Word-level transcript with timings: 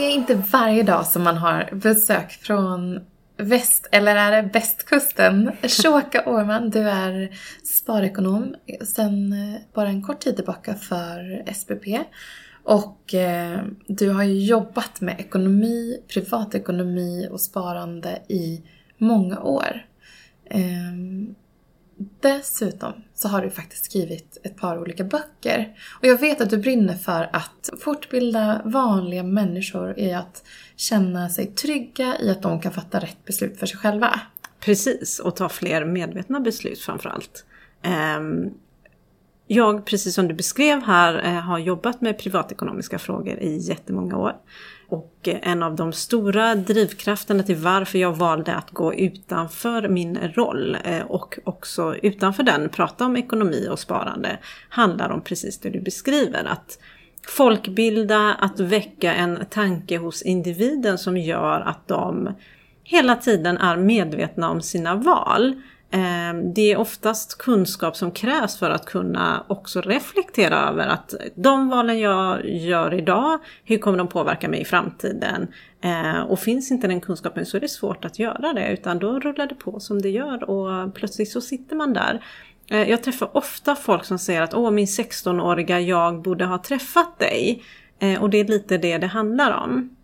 Det 0.00 0.06
är 0.06 0.14
inte 0.14 0.34
varje 0.34 0.82
dag 0.82 1.06
som 1.06 1.22
man 1.22 1.36
har 1.36 1.68
besök 1.72 2.32
från 2.32 3.00
väst, 3.36 3.88
eller 3.92 4.16
är 4.16 4.42
det 4.42 4.48
västkusten? 4.52 5.52
Shoka 5.62 6.24
Årman, 6.26 6.70
du 6.70 6.88
är 6.88 7.30
sparekonom 7.64 8.54
sedan 8.84 9.34
bara 9.74 9.88
en 9.88 10.02
kort 10.02 10.20
tid 10.20 10.36
tillbaka 10.36 10.74
för 10.74 11.44
SPP. 11.54 12.06
Och 12.64 13.14
eh, 13.14 13.60
du 13.86 14.10
har 14.10 14.22
ju 14.22 14.44
jobbat 14.44 15.00
med 15.00 15.20
ekonomi, 15.20 16.00
privatekonomi 16.14 17.28
och 17.30 17.40
sparande 17.40 18.18
i 18.28 18.62
många 18.98 19.40
år. 19.40 19.86
Eh, 20.44 20.92
dessutom 22.20 22.92
så 23.14 23.28
har 23.28 23.42
du 23.42 23.50
faktiskt 23.50 23.84
skrivit 23.84 24.38
ett 24.42 24.56
par 24.56 24.78
olika 24.78 25.04
böcker. 25.04 25.76
Och 25.98 26.06
jag 26.06 26.20
vet 26.20 26.40
att 26.40 26.50
du 26.50 26.56
brinner 26.56 26.94
för 26.94 27.30
att 27.32 27.70
fortbilda 27.80 28.62
vanliga 28.64 29.22
människor 29.22 29.98
i 29.98 30.12
att 30.12 30.44
känna 30.76 31.28
sig 31.28 31.46
trygga 31.46 32.16
i 32.20 32.30
att 32.30 32.42
de 32.42 32.60
kan 32.60 32.72
fatta 32.72 33.00
rätt 33.00 33.24
beslut 33.24 33.58
för 33.58 33.66
sig 33.66 33.78
själva. 33.78 34.20
Precis, 34.60 35.18
och 35.18 35.36
ta 35.36 35.48
fler 35.48 35.84
medvetna 35.84 36.40
beslut 36.40 36.78
framförallt. 36.78 37.44
Ehm, 37.82 38.50
jag, 39.46 39.84
precis 39.84 40.14
som 40.14 40.28
du 40.28 40.34
beskrev 40.34 40.82
här, 40.82 41.24
eh, 41.24 41.40
har 41.40 41.58
jobbat 41.58 42.00
med 42.00 42.18
privatekonomiska 42.18 42.98
frågor 42.98 43.38
i 43.38 43.56
jättemånga 43.56 44.16
år. 44.16 44.36
Och 44.90 45.28
en 45.42 45.62
av 45.62 45.76
de 45.76 45.92
stora 45.92 46.54
drivkrafterna 46.54 47.42
till 47.42 47.56
varför 47.56 47.98
jag 47.98 48.16
valde 48.16 48.54
att 48.54 48.70
gå 48.70 48.94
utanför 48.94 49.88
min 49.88 50.18
roll 50.34 50.76
eh, 50.84 51.02
och 51.02 51.38
också 51.44 51.94
utanför 52.02 52.42
den 52.42 52.68
prata 52.68 53.04
om 53.04 53.16
ekonomi 53.16 53.68
och 53.70 53.78
sparande 53.78 54.38
handlar 54.68 55.10
om 55.10 55.20
precis 55.20 55.58
det 55.58 55.70
du 55.70 55.80
beskriver. 55.80 56.44
Att 56.44 56.78
folkbilda, 57.28 58.34
att 58.34 58.60
väcka 58.60 59.14
en 59.14 59.38
tanke 59.50 59.98
hos 59.98 60.22
individen 60.22 60.98
som 60.98 61.16
gör 61.16 61.60
att 61.60 61.88
de 61.88 62.34
hela 62.84 63.16
tiden 63.16 63.58
är 63.58 63.76
medvetna 63.76 64.50
om 64.50 64.62
sina 64.62 64.94
val. 64.94 65.62
Ehm, 65.90 66.54
det 66.54 66.72
är 66.72 66.76
oftast 66.76 67.38
kunskap 67.38 67.96
som 67.96 68.10
krävs 68.10 68.58
för 68.58 68.70
att 68.70 68.86
kunna 68.86 69.44
också 69.48 69.80
reflektera 69.80 70.68
över 70.68 70.86
att 70.86 71.14
de 71.34 71.68
valen 71.68 72.00
jag 72.00 72.48
gör 72.48 72.94
idag, 72.94 73.38
hur 73.64 73.78
kommer 73.78 73.98
de 73.98 74.08
påverka 74.08 74.48
mig 74.48 74.60
i 74.60 74.64
framtiden? 74.64 75.48
Ehm, 75.80 76.26
och 76.26 76.38
finns 76.38 76.70
inte 76.70 76.86
den 76.86 77.00
kunskapen 77.00 77.46
så 77.46 77.56
är 77.56 77.60
det 77.60 77.68
svårt 77.68 78.04
att 78.04 78.18
göra 78.18 78.52
det 78.52 78.72
utan 78.72 78.98
då 78.98 79.20
rullar 79.20 79.46
det 79.46 79.54
på 79.54 79.80
som 79.80 80.02
det 80.02 80.10
gör 80.10 80.50
och 80.50 80.94
plötsligt 80.94 81.30
så 81.30 81.40
sitter 81.40 81.76
man 81.76 81.92
där. 81.92 82.24
Ehm, 82.70 82.88
jag 82.88 83.02
träffar 83.02 83.36
ofta 83.36 83.76
folk 83.76 84.04
som 84.04 84.18
säger 84.18 84.42
att 84.42 84.54
åh 84.54 84.70
min 84.70 84.86
16-åriga 84.86 85.80
jag 85.80 86.22
borde 86.22 86.44
ha 86.44 86.58
träffat 86.58 87.18
dig. 87.18 87.62
Och 88.20 88.30
det 88.30 88.40
är 88.40 88.44
lite 88.44 88.78
det 88.78 88.98
det 88.98 89.06
handlar 89.06 89.52
om. 89.64 89.96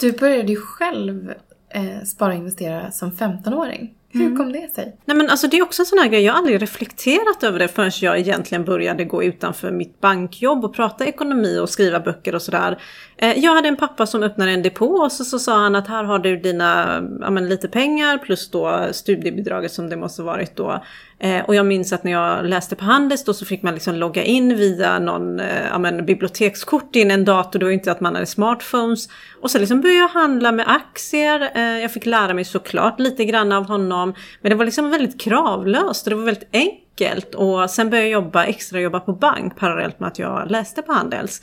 Du 0.00 0.12
började 0.12 0.52
ju 0.52 0.56
själv 0.56 1.34
eh, 1.68 2.02
spara 2.04 2.32
och 2.32 2.38
investera 2.38 2.90
som 2.90 3.12
15-åring. 3.12 3.94
Hur 4.12 4.26
mm. 4.26 4.36
kom 4.36 4.52
det 4.52 4.74
sig? 4.74 4.96
Nej 5.04 5.16
men 5.16 5.30
alltså 5.30 5.46
det 5.46 5.58
är 5.58 5.62
också 5.62 5.82
en 5.82 5.86
sån 5.86 5.98
här 5.98 6.08
grej, 6.08 6.22
jag 6.22 6.32
har 6.32 6.38
aldrig 6.38 6.62
reflekterat 6.62 7.42
över 7.42 7.58
det 7.58 7.68
förrän 7.68 7.90
jag 8.00 8.18
egentligen 8.18 8.64
började 8.64 9.04
gå 9.04 9.24
utanför 9.24 9.70
mitt 9.70 10.00
bankjobb 10.00 10.64
och 10.64 10.74
prata 10.74 11.06
ekonomi 11.06 11.58
och 11.58 11.68
skriva 11.68 12.00
böcker 12.00 12.34
och 12.34 12.42
sådär. 12.42 12.82
Eh, 13.16 13.38
jag 13.38 13.54
hade 13.54 13.68
en 13.68 13.76
pappa 13.76 14.06
som 14.06 14.22
öppnade 14.22 14.50
en 14.50 14.62
depå 14.62 14.86
och 14.86 15.12
så, 15.12 15.24
så 15.24 15.38
sa 15.38 15.58
han 15.58 15.76
att 15.76 15.88
här 15.88 16.04
har 16.04 16.18
du 16.18 16.36
dina, 16.36 17.02
ja 17.20 17.30
men 17.30 17.48
lite 17.48 17.68
pengar 17.68 18.18
plus 18.18 18.50
då 18.50 18.88
studiebidraget 18.92 19.72
som 19.72 19.88
det 19.90 19.96
måste 19.96 20.22
varit 20.22 20.56
då. 20.56 20.84
Eh, 21.22 21.44
och 21.44 21.54
jag 21.54 21.66
minns 21.66 21.92
att 21.92 22.04
när 22.04 22.12
jag 22.12 22.46
läste 22.46 22.76
på 22.76 22.84
Handels 22.84 23.24
då 23.24 23.34
så 23.34 23.44
fick 23.44 23.62
man 23.62 23.74
liksom 23.74 23.94
logga 23.94 24.24
in 24.24 24.56
via 24.56 24.98
någon 24.98 25.40
eh, 25.40 25.66
ja, 25.70 25.78
men, 25.78 26.06
bibliotekskort 26.06 26.96
in 26.96 27.10
en 27.10 27.24
dator. 27.24 27.58
Det 27.58 27.64
var 27.64 27.72
inte 27.72 27.92
att 27.92 28.00
man 28.00 28.14
hade 28.14 28.26
smartphones. 28.26 29.08
Och 29.40 29.50
sen 29.50 29.60
liksom 29.60 29.80
började 29.80 30.00
jag 30.00 30.08
handla 30.08 30.52
med 30.52 30.64
aktier. 30.68 31.50
Eh, 31.54 31.62
jag 31.62 31.92
fick 31.92 32.06
lära 32.06 32.34
mig 32.34 32.44
såklart 32.44 33.00
lite 33.00 33.24
grann 33.24 33.52
av 33.52 33.68
honom. 33.68 34.14
Men 34.40 34.50
det 34.50 34.56
var 34.56 34.64
liksom 34.64 34.90
väldigt 34.90 35.20
kravlöst 35.20 36.06
och 36.06 36.10
det 36.10 36.16
var 36.16 36.24
väldigt 36.24 36.48
enkelt. 36.52 37.34
Och 37.34 37.70
sen 37.70 37.90
började 37.90 38.08
jag 38.08 38.22
jobba, 38.22 38.44
extra 38.44 38.80
jobba 38.80 39.00
på 39.00 39.12
bank 39.12 39.58
parallellt 39.58 40.00
med 40.00 40.08
att 40.08 40.18
jag 40.18 40.50
läste 40.50 40.82
på 40.82 40.92
Handels. 40.92 41.42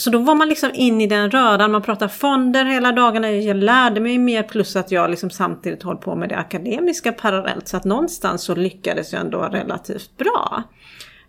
Så 0.00 0.10
då 0.10 0.18
var 0.18 0.34
man 0.34 0.48
liksom 0.48 0.70
in 0.74 1.00
i 1.00 1.06
den 1.06 1.30
röran, 1.30 1.72
man 1.72 1.82
pratade 1.82 2.12
fonder 2.12 2.64
hela 2.64 2.92
dagarna, 2.92 3.30
jag 3.30 3.56
lärde 3.56 4.00
mig 4.00 4.18
mer 4.18 4.42
plus 4.42 4.76
att 4.76 4.90
jag 4.90 5.10
liksom 5.10 5.30
samtidigt 5.30 5.82
höll 5.82 5.96
på 5.96 6.16
med 6.16 6.28
det 6.28 6.36
akademiska 6.36 7.12
parallellt. 7.12 7.68
Så 7.68 7.76
att 7.76 7.84
någonstans 7.84 8.42
så 8.42 8.54
lyckades 8.54 9.12
jag 9.12 9.20
ändå 9.20 9.38
relativt 9.38 10.16
bra. 10.16 10.62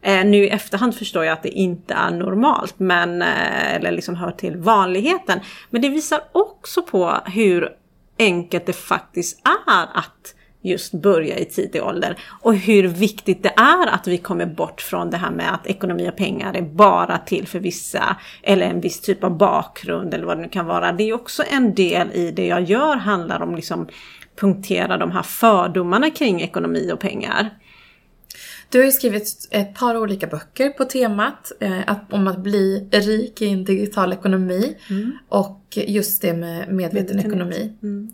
Eh, 0.02 0.26
nu 0.26 0.38
i 0.38 0.50
efterhand 0.50 0.96
förstår 0.96 1.26
jag 1.26 1.34
att 1.34 1.44
det 1.44 1.50
inte 1.50 1.94
är 1.94 2.12
normalt, 2.12 2.80
men, 2.80 3.22
eh, 3.22 3.76
eller 3.76 3.92
liksom 3.92 4.16
hör 4.16 4.32
till 4.32 4.58
vanligheten. 4.58 5.40
Men 5.70 5.82
det 5.82 5.90
visar 5.90 6.20
också 6.32 6.82
på 6.82 7.18
hur 7.26 7.70
enkelt 8.20 8.66
det 8.66 8.74
faktiskt 8.74 9.48
är 9.68 9.98
att 9.98 10.36
just 10.62 10.92
börja 10.92 11.38
i 11.38 11.46
tidig 11.46 11.84
ålder. 11.84 12.18
Och 12.42 12.56
hur 12.56 12.88
viktigt 12.88 13.44
det 13.44 13.54
är 13.58 13.88
att 13.88 14.08
vi 14.08 14.18
kommer 14.18 14.46
bort 14.46 14.82
från 14.82 15.10
det 15.10 15.18
här 15.18 15.32
med 15.32 15.54
att 15.54 15.68
ekonomi 15.68 16.10
och 16.10 16.16
pengar 16.16 16.54
är 16.54 16.62
bara 16.62 17.18
till 17.18 17.48
för 17.48 17.60
vissa. 17.60 18.16
Eller 18.44 18.66
en 18.66 18.82
viss 18.82 19.02
typ 19.02 19.24
av 19.24 19.38
bakgrund 19.38 20.14
eller 20.14 20.26
vad 20.26 20.38
det 20.38 20.42
nu 20.42 20.50
kan 20.50 20.66
vara. 20.66 20.92
Det 20.92 21.04
är 21.04 21.14
också 21.14 21.44
en 21.52 21.76
del 21.76 22.12
i 22.14 22.32
det 22.32 22.48
jag 22.48 22.64
gör 22.64 22.96
handlar 22.96 23.42
om 23.42 23.56
liksom 23.56 23.88
punktera 24.36 24.98
de 24.98 25.12
här 25.12 25.24
fördomarna 25.24 26.10
kring 26.10 26.42
ekonomi 26.42 26.92
och 26.94 27.00
pengar. 27.00 27.50
Du 28.70 28.78
har 28.78 28.86
ju 28.86 28.92
skrivit 28.92 29.48
ett 29.52 29.76
par 29.76 29.98
olika 29.98 30.28
böcker 30.28 30.70
på 30.70 30.86
temat 30.86 31.52
eh, 31.60 31.96
om 32.10 32.28
att 32.28 32.38
bli 32.44 32.90
rik 32.92 33.42
i 33.42 33.48
en 33.50 33.64
digital 33.64 34.14
ekonomi 34.14 34.78
mm. 34.90 35.12
och 35.30 35.62
just 35.76 36.22
det 36.22 36.34
med 36.34 36.74
medveten 36.74 37.20
ekonomi. 37.20 37.74
Mm. 37.84 38.12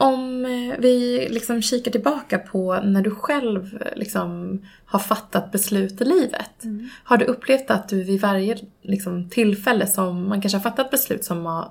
Om 0.00 0.44
eh, 0.44 0.78
vi 0.78 1.28
liksom 1.30 1.62
kikar 1.62 1.90
tillbaka 1.90 2.38
på 2.38 2.80
när 2.80 3.02
du 3.02 3.10
själv 3.10 3.84
liksom 3.96 4.60
har 4.84 4.98
fattat 4.98 5.52
beslut 5.52 6.00
i 6.00 6.04
livet. 6.04 6.64
Mm. 6.64 6.88
Har 7.04 7.16
du 7.16 7.24
upplevt 7.24 7.70
att 7.70 7.88
du 7.88 8.02
vid 8.02 8.20
varje 8.20 8.56
liksom, 8.82 9.30
tillfälle 9.30 9.86
som 9.86 10.28
man 10.28 10.40
kanske 10.40 10.56
har 10.56 10.62
fattat 10.62 10.90
beslut 10.90 11.24
som 11.24 11.46
har, 11.46 11.70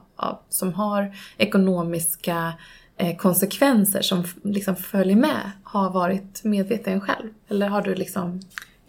som 0.50 0.73
har 0.73 1.16
ekonomiska 1.38 2.53
eh, 2.97 3.17
konsekvenser 3.17 4.01
som 4.01 4.23
liksom 4.44 4.75
följer 4.75 5.16
med 5.16 5.51
har 5.63 5.90
varit 5.90 6.44
medveten 6.44 7.01
själv? 7.01 7.29
Eller 7.47 7.67
har 7.67 7.81
du 7.81 7.96
liksom 7.96 8.40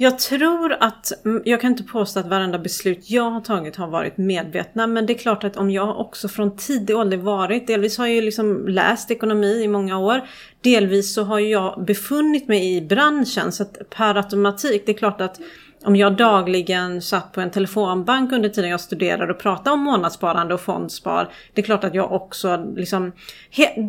jag 0.03 0.19
tror 0.19 0.77
att, 0.81 1.25
mm, 1.25 1.43
jag 1.45 1.61
kan 1.61 1.71
inte 1.71 1.83
påstå 1.83 2.21
att 2.21 2.27
varenda 2.27 2.59
beslut 2.59 3.11
jag 3.11 3.31
har 3.31 3.41
tagit 3.41 3.77
har 3.77 3.89
varit 3.89 4.17
medvetna 4.17 4.87
men 4.87 5.07
det 5.07 5.13
är 5.13 5.19
klart 5.19 5.45
att 5.45 5.57
om 5.57 5.71
jag 5.71 6.01
också 6.01 6.29
från 6.29 6.57
tidig 6.57 6.97
ålder 6.97 7.17
varit, 7.17 7.67
delvis 7.67 7.99
har 7.99 8.07
jag 8.07 8.15
ju 8.15 8.21
liksom 8.21 8.69
läst 8.69 9.11
ekonomi 9.11 9.63
i 9.63 9.69
många 9.69 9.99
år, 9.99 10.21
delvis 10.61 11.15
så 11.15 11.23
har 11.23 11.39
jag 11.39 11.85
befunnit 11.85 12.49
mig 12.49 12.77
i 12.77 12.81
branschen 12.81 13.53
så 13.53 13.63
att 13.63 13.91
per 13.91 14.15
automatik, 14.15 14.83
det 14.87 14.93
är 14.93 14.97
klart 14.97 15.21
att 15.21 15.41
om 15.85 15.97
jag 15.97 16.17
dagligen 16.17 17.03
satt 17.03 17.33
på 17.33 17.41
en 17.41 17.51
telefonbank 17.51 18.33
under 18.33 18.49
tiden 18.49 18.71
jag 18.71 18.81
studerade 18.81 19.33
och 19.33 19.39
pratade 19.39 19.71
om 19.71 19.81
månadssparande 19.81 20.55
och 20.55 20.61
fondspar. 20.61 21.29
Det 21.55 21.61
är 21.61 21.65
klart 21.65 21.85
att 21.85 21.95
jag 21.95 22.13
också 22.13 22.67
liksom, 22.77 23.13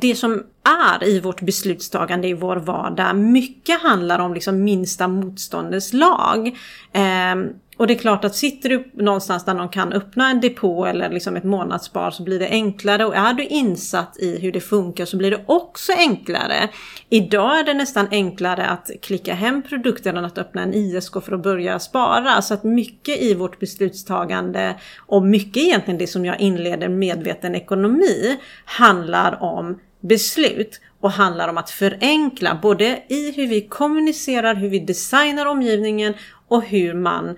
det 0.02 0.16
som 0.16 0.44
är 0.64 1.08
i 1.08 1.20
vårt 1.20 1.42
beslutstagande 1.42 2.28
i 2.28 2.34
vår 2.34 2.56
vardag, 2.56 3.16
mycket 3.16 3.82
handlar 3.82 4.20
om 4.20 4.34
liksom 4.34 4.64
minsta 4.64 5.08
motståndets 5.08 5.94
lag. 5.94 6.48
Eh, 6.94 7.36
och 7.82 7.88
det 7.88 7.94
är 7.94 7.98
klart 7.98 8.26
att 8.26 8.36
sitter 8.36 8.70
du 8.70 8.92
någonstans 8.94 9.46
där 9.46 9.54
någon 9.54 9.70
kan 9.70 9.94
öppna 9.94 10.30
en 10.30 10.42
depå 10.42 10.86
eller 10.86 11.10
liksom 11.10 11.36
ett 11.36 11.44
månadsspar 11.44 12.12
så 12.12 12.24
blir 12.24 12.40
det 12.40 12.50
enklare 12.50 13.06
och 13.06 13.16
är 13.16 13.34
du 13.34 13.46
insatt 13.46 14.18
i 14.20 14.40
hur 14.40 14.52
det 14.52 14.62
funkar 14.62 15.06
så 15.06 15.18
blir 15.18 15.32
det 15.32 15.44
också 15.46 15.92
enklare. 15.98 16.70
Idag 17.10 17.60
är 17.60 17.64
det 17.64 17.74
nästan 17.74 18.08
enklare 18.12 18.66
att 18.66 18.92
klicka 19.02 19.34
hem 19.34 19.62
produkten 19.62 20.18
än 20.18 20.26
att 20.26 20.38
öppna 20.38 20.62
en 20.62 20.74
ISK 20.74 21.24
för 21.24 21.32
att 21.32 21.44
börja 21.44 21.80
spara. 21.80 22.42
Så 22.42 22.54
att 22.54 22.64
mycket 22.64 23.22
i 23.22 23.34
vårt 23.34 23.60
beslutstagande 23.60 24.76
och 25.00 25.24
mycket 25.24 25.64
egentligen 25.64 25.98
det 25.98 26.08
som 26.08 26.26
jag 26.26 26.40
inleder 26.40 26.90
medveten 26.90 27.56
ekonomi 27.56 28.38
handlar 28.66 29.44
om 29.44 29.80
beslut 30.00 30.82
och 31.00 31.12
handlar 31.12 31.48
om 31.48 31.58
att 31.58 31.70
förenkla 31.70 32.60
både 32.62 33.04
i 33.08 33.32
hur 33.32 33.48
vi 33.48 33.62
kommunicerar, 33.62 34.56
hur 34.56 34.70
vi 34.70 34.80
designar 34.80 35.46
omgivningen 35.46 36.14
och 36.48 36.64
hur 36.64 36.94
man 36.94 37.36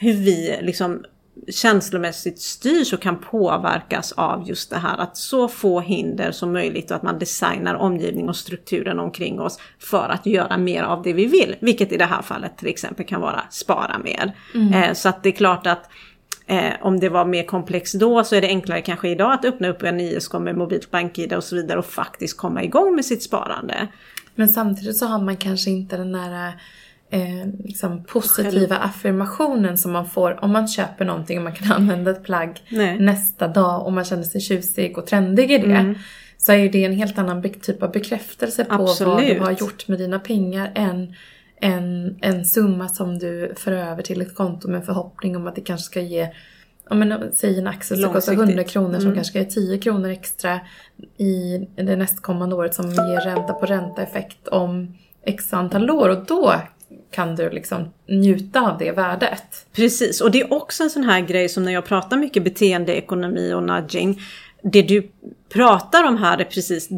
hur 0.00 0.12
vi 0.12 0.58
liksom 0.62 1.04
känslomässigt 1.48 2.40
styrs 2.40 2.92
och 2.92 3.02
kan 3.02 3.18
påverkas 3.18 4.12
av 4.12 4.48
just 4.48 4.70
det 4.70 4.76
här 4.76 4.98
att 4.98 5.16
så 5.16 5.48
få 5.48 5.80
hinder 5.80 6.32
som 6.32 6.52
möjligt 6.52 6.90
och 6.90 6.96
att 6.96 7.02
man 7.02 7.18
designar 7.18 7.74
omgivning 7.74 8.28
och 8.28 8.36
strukturen 8.36 8.98
omkring 8.98 9.40
oss 9.40 9.58
för 9.78 10.08
att 10.08 10.26
göra 10.26 10.58
mer 10.58 10.82
av 10.82 11.02
det 11.02 11.12
vi 11.12 11.26
vill. 11.26 11.56
Vilket 11.60 11.92
i 11.92 11.96
det 11.96 12.04
här 12.04 12.22
fallet 12.22 12.58
till 12.58 12.68
exempel 12.68 13.06
kan 13.06 13.20
vara 13.20 13.42
spara 13.50 13.98
mer. 13.98 14.36
Mm. 14.54 14.72
Eh, 14.72 14.92
så 14.92 15.08
att 15.08 15.22
det 15.22 15.28
är 15.28 15.32
klart 15.32 15.66
att 15.66 15.90
eh, 16.46 16.72
om 16.80 17.00
det 17.00 17.08
var 17.08 17.24
mer 17.24 17.42
komplext 17.42 17.94
då 17.94 18.24
så 18.24 18.34
är 18.34 18.40
det 18.40 18.48
enklare 18.48 18.80
kanske 18.80 19.08
idag 19.08 19.32
att 19.32 19.44
öppna 19.44 19.68
upp 19.68 19.82
en 19.82 20.00
ISK 20.00 20.32
med 20.32 20.56
mobilt 20.56 20.90
bank-id 20.90 21.32
och 21.32 21.44
så 21.44 21.56
vidare 21.56 21.78
och 21.78 21.86
faktiskt 21.86 22.36
komma 22.36 22.64
igång 22.64 22.94
med 22.94 23.04
sitt 23.04 23.22
sparande. 23.22 23.88
Men 24.34 24.48
samtidigt 24.48 24.96
så 24.96 25.06
har 25.06 25.18
man 25.18 25.36
kanske 25.36 25.70
inte 25.70 25.96
den 25.96 26.12
där 26.12 26.52
eh, 27.10 27.46
liksom 27.64 28.04
positiva 28.04 28.76
affirmationen 28.76 29.78
som 29.78 29.92
man 29.92 30.06
får 30.06 30.44
om 30.44 30.50
man 30.50 30.68
köper 30.68 31.04
någonting 31.04 31.38
och 31.38 31.44
man 31.44 31.52
kan 31.52 31.72
använda 31.76 32.10
ett 32.10 32.24
plagg 32.24 32.62
Nej. 32.68 32.98
nästa 33.00 33.48
dag 33.48 33.86
och 33.86 33.92
man 33.92 34.04
känner 34.04 34.22
sig 34.22 34.40
tjusig 34.40 34.98
och 34.98 35.06
trendig 35.06 35.52
i 35.52 35.58
det. 35.58 35.74
Mm. 35.74 35.94
Så 36.38 36.52
är 36.52 36.56
ju 36.56 36.68
det 36.68 36.84
en 36.84 36.92
helt 36.92 37.18
annan 37.18 37.42
typ 37.42 37.82
av 37.82 37.92
bekräftelse 37.92 38.64
på 38.64 38.76
vad 38.76 38.90
Absolut. 38.90 39.38
du 39.38 39.40
har 39.40 39.50
gjort 39.50 39.88
med 39.88 39.98
dina 39.98 40.18
pengar 40.18 40.72
än 40.74 41.14
en, 41.60 42.16
en 42.20 42.44
summa 42.44 42.88
som 42.88 43.18
du 43.18 43.54
för 43.56 43.72
över 43.72 44.02
till 44.02 44.20
ett 44.20 44.34
konto 44.34 44.68
med 44.68 44.84
förhoppning 44.84 45.36
om 45.36 45.46
att 45.46 45.54
det 45.54 45.60
kanske 45.60 45.84
ska 45.84 46.00
ge 46.00 46.28
Ja 46.90 46.96
men 46.96 47.32
säg 47.34 47.58
en 47.58 47.66
aktie 47.66 47.96
som 47.96 48.12
kostar 48.12 48.32
Långsiktigt. 48.32 48.56
100 48.56 48.64
kronor 48.64 48.94
som 48.94 49.02
Mm. 49.02 49.14
kanske 49.14 49.30
ska 49.30 49.38
ge 49.38 49.44
10 49.44 49.78
kronor 49.78 50.08
extra 50.08 50.60
i 51.16 51.66
det 51.76 51.96
nästkommande 51.96 52.56
året 52.56 52.74
som 52.74 52.90
ger 52.90 53.20
ränta 53.20 53.52
på 53.52 53.66
ränta 53.66 54.02
effekt 54.02 54.48
om 54.48 54.94
x 55.22 55.52
antal 55.52 55.90
år 55.90 56.08
och 56.08 56.26
då 56.26 56.54
kan 57.10 57.36
du 57.36 57.50
liksom 57.50 57.92
njuta 58.08 58.60
av 58.60 58.78
det 58.78 58.92
värdet. 58.92 59.66
Precis, 59.72 60.20
och 60.20 60.30
det 60.30 60.40
är 60.40 60.52
också 60.52 60.82
en 60.82 60.90
sån 60.90 61.04
här 61.04 61.20
grej 61.20 61.48
som 61.48 61.64
när 61.64 61.72
jag 61.72 61.84
pratar 61.84 62.16
mycket 62.16 62.44
beteendeekonomi 62.44 63.52
och 63.52 63.62
nudging. 63.62 64.20
Det 64.62 64.82
du 64.82 65.10
pratar 65.48 66.04
om 66.04 66.16
här 66.16 66.38
är 66.38 66.44
precis 66.44 66.88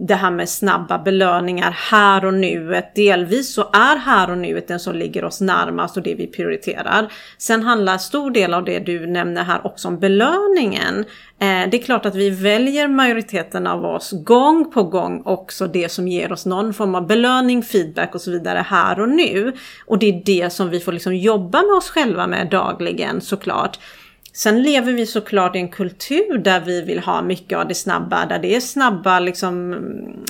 det 0.00 0.14
här 0.14 0.30
med 0.30 0.48
snabba 0.48 0.98
belöningar 0.98 1.70
här 1.90 2.24
och 2.24 2.34
nuet. 2.34 2.94
Delvis 2.94 3.54
så 3.54 3.62
är 3.62 3.96
här 3.96 4.30
och 4.30 4.38
nuet 4.38 4.68
den 4.68 4.80
som 4.80 4.94
ligger 4.94 5.24
oss 5.24 5.40
närmast 5.40 5.96
och 5.96 6.02
det 6.02 6.14
vi 6.14 6.26
prioriterar. 6.26 7.12
Sen 7.38 7.62
handlar 7.62 7.98
stor 7.98 8.30
del 8.30 8.54
av 8.54 8.64
det 8.64 8.78
du 8.78 9.06
nämner 9.06 9.44
här 9.44 9.66
också 9.66 9.88
om 9.88 9.98
belöningen. 9.98 11.04
Eh, 11.40 11.70
det 11.70 11.76
är 11.76 11.82
klart 11.82 12.06
att 12.06 12.14
vi 12.14 12.30
väljer 12.30 12.88
majoriteten 12.88 13.66
av 13.66 13.84
oss 13.84 14.12
gång 14.24 14.70
på 14.70 14.82
gång 14.82 15.22
också 15.24 15.66
det 15.66 15.88
som 15.88 16.08
ger 16.08 16.32
oss 16.32 16.46
någon 16.46 16.74
form 16.74 16.94
av 16.94 17.06
belöning, 17.06 17.62
feedback 17.62 18.14
och 18.14 18.20
så 18.20 18.30
vidare 18.30 18.64
här 18.68 19.00
och 19.00 19.08
nu. 19.08 19.52
Och 19.86 19.98
det 19.98 20.08
är 20.08 20.22
det 20.24 20.52
som 20.52 20.70
vi 20.70 20.80
får 20.80 20.92
liksom 20.92 21.16
jobba 21.16 21.62
med 21.62 21.76
oss 21.76 21.90
själva 21.90 22.26
med 22.26 22.50
dagligen 22.50 23.20
såklart. 23.20 23.78
Sen 24.32 24.62
lever 24.62 24.92
vi 24.92 25.06
såklart 25.06 25.56
i 25.56 25.58
en 25.58 25.68
kultur 25.68 26.38
där 26.38 26.60
vi 26.60 26.82
vill 26.82 26.98
ha 26.98 27.22
mycket 27.22 27.58
av 27.58 27.68
det 27.68 27.74
snabba, 27.74 28.26
där 28.26 28.38
det 28.38 28.56
är 28.56 28.60
snabba 28.60 29.20
liksom, 29.20 29.74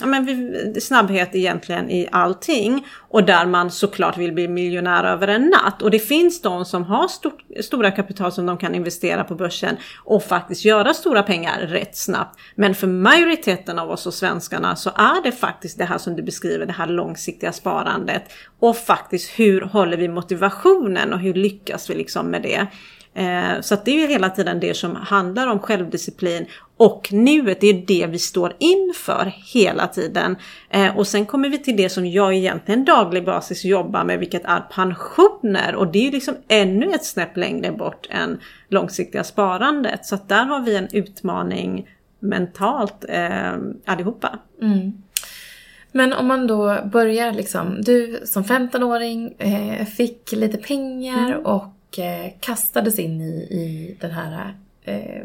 ja 0.01 0.07
men 0.07 0.27
vi, 0.27 0.81
snabbhet 0.81 1.35
egentligen 1.35 1.91
i 1.91 2.09
allting. 2.13 2.87
Och 3.11 3.25
där 3.25 3.47
man 3.47 3.71
såklart 3.71 4.17
vill 4.17 4.33
bli 4.33 4.49
miljonär 4.49 5.05
över 5.05 5.29
en 5.29 5.47
natt. 5.47 5.83
Och 5.83 5.91
det 5.91 5.99
finns 5.99 6.43
de 6.43 6.65
som 6.65 6.85
har 6.85 7.09
stort, 7.09 7.39
stora 7.61 7.91
kapital 7.91 8.33
som 8.33 8.47
de 8.47 8.59
kan 8.59 8.75
investera 8.75 9.25
på 9.25 9.35
börsen 9.35 9.77
och 10.05 10.23
faktiskt 10.23 10.65
göra 10.65 10.95
stora 10.95 11.23
pengar 11.23 11.61
rätt 11.61 11.97
snabbt. 11.97 12.39
Men 12.55 12.75
för 12.75 12.87
majoriteten 12.87 13.79
av 13.79 13.91
oss 13.91 14.07
och 14.07 14.15
svenskarna 14.15 14.77
så 14.77 14.91
är 14.91 15.23
det 15.23 15.33
faktiskt 15.33 15.79
det 15.79 15.85
här 15.85 15.99
som 15.99 16.17
du 16.17 16.23
beskriver, 16.23 16.67
det 16.67 16.73
här 16.73 16.87
långsiktiga 16.87 17.53
sparandet. 17.53 18.23
Och 18.61 18.77
faktiskt 18.77 19.31
hur 19.39 19.61
håller 19.61 19.97
vi 19.97 20.09
motivationen 20.09 21.13
och 21.13 21.21
hur 21.21 21.35
lyckas 21.35 21.91
vi 21.91 21.95
liksom 21.95 22.27
med 22.27 22.43
det? 22.43 22.67
Eh, 23.19 23.61
Så 23.61 23.75
att 23.75 23.85
det 23.85 23.91
är 23.91 24.01
ju 24.01 24.07
hela 24.07 24.31
tiden 24.31 24.61
det 24.61 24.75
som 24.77 24.97
handlar 24.97 25.47
om 25.47 25.59
självdisciplin 25.59 26.47
och 26.77 27.09
nuet, 27.13 27.61
det 27.61 27.67
är 27.67 27.87
det 27.87 28.07
vi 28.11 28.19
står 28.19 28.53
inför 28.59 29.33
hela 29.55 29.87
tiden. 29.87 30.37
Eh, 30.71 30.97
Och 30.99 31.07
sen 31.07 31.27
kommer 31.27 31.49
vi 31.49 31.59
till 31.59 31.77
det 31.77 31.89
som 31.89 32.07
jag 32.07 32.35
egentligen 32.35 32.85
daglig 32.85 33.25
basis 33.25 33.65
jobbar 33.65 34.05
med, 34.05 34.19
vilket 34.19 34.45
är 34.45 34.61
pensioner. 34.61 35.75
Och 35.75 35.87
det 35.93 35.99
är 35.99 36.03
ju 36.05 36.11
liksom 36.11 36.35
ännu 36.49 36.91
ett 36.95 37.05
snäpp 37.05 37.37
längre 37.37 37.73
bort 37.73 38.07
än 38.11 38.41
långsiktiga 38.69 39.25
sparandet. 39.25 40.07
Så 40.07 40.15
att 40.15 40.29
där 40.29 40.45
har 40.45 40.61
vi 40.61 40.77
en 40.77 40.89
utmaning 40.93 41.89
mentalt 42.21 43.05
eh, 43.09 43.53
allihopa. 43.87 44.39
Men 45.93 46.13
om 46.13 46.27
man 46.27 46.47
då 46.47 46.79
börjar 46.93 47.33
liksom, 47.33 47.83
du 47.83 48.21
som 48.25 48.45
15-åring 48.45 49.33
eh, 49.39 49.87
fick 49.87 50.33
lite 50.33 50.57
pengar 50.59 51.29
Mm. 51.33 51.47
och 51.47 51.65
eh, 51.99 52.33
kastades 52.41 52.99
in 52.99 53.21
i, 53.21 53.35
i 53.35 53.97
den 54.01 54.11
här 54.11 54.55
eh, 54.83 55.23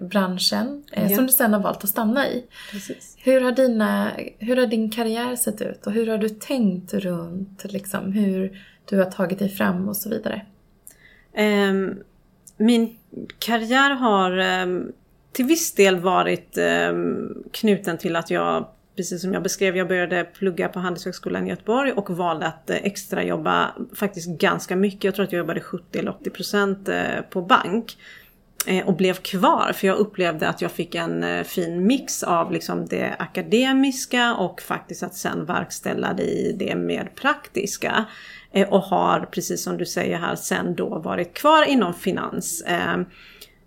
branschen 0.00 0.84
eh, 0.92 1.10
Ja. 1.10 1.16
som 1.16 1.26
du 1.26 1.32
sen 1.32 1.52
har 1.52 1.60
valt 1.60 1.84
att 1.84 1.90
stanna 1.90 2.28
i. 2.28 2.44
Precis. 2.70 3.16
Hur 3.18 3.40
har, 3.40 3.52
dina, 3.52 4.12
hur 4.38 4.56
har 4.56 4.66
din 4.66 4.90
karriär 4.90 5.36
sett 5.36 5.62
ut 5.62 5.86
och 5.86 5.92
hur 5.92 6.06
har 6.06 6.18
du 6.18 6.28
tänkt 6.28 6.94
runt 6.94 7.64
liksom, 7.64 8.12
hur 8.12 8.64
du 8.84 8.98
har 8.98 9.10
tagit 9.10 9.38
dig 9.38 9.48
fram 9.48 9.88
och 9.88 9.96
så 9.96 10.08
vidare? 10.10 10.46
Ehm, 11.34 11.98
min 12.56 12.96
karriär 13.38 13.90
har 13.90 14.38
ehm, 14.38 14.92
till 15.32 15.44
viss 15.44 15.72
del 15.74 15.96
varit 15.96 16.58
ehm, 16.58 17.44
knuten 17.52 17.98
till 17.98 18.16
att 18.16 18.30
jag, 18.30 18.68
precis 18.98 19.22
som 19.22 19.32
jag 19.32 19.42
beskrev, 19.42 19.76
jag 19.76 19.88
började 19.88 20.24
plugga 20.24 20.68
på 20.68 20.80
Handelshögskolan 20.80 21.46
i 21.46 21.50
Göteborg 21.50 21.92
och 21.92 22.10
valde 22.10 22.46
att 22.46 22.70
extrajobba 22.70 22.86
extra 22.86 23.22
jobba 23.22 23.74
faktiskt 23.94 24.28
ganska 24.28 24.76
mycket. 24.76 25.04
Jag 25.04 25.14
tror 25.14 25.24
att 25.24 25.32
jag 25.32 25.38
jobbade 25.38 25.60
70 25.60 25.98
eller 25.98 26.10
80 26.10 26.30
procent 26.30 26.88
eh, 26.88 27.20
på 27.30 27.42
bank. 27.42 27.96
Eh, 28.66 28.86
och 28.86 28.96
blev 28.96 29.14
kvar 29.14 29.72
för 29.74 29.86
jag 29.86 29.96
upplevde 29.96 30.48
att 30.48 30.62
jag 30.62 30.72
fick 30.72 30.94
en 30.94 31.44
fin 31.44 31.86
mix 31.86 32.22
av 32.22 32.52
liksom 32.52 32.86
det 32.86 33.16
akademiska 33.18 34.34
och 34.34 34.60
faktiskt 34.60 35.02
att 35.02 35.14
sen 35.14 35.44
verkställa 35.44 36.12
det 36.12 36.22
i 36.22 36.56
det 36.58 36.74
mer 36.74 37.12
praktiska. 37.14 38.04
Och 38.68 38.82
har, 38.82 39.20
precis 39.20 39.62
som 39.62 39.76
du 39.76 39.86
säger 39.86 40.18
här, 40.18 40.36
sen 40.36 40.74
då 40.74 40.98
varit 40.98 41.34
kvar 41.34 41.64
inom 41.64 41.94
finans. 41.94 42.64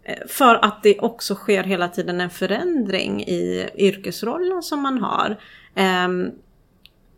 Eh, 0.03 0.27
för 0.27 0.65
att 0.65 0.83
det 0.83 1.00
också 1.00 1.36
sker 1.36 1.63
hela 1.63 1.88
tiden 1.88 2.21
en 2.21 2.30
förändring 2.30 3.24
i 3.24 3.69
yrkesrollen 3.75 4.63
som 4.63 4.81
man 4.81 4.98
har. 4.98 5.38
Ehm, 5.75 6.31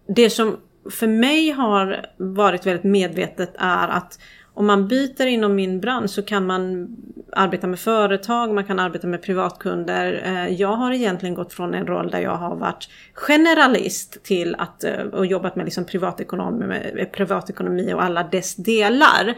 det 0.08 0.30
som 0.30 0.58
för 0.92 1.08
mig 1.08 1.52
har 1.52 2.06
varit 2.18 2.66
väldigt 2.66 2.84
medvetet 2.84 3.56
är 3.58 3.88
att 3.88 4.20
om 4.56 4.66
man 4.66 4.88
byter 4.88 5.26
inom 5.26 5.56
min 5.56 5.80
bransch 5.80 6.10
så 6.10 6.22
kan 6.22 6.46
man 6.46 6.96
arbeta 7.32 7.68
med 7.68 7.80
företag, 7.80 8.54
man 8.54 8.64
kan 8.64 8.80
arbeta 8.80 9.08
med 9.08 9.22
privatkunder. 9.22 10.22
Eh, 10.26 10.48
jag 10.48 10.76
har 10.76 10.92
egentligen 10.92 11.36
gått 11.36 11.54
från 11.54 11.74
en 11.74 11.88
roll 11.88 12.12
där 12.12 12.20
jag 12.20 12.36
har 12.36 12.56
varit 12.56 12.90
generalist 13.14 14.24
till 14.24 14.56
att 14.56 14.84
eh, 14.84 15.02
och 15.02 15.26
jobbat 15.26 15.56
med 15.56 15.66
liksom 15.66 15.86
privatekonomi, 15.86 16.66
med 16.96 17.12
privatekonomi 17.12 17.94
och 17.94 18.04
alla 18.04 18.24
dess 18.24 18.56
delar. 18.56 19.36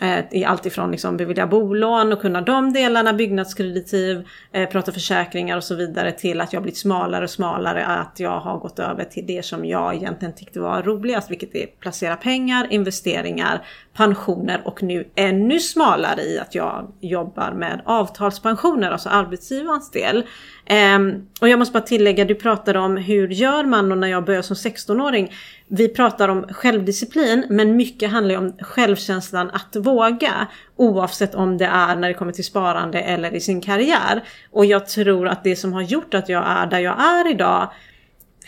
Eh, 0.00 0.24
I 0.30 0.44
allt 0.44 0.66
ifrån 0.66 0.90
liksom 0.90 1.16
bevilja 1.16 1.46
bolån 1.46 2.12
och 2.12 2.20
kunna 2.20 2.40
de 2.40 2.72
delarna, 2.72 3.12
byggnadskreditiv, 3.12 4.28
eh, 4.52 4.68
prata 4.68 4.92
försäkringar 4.92 5.56
och 5.56 5.64
så 5.64 5.74
vidare 5.74 6.12
till 6.12 6.40
att 6.40 6.52
jag 6.52 6.62
blivit 6.62 6.78
smalare 6.78 7.24
och 7.24 7.30
smalare, 7.30 7.86
att 7.86 8.20
jag 8.20 8.40
har 8.40 8.58
gått 8.58 8.78
över 8.78 9.04
till 9.04 9.26
det 9.26 9.44
som 9.44 9.64
jag 9.64 9.94
egentligen 9.94 10.34
tyckte 10.34 10.60
var 10.60 10.82
roligast, 10.82 11.30
vilket 11.30 11.54
är 11.54 11.66
placera 11.66 12.16
pengar, 12.16 12.66
investeringar, 12.70 13.66
pensioner 13.96 14.62
och 14.64 14.82
nu 14.82 15.08
ännu 15.14 15.60
smalare 15.60 16.22
i 16.22 16.38
att 16.38 16.54
jag 16.54 16.92
jobbar 17.00 17.52
med 17.52 17.80
avtalspensioner, 17.84 18.90
alltså 18.90 19.08
arbetsgivarens 19.08 19.90
del. 19.90 20.24
Eh, 20.66 20.98
och 21.40 21.48
jag 21.48 21.58
måste 21.58 21.72
bara 21.72 21.82
tillägga, 21.82 22.24
du 22.24 22.34
pratade 22.34 22.78
om 22.78 22.96
hur 22.96 23.28
gör 23.28 23.64
man 23.64 23.92
och 23.92 23.98
när 23.98 24.08
jag 24.08 24.24
började 24.24 24.42
som 24.42 24.56
16-åring. 24.56 25.32
Vi 25.70 25.88
pratar 25.88 26.28
om 26.28 26.46
självdisciplin 26.50 27.46
men 27.50 27.76
mycket 27.76 28.10
handlar 28.10 28.34
ju 28.34 28.38
om 28.38 28.52
självkänslan 28.60 29.50
att 29.50 29.76
våga. 29.76 30.46
Oavsett 30.76 31.34
om 31.34 31.58
det 31.58 31.66
är 31.66 31.96
när 31.96 32.08
det 32.08 32.14
kommer 32.14 32.32
till 32.32 32.44
sparande 32.44 33.00
eller 33.00 33.34
i 33.34 33.40
sin 33.40 33.60
karriär. 33.60 34.22
Och 34.50 34.66
jag 34.66 34.86
tror 34.86 35.28
att 35.28 35.44
det 35.44 35.56
som 35.56 35.72
har 35.72 35.82
gjort 35.82 36.14
att 36.14 36.28
jag 36.28 36.44
är 36.46 36.66
där 36.66 36.78
jag 36.78 37.00
är 37.00 37.30
idag 37.30 37.70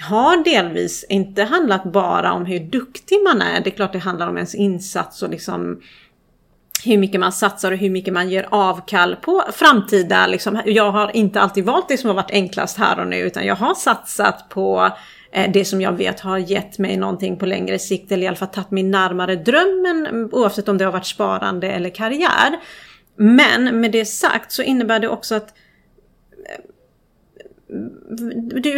har 0.01 0.45
delvis 0.45 1.05
inte 1.09 1.43
handlat 1.43 1.85
bara 1.85 2.33
om 2.33 2.45
hur 2.47 2.61
duktig 2.61 3.23
man 3.25 3.43
är. 3.43 3.61
Det 3.61 3.71
är 3.71 3.75
klart 3.75 3.93
det 3.93 3.99
handlar 3.99 4.29
om 4.29 4.37
ens 4.37 4.55
insats 4.55 5.23
och 5.23 5.31
liksom 5.31 5.81
hur 6.85 6.99
mycket 6.99 7.21
man 7.21 7.33
satsar 7.33 7.73
och 7.73 7.79
hur 7.79 7.91
mycket 7.91 8.15
man 8.15 8.31
ger 8.31 8.47
avkall 8.51 9.17
på 9.17 9.45
framtida. 9.53 10.27
Liksom. 10.27 10.61
Jag 10.65 10.93
har 10.93 11.17
inte 11.17 11.41
alltid 11.41 11.65
valt 11.65 11.89
det 11.89 11.97
som 11.97 12.09
har 12.09 12.15
varit 12.15 12.31
enklast 12.31 12.79
här 12.79 13.01
och 13.01 13.07
nu 13.07 13.17
utan 13.17 13.47
jag 13.47 13.57
har 13.57 13.75
satsat 13.75 14.49
på 14.49 14.91
Eh, 15.33 15.51
det 15.53 15.65
som 15.65 15.81
jag 15.81 15.93
vet 15.93 16.21
har 16.21 16.39
gett 16.39 16.79
mig 16.79 16.97
någonting 16.97 17.37
på 17.37 17.47
längre 17.47 17.79
sikt 17.79 18.13
eller 18.13 18.25
i 18.25 18.27
alla 18.27 18.37
fall 18.37 18.49
tagit 18.49 18.71
mig 18.71 18.83
närmare 18.83 19.37
drömmen 19.37 20.29
oavsett 20.33 20.69
om 20.69 20.79
det 20.79 20.85
har 20.85 20.93
varit 20.93 21.07
sparande 21.07 21.71
eller 21.71 21.91
karriär. 21.91 22.61
Men 23.17 23.81
med 23.81 23.93
det 23.93 24.05
sagt 24.05 24.53
så 24.53 24.63
innebär 24.63 25.01
det 25.01 25.09
också 25.09 25.35
att 25.35 25.55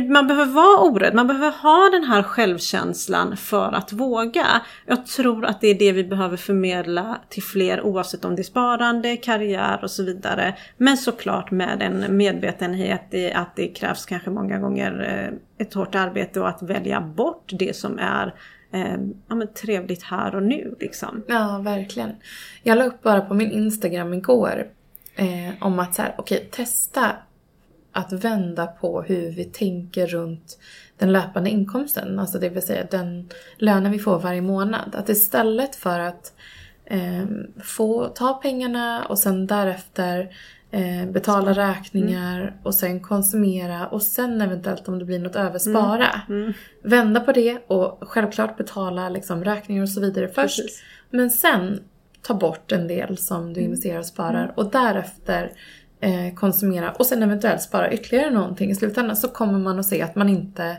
man 0.09 0.27
behöver 0.27 0.53
vara 0.53 0.91
orädd, 0.91 1.15
man 1.15 1.27
behöver 1.27 1.51
ha 1.51 1.91
den 1.93 2.05
här 2.05 2.23
självkänslan 2.23 3.37
för 3.37 3.73
att 3.73 3.93
våga. 3.93 4.47
Jag 4.87 5.07
tror 5.07 5.45
att 5.45 5.61
det 5.61 5.69
är 5.69 5.79
det 5.79 5.93
vi 5.93 6.05
behöver 6.05 6.37
förmedla 6.37 7.21
till 7.29 7.43
fler 7.43 7.83
oavsett 7.83 8.25
om 8.25 8.37
det 8.37 8.43
är 8.43 8.45
sparande, 8.45 9.17
karriär 9.17 9.79
och 9.83 9.91
så 9.91 10.03
vidare. 10.05 10.55
Men 10.77 10.97
såklart 10.97 11.51
med 11.51 11.83
en 11.83 12.17
medvetenhet 12.17 13.15
i 13.15 13.33
att 13.33 13.57
det 13.57 13.69
krävs 13.69 14.07
kanske 14.07 14.31
många 14.31 14.59
gånger 14.59 15.21
eh, 15.59 15.67
ett 15.67 15.75
hårt 15.75 15.95
arbete 15.95 16.41
och 16.41 16.49
att 16.49 16.63
välja 16.63 17.01
bort 17.01 17.51
det 17.59 17.77
som 17.77 17.99
är 17.99 18.35
eh, 18.73 18.97
ja, 19.29 19.35
men 19.35 19.49
trevligt 19.55 20.03
här 20.03 20.35
och 20.35 20.43
nu. 20.43 20.77
Liksom. 20.81 21.23
Ja, 21.29 21.61
verkligen. 21.65 22.11
Jag 22.63 22.79
la 22.79 22.85
upp 22.85 23.03
bara 23.03 23.21
på 23.21 23.35
min 23.35 23.51
Instagram 23.51 24.15
igår 24.15 24.67
eh, 25.17 25.51
om 25.61 25.79
att 25.79 25.95
så 25.95 26.03
här, 26.03 26.15
okej, 26.19 26.49
testa 26.51 27.11
att 27.93 28.13
vända 28.13 28.67
på 28.67 29.03
hur 29.03 29.31
vi 29.31 29.45
tänker 29.45 30.07
runt 30.07 30.59
den 30.99 31.13
löpande 31.13 31.51
inkomsten, 31.51 32.19
alltså 32.19 32.39
det 32.39 32.49
vill 32.49 32.63
säga 32.63 32.87
den 32.91 33.29
lönen 33.57 33.93
vi 33.93 33.99
får 33.99 34.19
varje 34.19 34.41
månad. 34.41 34.95
Att 34.95 35.09
istället 35.09 35.77
för 35.77 36.01
att 36.01 36.33
eh, 36.85 37.25
få 37.63 38.07
ta 38.07 38.35
pengarna 38.35 39.05
och 39.05 39.19
sen 39.19 39.47
därefter 39.47 40.35
eh, 40.71 41.07
betala 41.11 41.53
räkningar 41.53 42.41
mm. 42.41 42.55
och 42.63 42.75
sen 42.75 43.01
konsumera 43.01 43.87
och 43.87 44.03
sen 44.03 44.41
eventuellt 44.41 44.89
om 44.89 44.99
det 44.99 45.05
blir 45.05 45.19
något 45.19 45.37
över 45.37 45.59
spara. 45.59 46.23
Mm. 46.29 46.43
Mm. 46.43 46.53
Vända 46.83 47.21
på 47.21 47.33
det 47.33 47.59
och 47.67 47.99
självklart 48.01 48.57
betala 48.57 49.09
liksom, 49.09 49.45
räkningar 49.45 49.83
och 49.83 49.89
så 49.89 50.01
vidare 50.01 50.29
först. 50.29 50.63
Precis. 50.63 50.83
Men 51.11 51.31
sen 51.31 51.81
ta 52.23 52.35
bort 52.35 52.73
en 52.73 52.89
del 52.89 53.19
som 53.19 53.53
du 53.53 53.61
mm. 53.61 53.65
investerar 53.65 53.99
och 53.99 54.07
sparar 54.07 54.45
mm. 54.45 54.55
och 54.55 54.71
därefter 54.71 55.53
Eh, 56.05 56.35
konsumera 56.35 56.93
och 56.93 57.07
sen 57.07 57.23
eventuellt 57.23 57.63
spara 57.63 57.93
ytterligare 57.93 58.31
någonting 58.31 58.71
i 58.71 58.75
slutändan 58.75 59.17
så 59.17 59.29
kommer 59.29 59.59
man 59.59 59.79
att 59.79 59.87
se 59.87 60.03
att 60.03 60.17
man 60.17 60.29
inte 60.29 60.77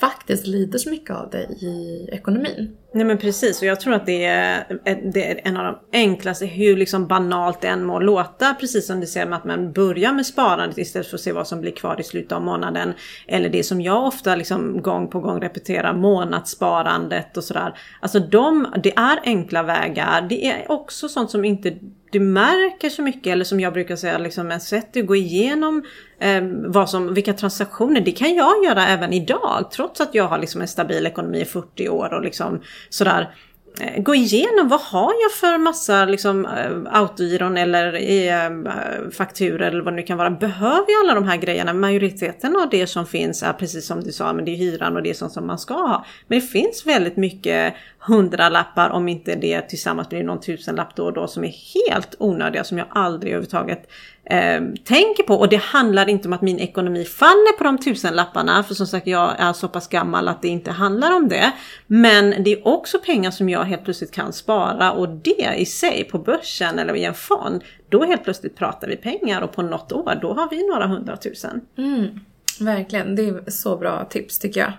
faktiskt 0.00 0.46
lider 0.46 0.78
så 0.78 0.90
mycket 0.90 1.16
av 1.16 1.30
det 1.30 1.42
i 1.42 2.08
ekonomin. 2.12 2.76
Nej 2.94 3.04
men 3.04 3.18
precis 3.18 3.60
och 3.60 3.66
jag 3.66 3.80
tror 3.80 3.94
att 3.94 4.06
det 4.06 4.24
är, 4.24 4.78
eh, 4.84 4.96
det 5.12 5.30
är 5.30 5.40
en 5.44 5.56
av 5.56 5.64
de 5.64 5.98
enklaste, 5.98 6.46
hur 6.46 6.76
liksom 6.76 7.06
banalt 7.06 7.60
det 7.60 7.68
än 7.68 7.84
må 7.84 8.00
låta. 8.00 8.54
Precis 8.54 8.86
som 8.86 9.00
du 9.00 9.06
säger 9.06 9.26
med 9.26 9.38
att 9.38 9.44
man 9.44 9.72
börjar 9.72 10.12
med 10.12 10.26
sparandet 10.26 10.78
istället 10.78 11.06
för 11.06 11.16
att 11.16 11.20
se 11.20 11.32
vad 11.32 11.48
som 11.48 11.60
blir 11.60 11.72
kvar 11.72 12.00
i 12.00 12.02
slutet 12.02 12.32
av 12.32 12.42
månaden. 12.42 12.92
Eller 13.26 13.48
det 13.48 13.62
som 13.62 13.80
jag 13.80 14.06
ofta 14.06 14.36
liksom 14.36 14.82
gång 14.82 15.08
på 15.08 15.20
gång 15.20 15.40
repeterar, 15.40 15.94
månadssparandet 15.94 17.36
och 17.36 17.44
sådär. 17.44 17.78
Alltså 18.00 18.20
de, 18.20 18.66
det 18.82 18.92
är 18.96 19.20
enkla 19.24 19.62
vägar. 19.62 20.26
Det 20.28 20.46
är 20.46 20.70
också 20.72 21.08
sånt 21.08 21.30
som 21.30 21.44
inte 21.44 21.78
du 22.14 22.20
märker 22.20 22.88
så 22.88 23.02
mycket 23.02 23.26
eller 23.26 23.44
som 23.44 23.60
jag 23.60 23.72
brukar 23.72 23.96
säga 23.96 24.18
liksom 24.18 24.50
ett 24.50 24.62
sätt 24.62 24.96
att 24.96 25.06
gå 25.06 25.16
igenom 25.16 25.82
eh, 26.18 26.42
vad 26.66 26.90
som, 26.90 27.14
vilka 27.14 27.32
transaktioner. 27.32 28.00
Det 28.00 28.12
kan 28.12 28.34
jag 28.34 28.64
göra 28.64 28.86
även 28.86 29.12
idag 29.12 29.68
trots 29.72 30.00
att 30.00 30.14
jag 30.14 30.24
har 30.24 30.38
liksom 30.38 30.60
en 30.60 30.68
stabil 30.68 31.06
ekonomi 31.06 31.40
i 31.40 31.44
40 31.44 31.88
år 31.88 32.14
och 32.14 32.22
liksom 32.22 32.60
sådär 32.88 33.34
ehm, 33.80 34.04
gå 34.04 34.14
igenom 34.14 34.68
vad 34.68 34.80
har 34.80 35.12
jag 35.22 35.32
för 35.32 35.58
massa 35.58 36.04
liksom, 36.04 36.46
eh, 36.46 37.00
autogiron 37.00 37.56
eller 37.56 37.94
ehm, 38.00 38.66
eh, 38.66 38.72
fakturer 39.12 39.70
eller 39.70 39.80
vad 39.80 39.92
det 39.92 39.96
nu 39.96 40.02
kan 40.02 40.18
vara. 40.18 40.30
Behöver 40.30 40.86
jag 40.88 41.00
alla 41.04 41.14
de 41.14 41.28
här 41.28 41.36
grejerna? 41.36 41.72
Majoriteten 41.72 42.56
av 42.56 42.68
det 42.70 42.86
som 42.86 43.06
finns 43.06 43.42
är 43.42 43.52
precis 43.52 43.86
som 43.86 44.00
du 44.00 44.12
sa, 44.12 44.32
men 44.32 44.44
det 44.44 44.50
är 44.50 44.56
hyran 44.56 44.96
och 44.96 45.02
det 45.02 45.10
är 45.10 45.14
sånt 45.14 45.32
som 45.32 45.46
man 45.46 45.58
ska 45.58 45.74
ha. 45.74 46.04
Men 46.28 46.40
det 46.40 46.46
finns 46.46 46.86
väldigt 46.86 47.16
mycket 47.16 47.74
hundralappar 47.98 48.90
om 48.90 49.08
inte 49.08 49.34
det 49.34 49.60
tillsammans 49.60 50.08
blir 50.08 50.22
någon 50.22 50.40
tusenlapp 50.40 50.96
då 50.96 51.04
och 51.04 51.12
då 51.12 51.26
som 51.26 51.44
är 51.44 51.54
helt 51.74 52.16
onödiga 52.18 52.64
som 52.64 52.78
jag 52.78 52.86
aldrig 52.90 53.32
överhuvudtaget 53.32 53.88
eh, 54.24 54.60
tänker 54.84 55.22
på. 55.22 55.34
Och 55.34 55.48
det 55.48 55.56
handlar 55.56 56.08
inte 56.08 56.28
om 56.28 56.32
att 56.32 56.42
min 56.42 56.58
ekonomi 56.58 57.04
faller 57.04 57.58
på 57.58 57.64
de 57.64 57.78
tusenlapparna. 57.78 58.62
För 58.62 58.74
som 58.74 58.86
sagt, 58.86 59.06
jag 59.06 59.34
är 59.38 59.52
så 59.52 59.68
pass 59.68 59.88
gammal 59.88 60.28
att 60.28 60.42
det 60.42 60.48
inte 60.48 60.70
handlar 60.70 61.16
om 61.16 61.28
det. 61.28 61.52
Men 61.86 62.42
det 62.44 62.52
är 62.52 62.68
också 62.68 62.98
pengar 62.98 63.30
som 63.30 63.48
jag 63.48 63.64
helt 63.64 63.84
plötsligt 63.84 64.12
kan 64.12 64.32
spara 64.32 64.92
och 64.92 65.08
det 65.08 65.54
i 65.56 65.66
sig 65.66 66.04
på 66.04 66.18
börsen 66.18 66.78
eller 66.78 66.94
i 66.94 67.04
en 67.04 67.14
fond. 67.14 67.64
Då 67.88 68.04
helt 68.04 68.24
plötsligt 68.24 68.56
pratar 68.56 68.88
vi 68.88 68.96
pengar 68.96 69.42
och 69.42 69.52
på 69.52 69.62
något 69.62 69.92
år 69.92 70.18
då 70.22 70.34
har 70.34 70.50
vi 70.50 70.68
några 70.68 70.86
hundratusen. 70.86 71.60
Mm, 71.78 72.20
verkligen, 72.60 73.16
det 73.16 73.22
är 73.22 73.50
så 73.50 73.76
bra 73.76 74.04
tips 74.04 74.38
tycker 74.38 74.60
jag. 74.60 74.72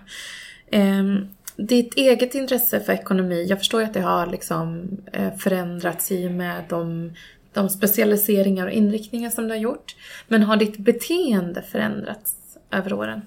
Um, 1.00 1.28
ditt 1.56 1.94
eget 1.94 2.34
intresse 2.34 2.80
för 2.80 2.92
ekonomi, 2.92 3.46
jag 3.48 3.58
förstår 3.58 3.80
ju 3.80 3.86
att 3.86 3.94
det 3.94 4.00
har 4.00 4.26
liksom 4.26 4.88
eh, 5.12 5.34
förändrats 5.36 6.12
i 6.12 6.26
och 6.28 6.32
med 6.32 6.64
de 6.68 7.12
de 7.56 7.68
specialiseringar 7.68 8.66
och 8.66 8.72
inriktningar 8.72 9.30
som 9.30 9.44
du 9.44 9.50
har 9.50 9.60
gjort. 9.60 9.96
Men 10.28 10.42
har 10.42 10.56
ditt 10.56 10.78
beteende 10.78 11.62
förändrats 11.62 12.34
över 12.70 12.92
åren? 12.92 13.22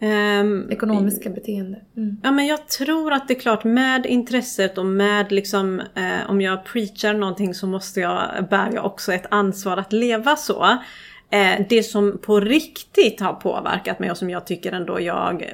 Um, 0.00 0.70
Ekonomiska 0.70 1.30
beteende. 1.30 1.80
Mm. 1.96 2.16
Ja 2.22 2.30
men 2.30 2.46
jag 2.46 2.68
tror 2.68 3.12
att 3.12 3.28
det 3.28 3.34
är 3.34 3.40
klart 3.40 3.64
med 3.64 4.06
intresset 4.06 4.78
och 4.78 4.86
med 4.86 5.32
liksom 5.32 5.80
eh, 5.80 6.30
om 6.30 6.40
jag 6.40 6.64
preachar 6.64 7.14
någonting 7.14 7.54
så 7.54 7.66
måste 7.66 8.00
jag, 8.00 8.46
bär 8.50 8.70
jag 8.74 8.84
också 8.84 9.12
ett 9.12 9.26
ansvar 9.30 9.76
att 9.76 9.92
leva 9.92 10.36
så. 10.36 10.78
Eh, 11.30 11.66
det 11.68 11.82
som 11.82 12.18
på 12.18 12.40
riktigt 12.40 13.20
har 13.20 13.32
påverkat 13.32 13.98
mig 13.98 14.10
och 14.10 14.16
som 14.16 14.30
jag 14.30 14.46
tycker 14.46 14.72
ändå 14.72 15.00
jag 15.00 15.52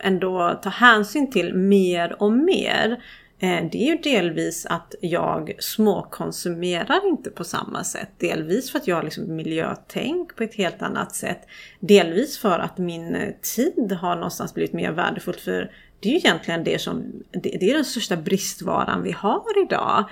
ändå 0.00 0.60
tar 0.62 0.70
hänsyn 0.70 1.30
till 1.30 1.54
mer 1.54 2.22
och 2.22 2.32
mer 2.32 3.02
Eh, 3.38 3.64
det 3.72 3.78
är 3.78 3.86
ju 3.86 3.96
delvis 3.96 4.66
att 4.66 4.94
jag 5.00 5.52
småkonsumerar 5.58 7.08
inte 7.08 7.30
på 7.30 7.44
samma 7.44 7.84
sätt. 7.84 8.08
Delvis 8.18 8.70
för 8.70 8.78
att 8.78 8.86
jag 8.86 8.96
har 8.96 9.02
liksom 9.02 9.36
miljötänk 9.36 10.36
på 10.36 10.42
ett 10.42 10.54
helt 10.54 10.82
annat 10.82 11.14
sätt. 11.14 11.40
Delvis 11.80 12.38
för 12.38 12.58
att 12.58 12.78
min 12.78 13.14
eh, 13.14 13.34
tid 13.56 13.92
har 13.92 14.14
någonstans 14.14 14.54
blivit 14.54 14.72
mer 14.72 14.92
värdefullt 14.92 15.40
för 15.40 15.70
det 16.00 16.08
är 16.08 16.12
ju 16.12 16.18
egentligen 16.18 16.64
det 16.64 16.80
som, 16.80 17.12
det 17.30 17.70
är 17.70 17.74
den 17.74 17.84
största 17.84 18.16
bristvaran 18.16 19.02
vi 19.02 19.12
har 19.12 19.64
idag. 19.64 20.04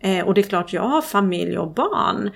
Eh, 0.00 0.26
och 0.26 0.34
det 0.34 0.40
är 0.40 0.48
klart, 0.48 0.72
jag 0.72 0.82
har 0.82 1.02
familj 1.02 1.58
och 1.58 1.70
barn. 1.70 2.30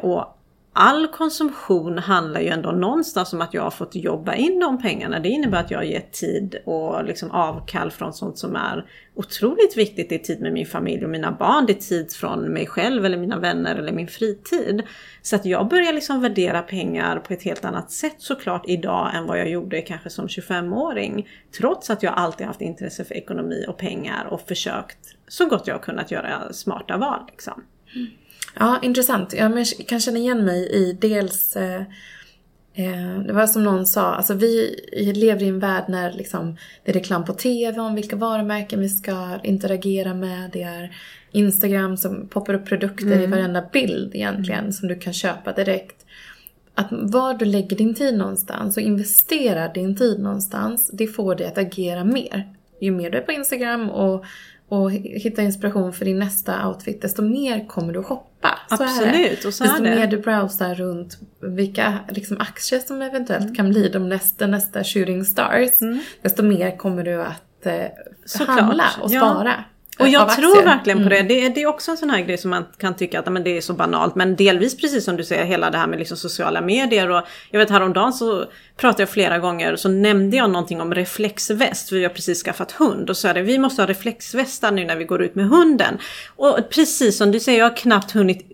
och 0.00 0.39
all 0.72 1.08
konsumtion 1.08 1.98
handlar 1.98 2.40
ju 2.40 2.48
ändå 2.48 2.70
någonstans 2.70 3.32
om 3.32 3.40
att 3.40 3.54
jag 3.54 3.62
har 3.62 3.70
fått 3.70 3.94
jobba 3.94 4.34
in 4.34 4.60
de 4.60 4.82
pengarna. 4.82 5.20
Det 5.20 5.28
innebär 5.28 5.60
att 5.60 5.70
jag 5.70 5.78
har 5.78 5.84
gett 5.84 6.12
tid 6.12 6.56
och 6.64 7.04
liksom 7.04 7.30
avkall 7.30 7.90
från 7.90 8.12
sånt 8.12 8.38
som 8.38 8.56
är 8.56 8.86
otroligt 9.14 9.76
viktigt. 9.76 10.08
Det 10.08 10.14
är 10.14 10.18
tid 10.18 10.40
med 10.40 10.52
min 10.52 10.66
familj 10.66 11.04
och 11.04 11.10
mina 11.10 11.32
barn. 11.32 11.66
Det 11.66 11.72
är 11.72 11.80
tid 11.80 12.12
från 12.12 12.52
mig 12.52 12.66
själv 12.66 13.04
eller 13.04 13.18
mina 13.18 13.38
vänner 13.38 13.76
eller 13.76 13.92
min 13.92 14.08
fritid. 14.08 14.82
Så 15.22 15.36
att 15.36 15.44
jag 15.44 15.68
börjar 15.68 15.92
liksom 15.92 16.20
värdera 16.20 16.62
pengar 16.62 17.18
på 17.18 17.32
ett 17.32 17.42
helt 17.42 17.64
annat 17.64 17.90
sätt 17.90 18.16
såklart 18.18 18.64
idag 18.68 19.14
än 19.14 19.26
vad 19.26 19.38
jag 19.38 19.50
gjorde 19.50 19.82
kanske 19.82 20.10
som 20.10 20.26
25-åring. 20.26 21.28
Trots 21.58 21.90
att 21.90 22.02
jag 22.02 22.14
alltid 22.14 22.46
haft 22.46 22.60
intresse 22.60 23.04
för 23.04 23.14
ekonomi 23.14 23.64
och 23.68 23.78
pengar 23.78 24.24
och 24.30 24.40
försökt 24.40 24.98
så 25.28 25.46
gott 25.46 25.66
jag 25.66 25.74
har 25.74 25.82
kunnat 25.82 26.10
göra 26.10 26.52
smarta 26.52 26.96
val. 26.96 27.20
Liksom. 27.30 27.62
Ja, 28.54 28.78
intressant. 28.82 29.34
Jag 29.34 29.66
kan 29.88 30.00
känna 30.00 30.18
igen 30.18 30.44
mig 30.44 30.68
i 30.72 30.92
dels 31.00 31.56
eh, 31.56 31.80
eh, 32.74 33.20
det 33.26 33.32
var 33.32 33.46
som 33.46 33.64
någon 33.64 33.86
sa, 33.86 34.14
alltså 34.14 34.34
vi 34.34 34.76
lever 35.14 35.42
i 35.42 35.48
en 35.48 35.58
värld 35.58 35.84
när 35.88 36.12
liksom, 36.12 36.56
det 36.84 36.90
är 36.90 36.94
reklam 36.94 37.24
på 37.24 37.32
TV 37.32 37.80
om 37.80 37.94
vilka 37.94 38.16
varumärken 38.16 38.80
vi 38.80 38.88
ska 38.88 39.38
interagera 39.42 40.14
med. 40.14 40.50
Det 40.52 40.62
är 40.62 40.96
Instagram 41.32 41.96
som 41.96 42.28
poppar 42.28 42.54
upp 42.54 42.66
produkter 42.66 43.06
mm. 43.06 43.20
i 43.20 43.26
varenda 43.26 43.64
bild 43.72 44.14
egentligen 44.14 44.60
mm. 44.60 44.72
som 44.72 44.88
du 44.88 44.98
kan 44.98 45.12
köpa 45.12 45.52
direkt. 45.52 46.06
Att 46.74 46.88
var 46.90 47.34
du 47.34 47.44
lägger 47.44 47.76
din 47.76 47.94
tid 47.94 48.18
någonstans 48.18 48.76
och 48.76 48.82
investerar 48.82 49.74
din 49.74 49.96
tid 49.96 50.20
någonstans, 50.20 50.90
det 50.92 51.06
får 51.06 51.34
dig 51.34 51.46
att 51.46 51.58
agera 51.58 52.04
mer. 52.04 52.54
Ju 52.80 52.90
mer 52.90 53.10
du 53.10 53.18
är 53.18 53.22
på 53.22 53.32
Instagram 53.32 53.90
och 53.90 54.24
och 54.70 54.90
hitta 54.92 55.42
inspiration 55.42 55.92
för 55.92 56.04
din 56.04 56.18
nästa 56.18 56.68
outfit, 56.68 57.02
desto 57.02 57.22
mer 57.22 57.68
kommer 57.68 57.92
du 57.92 58.02
shoppa. 58.02 58.58
Så 58.68 58.82
Absolut, 58.82 59.44
och 59.44 59.54
så 59.54 59.64
desto 59.64 59.78
är 59.78 59.90
det. 59.90 59.96
mer 59.96 60.06
du 60.06 60.18
browsar 60.18 60.74
runt 60.74 61.18
vilka 61.40 61.98
liksom, 62.08 62.36
aktier 62.40 62.80
som 62.80 63.02
eventuellt 63.02 63.42
mm. 63.42 63.54
kan 63.54 63.68
bli 63.68 63.88
de 63.88 64.08
nästa, 64.08 64.46
nästa 64.46 64.84
shooting 64.84 65.24
stars, 65.24 65.80
mm. 65.80 66.00
desto 66.22 66.42
mer 66.42 66.76
kommer 66.76 67.04
du 67.04 67.22
att 67.22 67.66
eh, 67.66 68.46
handla 68.46 68.84
och 69.02 69.10
spara. 69.10 69.48
Ja. 69.48 69.64
Och 70.00 70.08
jag 70.08 70.36
tror 70.36 70.64
verkligen 70.64 70.98
på 70.98 71.06
mm. 71.06 71.28
det. 71.28 71.34
det. 71.34 71.48
det. 71.48 71.62
är 71.62 71.66
också 71.66 71.90
en 71.90 71.96
sån 71.96 72.10
här 72.10 72.20
grej 72.20 72.38
som 72.38 72.50
man 72.50 72.64
kan 72.78 72.96
tycka 72.96 73.18
att 73.18 73.32
men 73.32 73.44
det 73.44 73.56
är 73.56 73.60
så 73.60 73.72
banalt. 73.72 74.14
Men 74.14 74.36
delvis 74.36 74.76
precis 74.76 75.04
som 75.04 75.16
du 75.16 75.24
säger, 75.24 75.44
hela 75.44 75.70
det 75.70 75.78
här 75.78 75.86
med 75.86 75.98
liksom 75.98 76.16
sociala 76.16 76.60
medier. 76.60 77.10
Och 77.10 77.22
jag 77.50 77.58
vet 77.58 77.70
häromdagen 77.70 78.12
så 78.12 78.44
pratade 78.76 79.02
jag 79.02 79.10
flera 79.10 79.38
gånger 79.38 79.76
så 79.76 79.88
nämnde 79.88 80.36
jag 80.36 80.50
någonting 80.50 80.80
om 80.80 80.94
reflexväst. 80.94 81.88
För 81.88 81.96
vi 81.96 82.02
har 82.02 82.10
precis 82.10 82.42
skaffat 82.42 82.72
hund. 82.72 83.10
Och 83.10 83.16
så 83.16 83.28
är 83.28 83.34
det, 83.34 83.42
vi 83.42 83.58
måste 83.58 83.82
ha 83.82 83.86
reflexvästar 83.86 84.70
nu 84.70 84.84
när 84.84 84.96
vi 84.96 85.04
går 85.04 85.22
ut 85.22 85.34
med 85.34 85.48
hunden. 85.48 85.98
Och 86.36 86.58
precis 86.70 87.16
som 87.16 87.32
du 87.32 87.40
säger, 87.40 87.58
jag 87.58 87.68
har 87.68 87.76
knappt 87.76 88.10
hunnit 88.10 88.46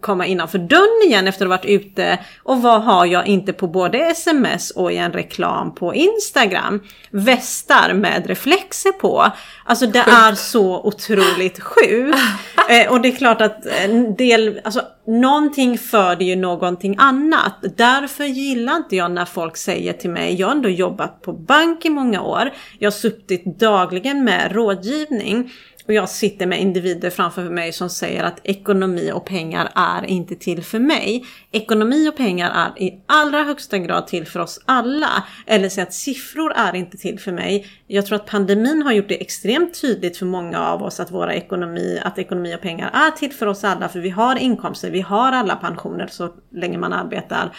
komma 0.00 0.26
innanför 0.26 0.58
dörren 0.58 1.02
igen 1.06 1.28
efter 1.28 1.46
att 1.46 1.50
ha 1.50 1.56
varit 1.56 1.82
ute. 1.82 2.18
Och 2.42 2.62
vad 2.62 2.82
har 2.82 3.06
jag 3.06 3.26
inte 3.26 3.52
på 3.52 3.66
både 3.66 3.98
sms 3.98 4.70
och 4.70 4.92
i 4.92 4.96
en 4.96 5.12
reklam 5.12 5.74
på 5.74 5.94
Instagram? 5.94 6.80
Västar 7.10 7.92
med 7.92 8.26
reflexer 8.26 8.92
på. 8.92 9.32
Alltså 9.66 9.86
det 9.86 9.98
är 9.98 10.34
så 10.34 10.80
otroligt 10.80 11.60
sjukt. 11.60 12.18
Eh, 12.68 12.92
och 12.92 13.00
det 13.00 13.08
är 13.08 13.16
klart 13.16 13.40
att 13.40 13.66
en 13.66 14.14
del, 14.16 14.60
alltså 14.64 14.82
någonting 15.06 15.78
föder 15.78 16.24
ju 16.24 16.36
någonting 16.36 16.96
annat. 16.98 17.54
Därför 17.76 18.24
gillar 18.24 18.76
inte 18.76 18.96
jag 18.96 19.10
när 19.10 19.24
folk 19.24 19.56
säger 19.56 19.92
till 19.92 20.10
mig, 20.10 20.34
jag 20.34 20.46
har 20.46 20.54
ändå 20.54 20.68
jobbat 20.68 21.22
på 21.22 21.32
bank 21.32 21.84
i 21.84 21.90
många 21.90 22.22
år, 22.22 22.52
jag 22.78 22.86
har 22.86 22.92
suttit 22.92 23.58
dagligen 23.58 24.24
med 24.24 24.52
rådgivning 24.52 25.52
och 25.86 25.94
jag 25.94 26.08
sitter 26.08 26.46
med 26.46 26.60
individer 26.60 27.10
framför 27.10 27.50
mig 27.50 27.72
som 27.72 27.90
säger 27.90 28.24
att 28.24 28.40
ekonomi 28.44 29.12
och 29.12 29.24
pengar 29.24 29.72
är 29.74 30.04
inte 30.06 30.34
till 30.34 30.62
för 30.62 30.78
mig. 30.78 31.24
Ekonomi 31.52 32.08
och 32.08 32.16
pengar 32.16 32.50
är 32.50 32.82
i 32.82 33.02
allra 33.06 33.42
högsta 33.42 33.78
grad 33.78 34.06
till 34.06 34.26
för 34.26 34.40
oss 34.40 34.60
alla. 34.64 35.24
Eller 35.46 35.68
säga 35.68 35.86
att 35.86 35.94
siffror 35.94 36.52
är 36.52 36.74
inte 36.74 36.96
till 36.96 37.18
för 37.18 37.32
mig. 37.32 37.66
Jag 37.86 38.06
tror 38.06 38.16
att 38.16 38.26
pandemin 38.26 38.82
har 38.82 38.92
gjort 38.92 39.08
det 39.08 39.20
extremt 39.20 39.80
tydligt 39.80 40.16
för 40.16 40.26
många 40.26 40.60
av 40.60 40.82
oss 40.82 41.00
att 41.00 41.10
våra 41.10 41.34
ekonomi, 41.34 42.00
att 42.04 42.18
ekonomi 42.18 42.54
och 42.54 42.60
pengar 42.60 42.90
är 42.92 43.10
till 43.10 43.32
för 43.32 43.46
oss 43.46 43.64
alla. 43.64 43.88
För 43.88 44.00
vi 44.00 44.10
har 44.10 44.36
inkomster, 44.36 44.90
vi 44.90 45.00
har 45.00 45.32
alla 45.32 45.56
pensioner 45.56 46.06
så 46.06 46.34
länge 46.52 46.78
man 46.78 46.92
arbetar. 46.92 47.56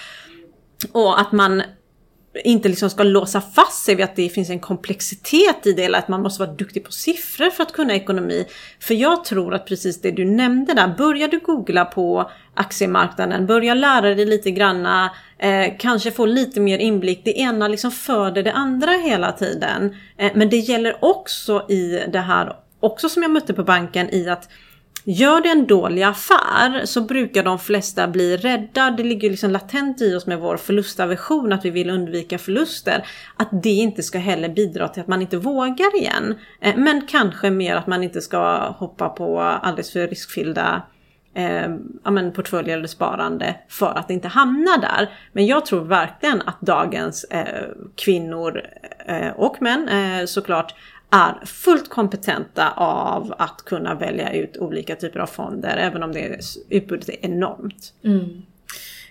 och 0.91 1.19
att 1.19 1.31
man 1.31 1.63
inte 2.43 2.69
liksom 2.69 2.89
ska 2.89 3.03
låsa 3.03 3.41
fast 3.41 3.85
sig 3.85 3.95
vid 3.95 4.03
att 4.03 4.15
det 4.15 4.29
finns 4.29 4.49
en 4.49 4.59
komplexitet 4.59 5.67
i 5.67 5.73
det 5.73 5.83
eller 5.83 5.99
att 5.99 6.07
man 6.07 6.21
måste 6.21 6.43
vara 6.43 6.53
duktig 6.53 6.83
på 6.83 6.91
siffror 6.91 7.49
för 7.49 7.63
att 7.63 7.73
kunna 7.73 7.95
ekonomi. 7.95 8.45
För 8.79 8.93
jag 8.93 9.23
tror 9.25 9.53
att 9.53 9.65
precis 9.65 10.01
det 10.01 10.11
du 10.11 10.25
nämnde 10.25 10.73
där, 10.73 10.87
börjar 10.97 11.27
du 11.27 11.39
googla 11.39 11.85
på 11.85 12.31
aktiemarknaden, 12.53 13.45
börja 13.45 13.73
lära 13.73 14.15
dig 14.15 14.25
lite 14.25 14.51
granna, 14.51 15.11
eh, 15.39 15.73
kanske 15.79 16.11
få 16.11 16.25
lite 16.25 16.59
mer 16.59 16.77
inblick. 16.77 17.21
Det 17.25 17.39
ena 17.39 17.67
liksom 17.67 17.91
föder 17.91 18.43
det 18.43 18.51
andra 18.51 18.91
hela 18.91 19.31
tiden. 19.31 19.95
Eh, 20.17 20.31
men 20.35 20.49
det 20.49 20.57
gäller 20.57 20.97
också 21.01 21.65
i 21.69 22.03
det 22.11 22.19
här, 22.19 22.55
också 22.79 23.09
som 23.09 23.23
jag 23.23 23.31
mötte 23.31 23.53
på 23.53 23.63
banken 23.63 24.09
i 24.09 24.29
att 24.29 24.49
Gör 25.09 25.41
det 25.41 25.49
en 25.49 25.67
dålig 25.67 26.03
affär 26.03 26.85
så 26.85 27.01
brukar 27.01 27.43
de 27.43 27.59
flesta 27.59 28.07
bli 28.07 28.37
rädda. 28.37 28.91
Det 28.91 29.03
ligger 29.03 29.29
liksom 29.29 29.51
latent 29.51 30.01
i 30.01 30.15
oss 30.15 30.27
med 30.27 30.39
vår 30.39 30.57
förlustaversion 30.57 31.53
att 31.53 31.65
vi 31.65 31.69
vill 31.69 31.89
undvika 31.89 32.37
förluster. 32.37 33.07
Att 33.37 33.49
det 33.63 33.69
inte 33.69 34.03
ska 34.03 34.19
heller 34.19 34.49
bidra 34.49 34.87
till 34.87 35.01
att 35.01 35.07
man 35.07 35.21
inte 35.21 35.37
vågar 35.37 35.95
igen. 35.95 36.35
Eh, 36.61 36.75
men 36.77 37.07
kanske 37.07 37.49
mer 37.49 37.75
att 37.75 37.87
man 37.87 38.03
inte 38.03 38.21
ska 38.21 38.57
hoppa 38.57 39.09
på 39.09 39.39
alldeles 39.39 39.93
för 39.93 40.07
riskfyllda 40.07 40.81
eh, 41.33 41.69
ja, 42.03 42.11
men 42.11 42.31
portföljer 42.31 42.77
eller 42.77 42.87
sparande 42.87 43.55
för 43.69 43.97
att 43.97 44.09
inte 44.09 44.27
hamna 44.27 44.77
där. 44.77 45.09
Men 45.31 45.45
jag 45.45 45.65
tror 45.65 45.81
verkligen 45.81 46.41
att 46.41 46.61
dagens 46.61 47.23
eh, 47.23 47.63
kvinnor 47.95 48.61
eh, 49.05 49.29
och 49.35 49.61
män 49.61 49.89
eh, 49.89 50.25
såklart 50.25 50.73
är 51.09 51.45
fullt 51.45 51.89
kompetenta 51.89 52.71
av 52.77 53.33
att 53.37 53.61
kunna 53.65 53.95
välja 53.95 54.33
ut 54.33 54.57
olika 54.57 54.95
typer 54.95 55.19
av 55.19 55.27
fonder 55.27 55.77
även 55.77 56.03
om 56.03 56.11
det 56.11 56.39
utbudet 56.69 57.09
är 57.09 57.25
enormt. 57.25 57.93
Mm. 58.03 58.41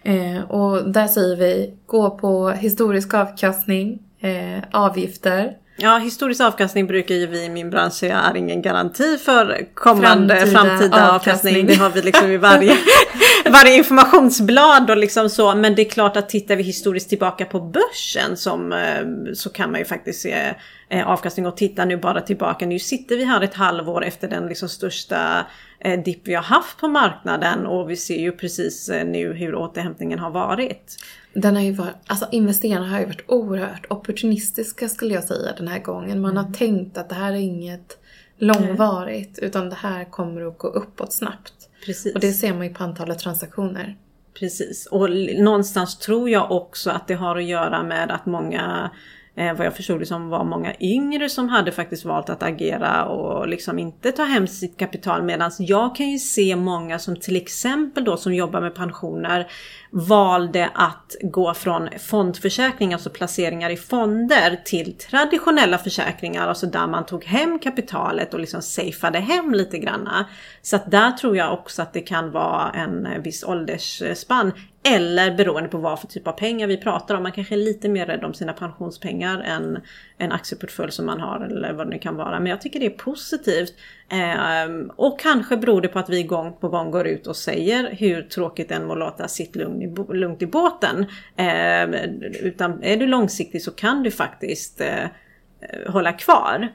Eh, 0.02 0.50
och 0.50 0.90
där 0.90 1.06
säger 1.06 1.36
vi 1.36 1.74
gå 1.86 2.10
på 2.10 2.50
historisk 2.50 3.14
avkastning, 3.14 4.02
eh, 4.20 4.62
avgifter. 4.72 5.56
Ja, 5.78 5.98
historisk 5.98 6.40
avkastning 6.40 6.86
brukar 6.86 7.14
ju 7.14 7.26
vi 7.26 7.44
i 7.44 7.48
min 7.48 7.70
bransch 7.70 7.92
säga 7.92 8.20
är 8.20 8.36
ingen 8.36 8.62
garanti 8.62 9.18
för 9.18 9.66
kommande 9.74 10.36
framtida, 10.36 10.60
framtida 10.60 11.10
avkastning. 11.10 11.54
avkastning. 11.54 11.66
Det 11.66 11.74
har 11.74 11.90
vi 11.90 12.02
liksom 12.02 12.30
i 12.30 12.36
varje, 12.36 12.76
varje 13.50 13.76
informationsblad 13.76 14.90
och 14.90 14.96
liksom 14.96 15.30
så. 15.30 15.54
Men 15.54 15.74
det 15.74 15.82
är 15.82 15.90
klart 15.90 16.16
att 16.16 16.28
tittar 16.28 16.56
vi 16.56 16.62
historiskt 16.62 17.08
tillbaka 17.08 17.44
på 17.44 17.60
börsen 17.60 18.36
som, 18.36 18.72
eh, 18.72 19.32
så 19.34 19.50
kan 19.50 19.70
man 19.70 19.80
ju 19.80 19.84
faktiskt 19.84 20.20
se 20.20 20.54
eh, 20.88 21.08
avkastning 21.08 21.46
och 21.46 21.56
titta 21.56 21.84
nu 21.84 21.96
bara 21.96 22.20
tillbaka. 22.20 22.66
Nu 22.66 22.78
sitter 22.78 23.16
vi 23.16 23.24
här 23.24 23.40
ett 23.40 23.54
halvår 23.54 24.04
efter 24.04 24.28
den 24.28 24.46
liksom 24.46 24.68
största 24.68 25.46
eh, 25.78 26.02
dipp 26.02 26.20
vi 26.24 26.34
har 26.34 26.42
haft 26.42 26.78
på 26.78 26.88
marknaden 26.88 27.66
och 27.66 27.90
vi 27.90 27.96
ser 27.96 28.20
ju 28.20 28.32
precis 28.32 28.88
nu 28.88 29.32
hur 29.32 29.54
återhämtningen 29.54 30.18
har 30.18 30.30
varit. 30.30 30.96
Den 31.32 31.56
har 31.56 31.62
ju 31.62 31.72
varit, 31.72 31.94
alltså 32.06 32.26
investerarna 32.32 32.88
har 32.88 33.00
ju 33.00 33.06
varit 33.06 33.24
oerhört 33.28 33.86
opportunistiska 33.90 34.88
skulle 34.88 35.14
jag 35.14 35.24
säga 35.24 35.52
den 35.56 35.68
här 35.68 35.78
gången. 35.78 36.20
Man 36.20 36.30
mm. 36.30 36.44
har 36.44 36.52
tänkt 36.52 36.98
att 36.98 37.08
det 37.08 37.14
här 37.14 37.32
är 37.32 37.36
inget 37.36 37.98
långvarigt 38.38 39.38
mm. 39.38 39.48
utan 39.48 39.70
det 39.70 39.76
här 39.76 40.04
kommer 40.04 40.48
att 40.48 40.58
gå 40.58 40.68
uppåt 40.68 41.12
snabbt. 41.12 41.52
Precis. 41.86 42.14
Och 42.14 42.20
det 42.20 42.32
ser 42.32 42.54
man 42.54 42.66
ju 42.66 42.74
på 42.74 42.84
antalet 42.84 43.18
transaktioner. 43.18 43.96
Precis, 44.38 44.86
och 44.86 45.10
någonstans 45.38 45.98
tror 45.98 46.30
jag 46.30 46.50
också 46.50 46.90
att 46.90 47.08
det 47.08 47.14
har 47.14 47.36
att 47.36 47.44
göra 47.44 47.82
med 47.82 48.10
att 48.10 48.26
många 48.26 48.90
eh, 49.36 49.54
vad 49.54 49.66
jag 49.66 49.76
förstod 49.76 50.00
det 50.00 50.06
som 50.06 50.28
var 50.28 50.44
många 50.44 50.74
yngre 50.80 51.28
som 51.28 51.48
hade 51.48 51.72
faktiskt 51.72 52.04
valt 52.04 52.30
att 52.30 52.42
agera 52.42 53.04
och 53.04 53.48
liksom 53.48 53.78
inte 53.78 54.12
ta 54.12 54.24
hem 54.24 54.46
sitt 54.46 54.78
kapital. 54.78 55.22
Medan 55.22 55.50
jag 55.58 55.96
kan 55.96 56.10
ju 56.10 56.18
se 56.18 56.56
många 56.56 56.98
som 56.98 57.16
till 57.16 57.36
exempel 57.36 58.04
då 58.04 58.16
som 58.16 58.34
jobbar 58.34 58.60
med 58.60 58.74
pensioner 58.74 59.46
valde 59.96 60.70
att 60.74 61.16
gå 61.22 61.54
från 61.54 61.88
fondförsäkring, 61.98 62.92
alltså 62.92 63.10
placeringar 63.10 63.70
i 63.70 63.76
fonder, 63.76 64.60
till 64.64 64.98
traditionella 64.98 65.78
försäkringar, 65.78 66.48
alltså 66.48 66.66
där 66.66 66.86
man 66.86 67.06
tog 67.06 67.24
hem 67.24 67.58
kapitalet 67.58 68.34
och 68.34 68.40
liksom 68.40 68.62
safeade 68.62 69.18
hem 69.18 69.54
lite 69.54 69.78
granna. 69.78 70.26
Så 70.62 70.76
att 70.76 70.90
där 70.90 71.10
tror 71.10 71.36
jag 71.36 71.52
också 71.52 71.82
att 71.82 71.92
det 71.92 72.00
kan 72.00 72.30
vara 72.30 72.70
en 72.70 73.22
viss 73.22 73.44
åldersspann. 73.44 74.52
Eller 74.88 75.36
beroende 75.36 75.68
på 75.68 75.78
vad 75.78 76.00
för 76.00 76.06
typ 76.06 76.26
av 76.26 76.32
pengar 76.32 76.66
vi 76.66 76.76
pratar 76.76 77.14
om. 77.14 77.22
Man 77.22 77.32
kanske 77.32 77.54
är 77.54 77.58
lite 77.58 77.88
mer 77.88 78.06
rädd 78.06 78.24
om 78.24 78.34
sina 78.34 78.52
pensionspengar 78.52 79.40
än 79.40 79.78
en 80.18 80.32
aktieportfölj 80.32 80.92
som 80.92 81.06
man 81.06 81.20
har 81.20 81.40
eller 81.40 81.72
vad 81.72 81.86
det 81.86 81.90
nu 81.90 81.98
kan 81.98 82.16
vara. 82.16 82.40
Men 82.40 82.50
jag 82.50 82.60
tycker 82.60 82.80
det 82.80 82.86
är 82.86 82.90
positivt. 82.90 83.74
Eh, 84.08 84.70
och 84.96 85.20
kanske 85.20 85.56
beror 85.56 85.80
det 85.80 85.88
på 85.88 85.98
att 85.98 86.08
vi 86.08 86.22
gång 86.22 86.56
på 86.60 86.68
gång 86.68 86.90
går 86.90 87.06
ut 87.06 87.26
och 87.26 87.36
säger 87.36 87.90
hur 87.92 88.22
tråkigt 88.22 88.68
den 88.68 88.86
må 88.86 88.94
låta, 88.94 89.28
sitt 89.28 89.56
lugn 89.56 89.82
i, 89.82 90.14
lugnt 90.14 90.42
i 90.42 90.46
båten. 90.46 91.06
Eh, 91.36 92.02
utan 92.40 92.82
är 92.82 92.96
du 92.96 93.06
långsiktig 93.06 93.62
så 93.62 93.70
kan 93.70 94.02
du 94.02 94.10
faktiskt 94.10 94.80
eh, 94.80 95.04
eh, 95.04 95.08
hålla 95.88 96.12
kvar. 96.12 96.68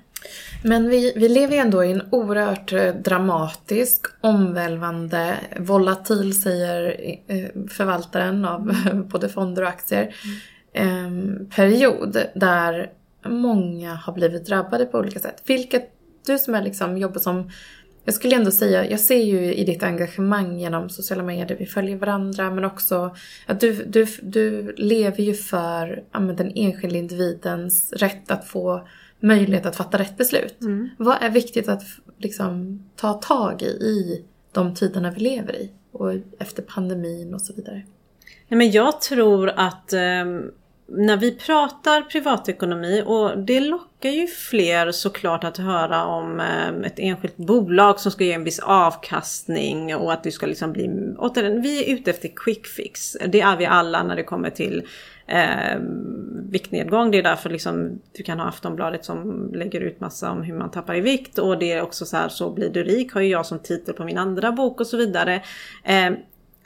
Men 0.64 0.90
vi, 0.90 1.14
vi 1.16 1.30
lever 1.30 1.54
ju 1.54 1.60
ändå 1.60 1.84
i 1.84 1.92
en 1.92 2.04
oerhört 2.12 2.74
eh, 2.74 2.94
dramatisk, 2.96 4.06
omvälvande, 4.22 5.36
volatil 5.60 6.42
säger 6.42 7.06
eh, 7.28 7.46
förvaltaren 7.70 8.46
av 8.46 8.76
både 9.12 9.30
fonder 9.30 9.62
och 9.62 9.70
aktier, 9.70 10.16
mm. 10.74 11.50
period 11.50 12.26
där 12.36 12.92
många 13.26 13.94
har 13.96 14.14
blivit 14.14 14.46
drabbade 14.46 14.86
på 14.86 14.98
olika 14.98 15.20
sätt. 15.20 15.44
Vilket 15.46 16.01
du 16.26 16.38
som 16.38 16.56
är 16.56 16.62
liksom 16.62 16.98
jobbar 16.98 17.20
som 17.20 17.50
jag 18.06 18.16
skulle 18.16 18.36
ändå 18.36 18.52
säga, 18.52 18.90
jag 18.90 19.00
ser 19.00 19.24
ju 19.24 19.54
i 19.54 19.64
ditt 19.64 19.84
engagemang 19.84 20.60
genom 20.60 20.90
sociala 20.90 21.24
medier, 21.24 21.58
vi 21.58 21.66
följer 21.66 21.98
varandra, 21.98 22.52
men 22.52 22.66
också 22.66 23.16
att 23.46 23.60
du, 23.60 23.84
du, 23.84 24.08
du 24.22 24.74
lever 24.78 25.24
ju 25.24 25.34
för 25.34 26.04
ja, 26.12 26.20
den 26.20 26.52
enskilda 26.56 26.98
individens 26.98 27.94
rätt 27.94 28.32
att 28.32 28.48
få 28.48 28.88
möjlighet 29.20 29.66
att 29.66 29.76
fatta 29.76 30.00
rätt 30.00 30.18
beslut. 30.18 30.62
Mm. 30.62 30.90
Vad 30.98 31.18
är 31.22 31.30
viktigt 31.30 31.70
att 31.70 31.84
liksom, 32.18 32.84
ta 32.96 33.14
tag 33.14 33.62
i, 33.62 33.66
i 33.66 34.26
de 34.52 34.76
tiderna 34.76 35.12
vi 35.12 35.20
lever 35.20 35.56
i? 35.56 35.72
Och 35.92 36.14
efter 36.40 36.64
pandemin 36.64 37.34
och 37.34 37.42
så 37.42 37.54
vidare. 37.54 37.82
Nej, 38.48 38.58
men 38.58 38.72
jag 38.72 39.02
tror 39.02 39.50
att 39.50 39.94
um 39.94 40.52
när 40.94 41.18
vi 41.18 41.32
pratar 41.32 42.02
privatekonomi 42.02 43.04
och 43.06 43.38
det 43.38 43.60
lockar 43.60 44.10
ju 44.10 44.28
fler 44.28 44.92
såklart 44.92 45.44
att 45.44 45.58
höra 45.58 46.06
om 46.06 46.40
eh, 46.40 46.68
ett 46.86 47.00
enskilt 47.00 47.38
bolag 47.38 48.00
som 48.00 48.12
ska 48.12 48.24
ge 48.24 48.34
en 48.34 48.44
viss 48.44 48.60
avkastning 48.60 49.96
och 49.96 50.14
att 50.14 50.24
du 50.24 50.32
ska 50.32 50.46
liksom 50.46 50.72
bli... 50.72 50.90
Återigen, 51.18 51.62
vi 51.62 51.84
är 51.84 51.96
ute 51.96 52.12
efter 52.12 52.30
quick 52.36 52.68
fix. 52.68 53.18
Det 53.28 53.42
är 53.42 53.58
vi 53.58 53.66
alla 53.66 54.04
när 54.04 54.16
det 54.16 54.24
kommer 54.24 54.50
till 54.50 54.84
eh, 55.28 55.80
viktnedgång. 56.50 57.12
Det 57.12 57.18
är 57.18 57.24
därför 57.24 57.50
liksom, 57.50 58.02
du 58.12 58.24
kan 58.24 58.40
ha 58.40 58.48
Aftonbladet 58.48 59.06
som 59.06 59.50
lägger 59.54 59.82
ut 59.82 60.00
massa 60.00 60.32
om 60.32 60.44
hur 60.44 60.54
man 60.54 60.72
tappar 60.72 60.96
i 60.96 61.02
vikt 61.02 61.38
och 61.38 61.60
det 61.60 61.72
är 61.72 61.82
också 61.82 62.06
så 62.06 62.18
här 62.18 62.30
så 62.30 62.50
blir 62.50 62.70
du 62.70 62.84
rik 62.84 63.14
har 63.14 63.22
ju 63.22 63.30
jag 63.30 63.46
som 63.46 63.60
titel 63.60 63.94
på 63.94 64.04
min 64.04 64.18
andra 64.18 64.52
bok 64.52 64.80
och 64.80 64.88
så 64.88 64.98
vidare. 64.98 65.42
Eh, 65.84 66.12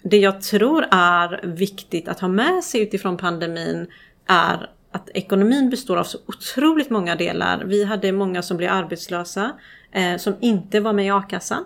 det 0.09 0.17
jag 0.17 0.41
tror 0.41 0.85
är 0.91 1.47
viktigt 1.47 2.07
att 2.07 2.19
ha 2.19 2.27
med 2.27 2.63
sig 2.63 2.81
utifrån 2.81 3.17
pandemin 3.17 3.87
är 4.27 4.69
att 4.91 5.09
ekonomin 5.13 5.69
består 5.69 5.97
av 5.97 6.03
så 6.03 6.17
otroligt 6.25 6.89
många 6.89 7.15
delar. 7.15 7.63
Vi 7.65 7.83
hade 7.83 8.11
många 8.11 8.41
som 8.41 8.57
blev 8.57 8.71
arbetslösa 8.71 9.51
eh, 9.91 10.17
som 10.17 10.35
inte 10.41 10.79
var 10.79 10.93
med 10.93 11.05
i 11.05 11.09
a-kassan. 11.09 11.65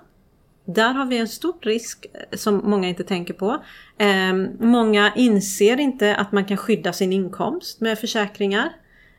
Där 0.65 0.93
har 0.93 1.05
vi 1.05 1.17
en 1.17 1.27
stor 1.27 1.55
risk 1.61 2.05
eh, 2.13 2.37
som 2.37 2.61
många 2.63 2.87
inte 2.87 3.03
tänker 3.03 3.33
på. 3.33 3.63
Eh, 3.97 4.33
många 4.59 5.13
inser 5.15 5.79
inte 5.79 6.15
att 6.15 6.31
man 6.31 6.45
kan 6.45 6.57
skydda 6.57 6.93
sin 6.93 7.13
inkomst 7.13 7.81
med 7.81 7.99
försäkringar. 7.99 8.69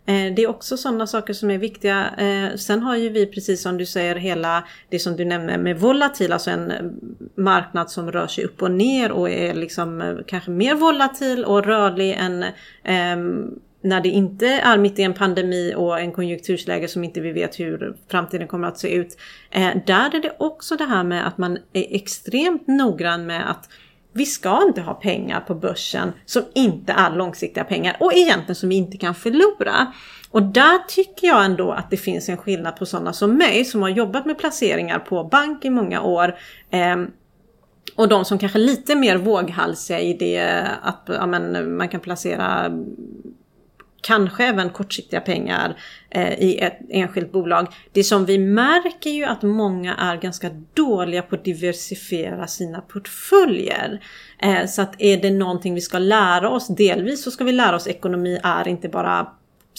Eh, 0.06 0.34
det 0.34 0.42
är 0.42 0.46
också 0.46 0.76
sådana 0.76 1.06
saker 1.06 1.32
som 1.32 1.50
är 1.50 1.58
viktiga. 1.58 2.10
Eh, 2.18 2.56
sen 2.56 2.82
har 2.82 2.96
ju 2.96 3.08
vi 3.08 3.26
precis 3.26 3.62
som 3.62 3.78
du 3.78 3.86
säger 3.86 4.14
hela 4.16 4.64
det 4.88 4.98
som 4.98 5.16
du 5.16 5.24
nämner 5.24 5.58
med 5.58 5.80
volatil, 5.80 6.32
alltså 6.32 6.50
en 6.50 6.72
marknad 7.34 7.90
som 7.90 8.12
rör 8.12 8.26
sig 8.26 8.44
upp 8.44 8.62
och 8.62 8.70
ner 8.70 9.12
och 9.12 9.30
är 9.30 9.54
liksom 9.54 10.00
eh, 10.00 10.14
kanske 10.26 10.50
mer 10.50 10.74
volatil 10.74 11.44
och 11.44 11.64
rörlig 11.64 12.16
än 12.18 12.44
ehm, 12.84 13.58
när 13.82 14.00
det 14.00 14.08
inte 14.08 14.46
är 14.46 14.78
mitt 14.78 14.98
i 14.98 15.02
en 15.02 15.14
pandemi 15.14 15.74
och 15.76 16.00
en 16.00 16.12
konjunktursläge 16.12 16.88
som 16.88 17.04
inte 17.04 17.20
vi 17.20 17.32
vet 17.32 17.60
hur 17.60 17.96
framtiden 18.10 18.48
kommer 18.48 18.68
att 18.68 18.78
se 18.78 18.94
ut. 18.94 19.16
Där 19.86 20.14
är 20.14 20.22
det 20.22 20.36
också 20.38 20.76
det 20.76 20.84
här 20.84 21.04
med 21.04 21.26
att 21.26 21.38
man 21.38 21.58
är 21.72 21.86
extremt 21.94 22.66
noggrann 22.66 23.26
med 23.26 23.50
att 23.50 23.68
vi 24.12 24.26
ska 24.26 24.62
inte 24.62 24.80
ha 24.80 24.94
pengar 24.94 25.40
på 25.40 25.54
börsen 25.54 26.12
som 26.26 26.42
inte 26.54 26.92
är 26.92 27.10
långsiktiga 27.10 27.64
pengar 27.64 27.96
och 28.00 28.12
egentligen 28.14 28.54
som 28.54 28.68
vi 28.68 28.74
inte 28.74 28.96
kan 28.96 29.14
förlora. 29.14 29.92
Och 30.30 30.42
där 30.42 30.78
tycker 30.88 31.26
jag 31.26 31.44
ändå 31.44 31.72
att 31.72 31.90
det 31.90 31.96
finns 31.96 32.28
en 32.28 32.36
skillnad 32.36 32.76
på 32.76 32.86
sådana 32.86 33.12
som 33.12 33.36
mig 33.36 33.64
som 33.64 33.82
har 33.82 33.88
jobbat 33.88 34.26
med 34.26 34.38
placeringar 34.38 34.98
på 34.98 35.24
bank 35.24 35.64
i 35.64 35.70
många 35.70 36.02
år. 36.02 36.34
Eh, 36.70 36.96
och 37.96 38.08
de 38.08 38.24
som 38.24 38.38
kanske 38.38 38.58
är 38.58 38.60
lite 38.60 38.94
mer 38.94 39.16
våghalsiga 39.16 40.00
i 40.00 40.14
det 40.14 40.66
att 40.82 41.02
ja, 41.06 41.26
men, 41.26 41.76
man 41.76 41.88
kan 41.88 42.00
placera 42.00 42.70
kanske 44.00 44.44
även 44.44 44.70
kortsiktiga 44.70 45.20
pengar 45.20 45.76
eh, 46.10 46.32
i 46.32 46.58
ett 46.58 46.78
enskilt 46.88 47.32
bolag. 47.32 47.66
Det 47.92 48.04
som 48.04 48.24
vi 48.24 48.38
märker 48.38 49.10
ju 49.10 49.24
att 49.24 49.42
många 49.42 49.94
är 49.94 50.16
ganska 50.16 50.50
dåliga 50.74 51.22
på 51.22 51.34
att 51.34 51.44
diversifiera 51.44 52.46
sina 52.46 52.80
portföljer. 52.80 54.00
Eh, 54.42 54.66
så 54.66 54.82
att 54.82 54.94
är 54.98 55.16
det 55.16 55.30
någonting 55.30 55.74
vi 55.74 55.80
ska 55.80 55.98
lära 55.98 56.50
oss, 56.50 56.68
delvis 56.68 57.24
så 57.24 57.30
ska 57.30 57.44
vi 57.44 57.52
lära 57.52 57.76
oss 57.76 57.86
ekonomi 57.86 58.40
är 58.42 58.68
inte 58.68 58.88
bara 58.88 59.26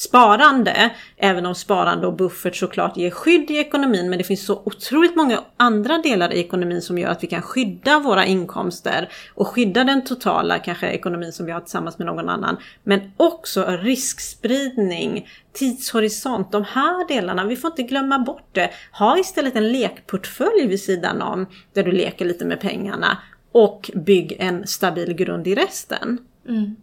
sparande, 0.04 0.92
även 1.18 1.46
om 1.46 1.56
sparande 1.56 2.08
och 2.08 2.14
buffert 2.14 2.56
såklart 2.56 2.98
ger 2.98 3.12
skydd 3.12 3.52
i 3.52 3.58
ekonomin, 3.58 4.10
men 4.10 4.18
det 4.18 4.24
finns 4.24 4.46
så 4.46 4.62
otroligt 4.66 5.16
många 5.16 5.40
andra 5.58 5.98
delar 5.98 6.34
i 6.34 6.40
ekonomin 6.40 6.82
som 6.82 6.98
gör 6.98 7.10
att 7.10 7.24
vi 7.24 7.28
kan 7.28 7.42
skydda 7.42 8.00
våra 8.00 8.26
inkomster 8.26 9.10
och 9.36 9.48
skydda 9.48 9.84
den 9.84 10.04
totala 10.04 10.60
kanske 10.60 10.88
ekonomin 10.88 11.34
som 11.34 11.46
vi 11.46 11.52
har 11.52 11.60
tillsammans 11.60 11.98
med 11.98 12.08
någon 12.08 12.30
annan. 12.30 12.58
Men 12.84 13.12
också 13.18 13.66
riskspridning, 13.66 15.28
tidshorisont, 15.54 16.52
de 16.52 16.64
här 16.64 17.08
delarna, 17.08 17.46
vi 17.46 17.56
får 17.56 17.72
inte 17.72 17.84
glömma 17.84 18.20
bort 18.20 18.50
det. 18.52 18.70
Ha 18.92 19.18
istället 19.18 19.56
en 19.56 19.72
lekportfölj 19.72 20.68
vid 20.68 20.82
sidan 20.82 21.22
om 21.22 21.46
där 21.74 21.84
du 21.84 21.92
leker 21.92 22.26
lite 22.26 22.46
med 22.46 22.60
pengarna 22.62 23.18
och 23.52 23.92
bygg 23.96 24.36
en 24.40 24.68
stabil 24.68 25.14
grund 25.14 25.48
i 25.48 25.56
resten. 25.56 26.18
Mm. 26.48 26.76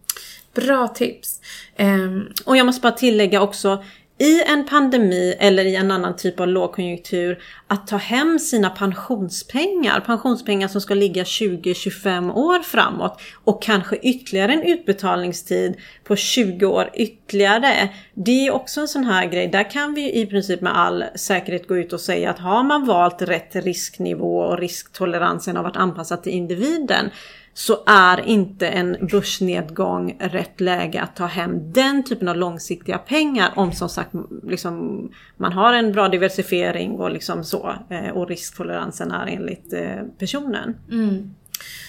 Bra 0.61 0.89
tips. 0.89 1.41
Um, 1.79 2.33
och 2.45 2.57
jag 2.57 2.67
måste 2.67 2.81
bara 2.81 2.93
tillägga 2.93 3.41
också, 3.41 3.83
i 4.19 4.43
en 4.43 4.65
pandemi 4.65 5.37
eller 5.39 5.65
i 5.65 5.77
en 5.77 5.91
annan 5.91 6.17
typ 6.17 6.41
av 6.41 6.49
lågkonjunktur 6.49 7.39
att 7.67 7.87
ta 7.87 7.97
hem 7.97 8.39
sina 8.39 8.71
pensionspengar, 8.71 10.01
pensionspengar 10.01 10.69
som 10.69 10.81
ska 10.81 10.95
ligga 10.95 11.23
20-25 11.23 12.33
år 12.33 12.63
framåt 12.63 13.21
och 13.45 13.63
kanske 13.63 13.97
ytterligare 13.97 14.53
en 14.53 14.63
utbetalningstid 14.63 15.77
på 16.05 16.17
20 16.17 16.67
år 16.67 16.91
ytterligare. 16.95 17.89
Det 18.15 18.47
är 18.47 18.51
också 18.51 18.81
en 18.81 18.89
sån 18.89 19.05
här 19.05 19.27
grej, 19.27 19.49
där 19.49 19.71
kan 19.71 19.95
vi 19.95 20.21
i 20.21 20.27
princip 20.27 20.61
med 20.61 20.79
all 20.79 21.05
säkerhet 21.15 21.69
gå 21.69 21.77
ut 21.77 21.93
och 21.93 22.01
säga 22.01 22.31
att 22.31 22.39
har 22.39 22.63
man 22.63 22.87
valt 22.87 23.23
rätt 23.23 23.57
risknivå 23.57 24.39
och 24.39 24.59
risktoleransen 24.59 25.57
har 25.57 25.63
varit 25.63 25.77
anpassad 25.77 26.23
till 26.23 26.33
individen 26.33 27.11
så 27.59 27.83
är 27.87 28.21
inte 28.21 28.69
en 28.69 28.97
börsnedgång 29.11 30.17
rätt 30.21 30.61
läge 30.61 31.01
att 31.01 31.17
ta 31.17 31.27
hem 31.27 31.73
den 31.73 32.05
typen 32.05 32.29
av 32.29 32.37
långsiktiga 32.37 32.99
pengar 32.99 33.53
om 33.57 33.73
som 33.73 33.89
sagt 33.89 34.11
liksom, 34.43 35.09
man 35.37 35.53
har 35.53 35.73
en 35.73 35.93
bra 35.93 36.09
diversifiering 36.09 36.91
och 36.91 37.11
liksom 37.11 37.45
så 37.45 37.75
eh, 37.91 38.09
och 38.09 38.29
risktoleransen 38.29 39.11
är 39.11 39.27
enligt 39.27 39.73
eh, 39.73 40.03
personen. 40.19 40.77
Mm. 40.91 41.35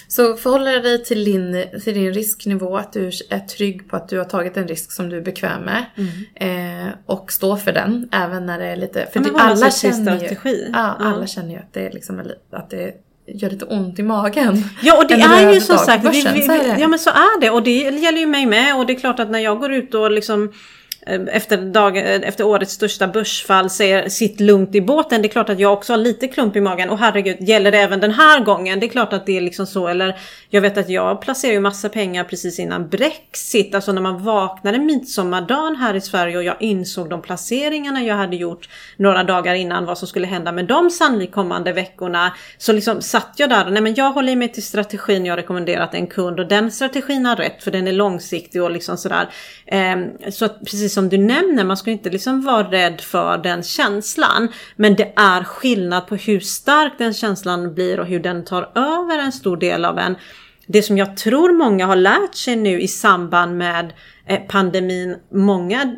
Så 0.08 0.36
förhåller 0.36 0.82
dig 0.82 1.04
till 1.04 1.24
din, 1.24 1.64
till 1.84 1.94
din 1.94 2.14
risknivå, 2.14 2.76
att 2.76 2.92
du 2.92 3.10
är 3.30 3.40
trygg 3.40 3.88
på 3.88 3.96
att 3.96 4.08
du 4.08 4.18
har 4.18 4.24
tagit 4.24 4.56
en 4.56 4.68
risk 4.68 4.92
som 4.92 5.08
du 5.08 5.16
är 5.16 5.22
bekväm 5.22 5.62
med. 5.62 5.84
Mm. 5.96 6.86
Eh, 6.88 6.94
och 7.06 7.32
stå 7.32 7.56
för 7.56 7.72
den, 7.72 8.08
även 8.12 8.46
när 8.46 8.58
det 8.58 8.66
är 8.66 8.76
lite... 8.76 9.06
För 9.12 9.20
ja, 9.20 9.24
typ 9.24 9.34
alla, 9.36 9.70
känner 9.70 10.22
ju, 10.22 10.70
ja, 10.72 10.96
alla 10.98 11.26
känner 11.26 11.50
ju 11.50 11.56
att 11.56 11.72
det 11.72 11.86
är 11.86 11.92
liksom 11.92 12.22
att 12.50 12.70
det 12.70 12.94
gör 13.34 13.50
lite 13.50 13.64
ont 13.64 13.98
i 13.98 14.02
magen. 14.02 14.64
Ja 14.82 14.96
och 14.96 15.08
det 15.08 15.14
är 15.14 15.54
ju 15.54 15.60
som 15.60 15.78
sagt, 15.78 16.04
vi, 16.04 16.26
vi, 16.34 16.74
ja 16.78 16.88
men 16.88 16.98
så 16.98 17.10
är 17.10 17.40
det. 17.40 17.50
Och 17.50 17.62
det 17.62 17.70
gäller 17.80 18.18
ju 18.18 18.26
mig 18.26 18.46
med. 18.46 18.76
Och 18.76 18.86
det 18.86 18.92
är 18.92 19.00
klart 19.00 19.18
att 19.18 19.30
när 19.30 19.38
jag 19.38 19.58
går 19.58 19.72
ut 19.72 19.94
och 19.94 20.10
liksom 20.10 20.52
Ehm, 21.06 21.28
efter, 21.28 21.56
dag, 21.56 21.96
eh, 21.96 22.04
efter 22.04 22.44
årets 22.44 22.72
största 22.72 23.08
börsfall 23.08 23.70
säger 23.70 24.08
sitt 24.08 24.40
lugnt 24.40 24.74
i 24.74 24.80
båten. 24.80 25.22
Det 25.22 25.28
är 25.28 25.30
klart 25.30 25.48
att 25.48 25.60
jag 25.60 25.72
också 25.72 25.92
har 25.92 25.98
lite 25.98 26.28
klump 26.28 26.56
i 26.56 26.60
magen. 26.60 26.90
Och 26.90 26.98
herregud, 26.98 27.36
gäller 27.40 27.72
det 27.72 27.78
även 27.78 28.00
den 28.00 28.10
här 28.10 28.40
gången? 28.40 28.80
Det 28.80 28.86
är 28.86 28.90
klart 28.90 29.12
att 29.12 29.26
det 29.26 29.36
är 29.36 29.40
liksom 29.40 29.66
så. 29.66 29.88
Eller 29.88 30.18
jag 30.50 30.60
vet 30.60 30.78
att 30.78 30.88
jag 30.88 31.20
placerar 31.20 31.52
ju 31.52 31.60
massa 31.60 31.88
pengar 31.88 32.24
precis 32.24 32.58
innan 32.58 32.88
Brexit. 32.88 33.74
Alltså 33.74 33.92
när 33.92 34.02
man 34.02 34.24
vaknade 34.24 34.78
midsommardagen 34.78 35.76
här 35.76 35.94
i 35.94 36.00
Sverige 36.00 36.36
och 36.36 36.44
jag 36.44 36.56
insåg 36.60 37.10
de 37.10 37.22
placeringarna 37.22 38.02
jag 38.02 38.14
hade 38.14 38.36
gjort 38.36 38.68
några 38.96 39.24
dagar 39.24 39.54
innan 39.54 39.84
vad 39.84 39.98
som 39.98 40.08
skulle 40.08 40.26
hända 40.26 40.52
med 40.52 40.64
de 40.64 40.90
sannolikt 40.90 41.32
kommande 41.32 41.72
veckorna. 41.72 42.32
Så 42.58 42.72
liksom 42.72 43.02
satt 43.02 43.32
jag 43.36 43.50
där 43.50 43.66
och 43.66 43.72
nej 43.72 43.82
men 43.82 43.94
jag 43.94 44.10
håller 44.10 44.36
mig 44.36 44.52
till 44.52 44.62
strategin 44.62 45.26
jag 45.26 45.38
rekommenderat 45.38 45.94
en 45.94 46.06
kund 46.06 46.40
och 46.40 46.48
den 46.48 46.70
strategin 46.70 47.26
har 47.26 47.36
rätt 47.36 47.62
för 47.62 47.70
den 47.70 47.86
är 47.86 47.92
långsiktig 47.92 48.62
och 48.62 48.70
liksom 48.70 48.96
sådär. 48.96 49.28
Ehm, 49.66 50.08
så 50.30 50.44
att 50.44 50.60
precis 50.60 50.94
som 50.94 50.99
som 51.00 51.08
du 51.08 51.18
nämner, 51.18 51.64
man 51.64 51.76
ska 51.76 51.90
inte 51.90 52.10
liksom 52.10 52.42
vara 52.42 52.70
rädd 52.70 53.00
för 53.00 53.38
den 53.38 53.62
känslan. 53.62 54.48
Men 54.76 54.96
det 54.96 55.12
är 55.16 55.44
skillnad 55.44 56.06
på 56.06 56.16
hur 56.16 56.40
stark 56.40 56.92
den 56.98 57.14
känslan 57.14 57.74
blir 57.74 58.00
och 58.00 58.06
hur 58.06 58.20
den 58.20 58.44
tar 58.44 58.62
över 58.74 59.18
en 59.18 59.32
stor 59.32 59.56
del 59.56 59.84
av 59.84 59.98
en. 59.98 60.16
Det 60.66 60.82
som 60.82 60.98
jag 60.98 61.16
tror 61.16 61.52
många 61.52 61.86
har 61.86 61.96
lärt 61.96 62.34
sig 62.34 62.56
nu 62.56 62.80
i 62.80 62.88
samband 62.88 63.58
med 63.58 63.92
eh, 64.26 64.40
pandemin, 64.48 65.16
många 65.32 65.96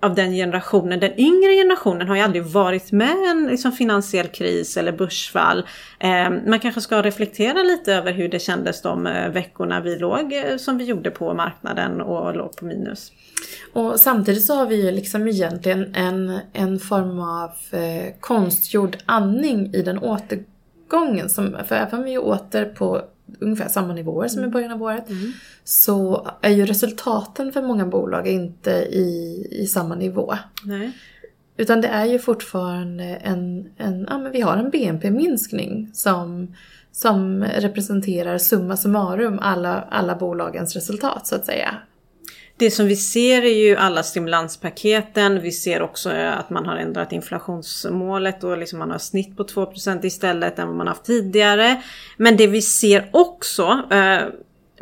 av 0.00 0.14
den 0.14 0.32
generationen, 0.32 1.00
den 1.00 1.20
yngre 1.20 1.54
generationen 1.54 2.08
har 2.08 2.16
ju 2.16 2.22
aldrig 2.22 2.44
varit 2.44 2.92
med 2.92 3.16
en 3.30 3.46
liksom, 3.46 3.72
finansiell 3.72 4.28
kris 4.28 4.76
eller 4.76 4.92
börsfall. 4.92 5.66
Eh, 5.98 6.30
man 6.46 6.60
kanske 6.60 6.80
ska 6.80 7.02
reflektera 7.02 7.62
lite 7.62 7.94
över 7.94 8.12
hur 8.12 8.28
det 8.28 8.38
kändes 8.38 8.82
de 8.82 9.06
eh, 9.06 9.28
veckorna 9.28 9.80
vi 9.80 9.98
låg 9.98 10.32
eh, 10.32 10.56
som 10.56 10.78
vi 10.78 10.84
gjorde 10.84 11.10
på 11.10 11.34
marknaden 11.34 12.00
och 12.00 12.36
låg 12.36 12.56
på 12.56 12.64
minus. 12.64 13.12
Och 13.72 14.00
samtidigt 14.00 14.44
så 14.44 14.54
har 14.54 14.66
vi 14.66 14.84
ju 14.84 14.90
liksom 14.90 15.28
egentligen 15.28 15.94
en, 15.94 16.38
en 16.52 16.78
form 16.78 17.20
av 17.20 17.50
eh, 17.70 18.14
konstgjord 18.20 18.96
andning 19.06 19.74
i 19.74 19.82
den 19.82 19.98
återgången. 19.98 21.28
Som, 21.28 21.56
för 21.68 21.74
även 21.74 21.98
om 21.98 22.04
vi 22.04 22.14
är 22.14 22.24
åter 22.24 22.64
på 22.64 23.02
ungefär 23.40 23.68
samma 23.68 23.92
nivåer 23.92 24.28
som 24.28 24.40
i 24.40 24.42
mm. 24.42 24.52
början 24.52 24.72
av 24.72 24.82
året 24.82 25.10
mm. 25.10 25.32
så 25.64 26.28
är 26.40 26.50
ju 26.50 26.66
resultaten 26.66 27.52
för 27.52 27.62
många 27.62 27.86
bolag 27.86 28.26
inte 28.26 28.70
i, 28.70 29.46
i 29.50 29.66
samma 29.66 29.94
nivå. 29.94 30.34
Nej. 30.64 30.92
Utan 31.56 31.80
det 31.80 31.88
är 31.88 32.04
ju 32.04 32.18
fortfarande 32.18 33.04
en, 33.04 33.70
en 33.76 34.06
ja 34.08 34.18
men 34.18 34.32
vi 34.32 34.40
har 34.40 34.56
en 34.56 34.70
BNP-minskning 34.70 35.90
som, 35.92 36.54
som 36.92 37.44
representerar 37.44 38.38
summa 38.38 38.76
summarum 38.76 39.38
alla, 39.42 39.84
alla 39.90 40.14
bolagens 40.14 40.74
resultat 40.74 41.26
så 41.26 41.34
att 41.34 41.46
säga. 41.46 41.74
Det 42.60 42.70
som 42.70 42.86
vi 42.86 42.96
ser 42.96 43.42
är 43.42 43.68
ju 43.68 43.76
alla 43.76 44.02
stimulanspaketen. 44.02 45.40
Vi 45.40 45.52
ser 45.52 45.82
också 45.82 46.12
eh, 46.12 46.38
att 46.38 46.50
man 46.50 46.66
har 46.66 46.76
ändrat 46.76 47.12
inflationsmålet 47.12 48.44
och 48.44 48.58
liksom 48.58 48.78
man 48.78 48.90
har 48.90 48.98
snitt 48.98 49.36
på 49.36 49.44
2% 49.44 50.06
istället 50.06 50.58
än 50.58 50.66
vad 50.66 50.76
man 50.76 50.88
haft 50.88 51.04
tidigare. 51.04 51.82
Men 52.16 52.36
det 52.36 52.46
vi 52.46 52.62
ser 52.62 53.08
också 53.12 53.82
eh, 53.90 54.20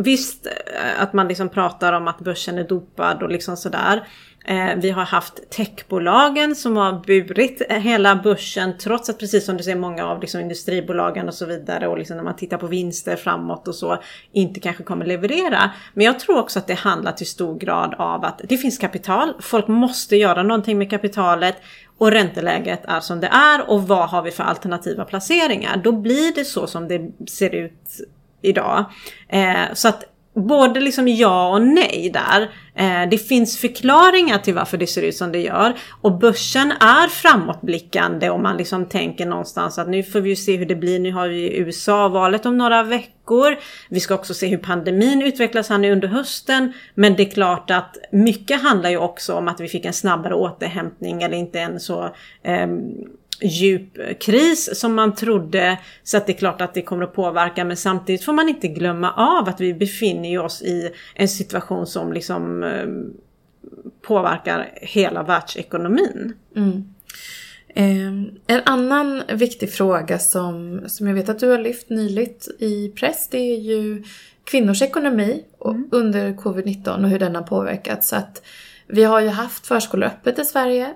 Visst 0.01 0.47
eh, 0.47 1.03
att 1.03 1.13
man 1.13 1.29
liksom 1.29 1.49
pratar 1.49 1.93
om 1.93 2.09
att 2.09 2.19
börsen 2.19 2.59
är 2.59 2.65
dopad 2.65 3.23
och 3.23 3.31
liksom 3.31 3.57
sådär. 3.57 4.09
Eh, 4.49 4.75
vi 4.77 4.91
har 4.91 5.05
haft 5.05 5.51
techbolagen 5.51 6.55
som 6.55 6.77
har 6.77 6.93
burit 7.07 7.63
hela 7.71 8.17
börsen 8.17 8.79
trots 8.79 9.09
att 9.09 9.19
precis 9.19 9.45
som 9.45 9.57
du 9.57 9.63
ser 9.63 9.75
många 9.75 10.07
av 10.07 10.21
liksom 10.21 10.41
industribolagen 10.41 11.29
och 11.29 11.35
så 11.35 11.47
vidare 11.47 11.89
och 11.89 11.99
liksom 11.99 12.17
när 12.17 12.25
man 12.25 12.37
tittar 12.37 12.59
på 12.59 12.67
vinster 12.67 13.17
framåt 13.17 13.69
och 13.69 13.75
så 13.75 14.03
inte 14.33 14.61
kanske 14.61 14.83
kommer 14.83 15.07
leverera. 15.07 15.71
Men 15.95 16.07
jag 16.07 16.19
tror 16.21 16.39
också 16.39 16.59
att 16.59 16.67
det 16.67 16.75
handlar 16.75 17.13
till 17.13 17.27
stor 17.27 17.59
grad 17.59 17.95
av 17.99 18.25
att 18.25 18.41
det 18.45 18.57
finns 18.57 18.79
kapital. 18.79 19.35
Folk 19.41 19.69
måste 19.69 20.17
göra 20.17 20.43
någonting 20.43 20.79
med 20.79 20.91
kapitalet 20.91 21.57
och 21.99 22.11
ränteläget 22.11 22.85
är 22.85 23.01
som 23.01 23.21
det 23.21 23.27
är 23.27 23.71
och 23.71 23.89
vad 23.89 24.09
har 24.09 24.23
vi 24.23 24.31
för 24.31 24.45
alternativa 24.45 25.05
placeringar? 25.05 25.77
Då 25.77 25.93
blir 25.93 26.35
det 26.35 26.45
så 26.45 26.67
som 26.67 26.89
det 26.89 27.11
ser 27.29 27.55
ut 27.55 28.01
idag. 28.43 28.85
Eh, 29.29 29.75
så 29.75 29.89
att 29.89 30.05
både 30.39 30.81
liksom 30.81 31.09
ja 31.09 31.49
och 31.49 31.63
nej 31.63 32.11
där. 32.13 32.51
Eh, 32.75 33.09
det 33.11 33.19
finns 33.19 33.59
förklaringar 33.59 34.39
till 34.39 34.55
varför 34.55 34.77
det 34.77 34.87
ser 34.87 35.03
ut 35.03 35.17
som 35.17 35.33
det 35.33 35.41
gör. 35.41 35.75
Och 36.01 36.19
börsen 36.19 36.73
är 36.73 37.09
framåtblickande 37.09 38.31
om 38.31 38.43
man 38.43 38.57
liksom 38.57 38.87
tänker 38.87 39.27
någonstans 39.27 39.79
att 39.79 39.89
nu 39.89 40.03
får 40.03 40.21
vi 40.21 40.29
ju 40.29 40.37
se 40.37 40.57
hur 40.57 40.67
det 40.67 40.75
blir. 40.75 40.99
Nu 40.99 41.13
har 41.13 41.29
vi 41.29 41.59
USA-valet 41.59 42.47
om 42.47 42.59
några 42.59 42.83
veckor. 42.83 43.57
Vi 43.89 44.01
ska 44.01 44.15
också 44.15 44.35
se 44.35 44.47
hur 44.47 44.59
pandemin 44.59 45.23
utvecklas 45.23 45.69
här 45.69 45.79
nu 45.79 45.93
under 45.93 46.09
hösten. 46.09 46.73
Men 46.95 47.17
det 47.17 47.23
är 47.23 47.31
klart 47.31 47.71
att 47.71 47.97
mycket 48.13 48.63
handlar 48.63 48.91
ju 48.91 48.99
också 48.99 49.35
om 49.35 49.49
att 49.49 49.61
vi 49.61 49.69
fick 49.69 49.85
en 49.85 49.93
snabbare 49.93 50.35
återhämtning 50.35 51.23
eller 51.23 51.37
inte 51.37 51.61
en 51.61 51.81
så 51.81 52.05
eh, 52.43 52.67
djup 53.43 54.19
kris 54.21 54.81
som 54.81 54.95
man 54.95 55.15
trodde. 55.15 55.79
Så 56.03 56.17
att 56.17 56.27
det 56.27 56.33
är 56.33 56.39
klart 56.39 56.61
att 56.61 56.75
det 56.75 56.83
kommer 56.83 57.05
att 57.05 57.15
påverka 57.15 57.65
men 57.65 57.77
samtidigt 57.77 58.25
får 58.25 58.33
man 58.33 58.49
inte 58.49 58.69
glömma 58.69 59.13
av 59.13 59.49
att 59.49 59.61
vi 59.61 59.75
befinner 59.75 60.39
oss 60.39 60.63
i 60.63 60.91
en 61.15 61.29
situation 61.29 61.87
som 61.87 62.13
liksom 62.13 62.63
eh, 62.63 62.87
påverkar 64.03 64.69
hela 64.75 65.23
världsekonomin. 65.23 66.35
Mm. 66.57 66.95
Eh, 67.75 68.07
en 68.47 68.63
annan 68.65 69.23
viktig 69.33 69.73
fråga 69.73 70.19
som, 70.19 70.81
som 70.87 71.07
jag 71.07 71.15
vet 71.15 71.29
att 71.29 71.39
du 71.39 71.51
har 71.51 71.59
lyft 71.59 71.91
nyligt 71.91 72.49
i 72.59 72.89
press 72.89 73.29
det 73.29 73.39
är 73.39 73.59
ju 73.59 74.05
kvinnors 74.45 74.83
ekonomi 74.83 75.45
mm. 75.65 75.89
under 75.93 76.33
covid-19 76.33 77.03
och 77.03 77.09
hur 77.09 77.19
den 77.19 77.35
har 77.35 77.43
påverkats. 77.43 78.09
Så 78.09 78.17
att 78.17 78.43
vi 78.87 79.05
har 79.05 79.21
ju 79.21 79.29
haft 79.29 79.67
förskolor 79.67 80.07
öppet 80.07 80.39
i 80.39 80.45
Sverige 80.45 80.95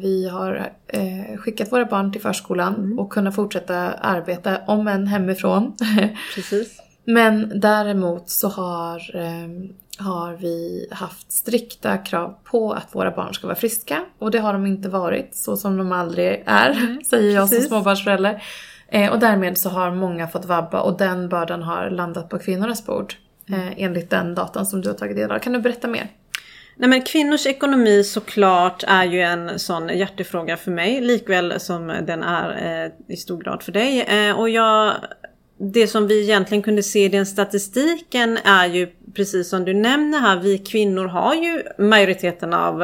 vi 0.00 0.28
har 0.28 0.72
eh, 0.86 1.36
skickat 1.38 1.72
våra 1.72 1.84
barn 1.84 2.12
till 2.12 2.20
förskolan 2.20 2.74
mm. 2.74 2.98
och 2.98 3.12
kunnat 3.12 3.34
fortsätta 3.34 3.92
arbeta, 3.92 4.58
om 4.66 4.88
än 4.88 5.06
hemifrån. 5.06 5.76
Precis. 6.34 6.80
Men 7.04 7.60
däremot 7.60 8.30
så 8.30 8.48
har, 8.48 9.16
eh, 9.16 9.48
har 9.98 10.32
vi 10.32 10.88
haft 10.90 11.32
strikta 11.32 11.96
krav 11.96 12.34
på 12.44 12.72
att 12.72 12.94
våra 12.94 13.10
barn 13.10 13.34
ska 13.34 13.46
vara 13.46 13.56
friska. 13.56 14.04
Och 14.18 14.30
det 14.30 14.38
har 14.38 14.52
de 14.52 14.66
inte 14.66 14.88
varit, 14.88 15.36
så 15.36 15.56
som 15.56 15.76
de 15.76 15.92
aldrig 15.92 16.42
är, 16.46 16.70
Mm, 16.70 17.04
säger 17.10 17.34
jag 17.34 17.50
precis. 17.50 17.68
som 17.68 17.68
småbarnsförälder. 17.68 18.42
Eh, 18.88 19.12
och 19.12 19.18
därmed 19.18 19.58
så 19.58 19.68
har 19.68 19.90
många 19.90 20.28
fått 20.28 20.44
vabba 20.44 20.80
och 20.80 20.98
den 20.98 21.28
bördan 21.28 21.62
har 21.62 21.90
landat 21.90 22.28
på 22.28 22.38
kvinnornas 22.38 22.86
bord. 22.86 23.14
Eh, 23.48 23.82
enligt 23.82 24.10
den 24.10 24.34
datan 24.34 24.66
som 24.66 24.80
du 24.80 24.88
har 24.88 24.96
tagit 24.96 25.16
del 25.16 25.30
av. 25.30 25.38
Kan 25.38 25.52
du 25.52 25.60
berätta 25.60 25.88
mer? 25.88 26.08
Nej 26.80 26.90
men 26.90 27.02
kvinnors 27.02 27.46
ekonomi 27.46 28.04
såklart 28.04 28.84
är 28.86 29.04
ju 29.04 29.20
en 29.20 29.58
sån 29.58 29.88
hjärtefråga 29.88 30.56
för 30.56 30.70
mig 30.70 31.00
likväl 31.00 31.60
som 31.60 31.86
den 32.06 32.22
är 32.22 32.84
eh, 32.84 33.14
i 33.14 33.16
stor 33.16 33.42
grad 33.42 33.62
för 33.62 33.72
dig. 33.72 34.02
Eh, 34.02 34.38
och 34.40 34.48
jag, 34.48 34.94
det 35.58 35.86
som 35.86 36.06
vi 36.06 36.22
egentligen 36.22 36.62
kunde 36.62 36.82
se 36.82 37.04
i 37.04 37.08
den 37.08 37.26
statistiken 37.26 38.38
är 38.44 38.66
ju 38.66 38.88
precis 39.14 39.48
som 39.48 39.64
du 39.64 39.74
nämner 39.74 40.20
här, 40.20 40.40
vi 40.40 40.58
kvinnor 40.58 41.06
har 41.06 41.34
ju 41.34 41.62
majoriteten 41.78 42.54
av 42.54 42.82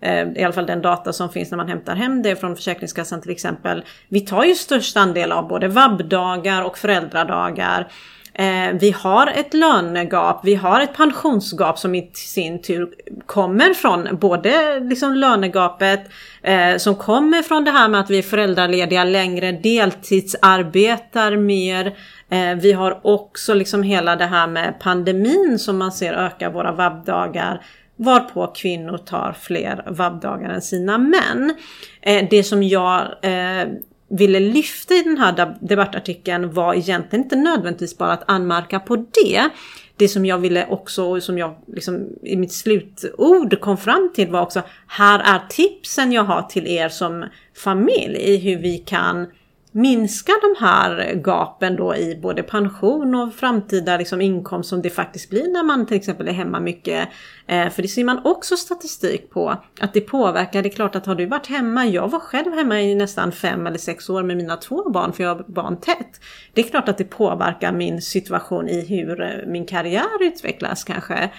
eh, 0.00 0.32
i 0.36 0.44
alla 0.44 0.52
fall 0.52 0.66
den 0.66 0.82
data 0.82 1.12
som 1.12 1.28
finns 1.28 1.50
när 1.50 1.56
man 1.56 1.68
hämtar 1.68 1.94
hem 1.94 2.22
det 2.22 2.36
från 2.36 2.56
Försäkringskassan 2.56 3.20
till 3.20 3.30
exempel. 3.30 3.84
Vi 4.08 4.20
tar 4.20 4.44
ju 4.44 4.54
störst 4.54 4.96
andel 4.96 5.32
av 5.32 5.48
både 5.48 5.68
vabbdagar 5.68 6.62
och 6.62 6.78
föräldradagar. 6.78 7.88
Eh, 8.34 8.72
vi 8.80 8.90
har 8.90 9.26
ett 9.26 9.54
lönegap, 9.54 10.40
vi 10.44 10.54
har 10.54 10.80
ett 10.80 10.96
pensionsgap 10.96 11.78
som 11.78 11.94
i 11.94 12.10
sin 12.14 12.62
tur 12.62 12.90
kommer 13.26 13.74
från 13.74 14.08
både 14.16 14.80
liksom 14.80 15.14
lönegapet 15.14 16.00
eh, 16.42 16.76
som 16.76 16.94
kommer 16.94 17.42
från 17.42 17.64
det 17.64 17.70
här 17.70 17.88
med 17.88 18.00
att 18.00 18.10
vi 18.10 18.18
är 18.18 18.22
föräldralediga 18.22 19.04
längre, 19.04 19.52
deltidsarbetar 19.52 21.36
mer. 21.36 21.86
Eh, 22.30 22.54
vi 22.54 22.72
har 22.72 23.06
också 23.06 23.54
liksom 23.54 23.82
hela 23.82 24.16
det 24.16 24.26
här 24.26 24.46
med 24.46 24.74
pandemin 24.80 25.58
som 25.58 25.78
man 25.78 25.92
ser 25.92 26.12
öka 26.12 26.50
våra 26.50 26.72
vabbdagar 26.72 27.62
varpå 27.96 28.46
kvinnor 28.46 28.98
tar 28.98 29.36
fler 29.40 29.84
vabbdagar 29.86 30.50
än 30.50 30.62
sina 30.62 30.98
män. 30.98 31.54
Eh, 32.00 32.26
det 32.30 32.42
som 32.42 32.62
jag 32.62 33.00
eh, 33.22 33.68
ville 34.12 34.40
lyfta 34.40 34.94
i 34.94 35.02
den 35.02 35.18
här 35.18 35.56
debattartikeln 35.60 36.52
var 36.52 36.74
egentligen 36.74 37.24
inte 37.24 37.36
nödvändigtvis 37.36 37.98
bara 37.98 38.12
att 38.12 38.30
anmärka 38.30 38.80
på 38.80 38.96
det. 38.96 39.48
Det 39.96 40.08
som 40.08 40.26
jag 40.26 40.38
ville 40.38 40.66
också, 40.66 41.04
och 41.04 41.22
som 41.22 41.38
jag 41.38 41.54
liksom 41.66 42.08
i 42.22 42.36
mitt 42.36 42.52
slutord 42.52 43.60
kom 43.60 43.76
fram 43.76 44.10
till 44.14 44.28
var 44.28 44.40
också, 44.40 44.62
här 44.86 45.18
är 45.18 45.40
tipsen 45.48 46.12
jag 46.12 46.24
har 46.24 46.42
till 46.42 46.66
er 46.66 46.88
som 46.88 47.24
familj 47.56 48.16
i 48.16 48.36
hur 48.36 48.56
vi 48.56 48.78
kan 48.78 49.26
minska 49.72 50.32
de 50.42 50.64
här 50.64 51.14
gapen 51.14 51.76
då 51.76 51.96
i 51.96 52.18
både 52.22 52.42
pension 52.42 53.14
och 53.14 53.34
framtida 53.34 53.96
liksom 53.96 54.20
inkomst 54.20 54.70
som 54.70 54.82
det 54.82 54.90
faktiskt 54.90 55.30
blir 55.30 55.52
när 55.52 55.62
man 55.62 55.86
till 55.86 55.96
exempel 55.96 56.28
är 56.28 56.32
hemma 56.32 56.60
mycket. 56.60 57.08
Eh, 57.46 57.68
för 57.70 57.82
det 57.82 57.88
ser 57.88 58.04
man 58.04 58.20
också 58.24 58.56
statistik 58.56 59.30
på 59.30 59.56
att 59.80 59.94
det 59.94 60.00
påverkar. 60.00 60.62
Det 60.62 60.68
är 60.68 60.74
klart 60.74 60.94
att 60.94 61.06
har 61.06 61.14
du 61.14 61.26
varit 61.26 61.46
hemma, 61.46 61.86
jag 61.86 62.08
var 62.08 62.20
själv 62.20 62.52
hemma 62.52 62.80
i 62.80 62.94
nästan 62.94 63.32
fem 63.32 63.66
eller 63.66 63.78
sex 63.78 64.10
år 64.10 64.22
med 64.22 64.36
mina 64.36 64.56
två 64.56 64.90
barn 64.90 65.12
för 65.12 65.24
jag 65.24 65.34
har 65.34 65.44
barn 65.46 65.76
tätt. 65.76 66.20
Det 66.52 66.60
är 66.60 66.68
klart 66.68 66.88
att 66.88 66.98
det 66.98 67.04
påverkar 67.04 67.72
min 67.72 68.02
situation 68.02 68.68
i 68.68 68.80
hur 68.80 69.22
eh, 69.22 69.28
min 69.46 69.66
karriär 69.66 70.22
utvecklas 70.22 70.84
kanske 70.84 71.30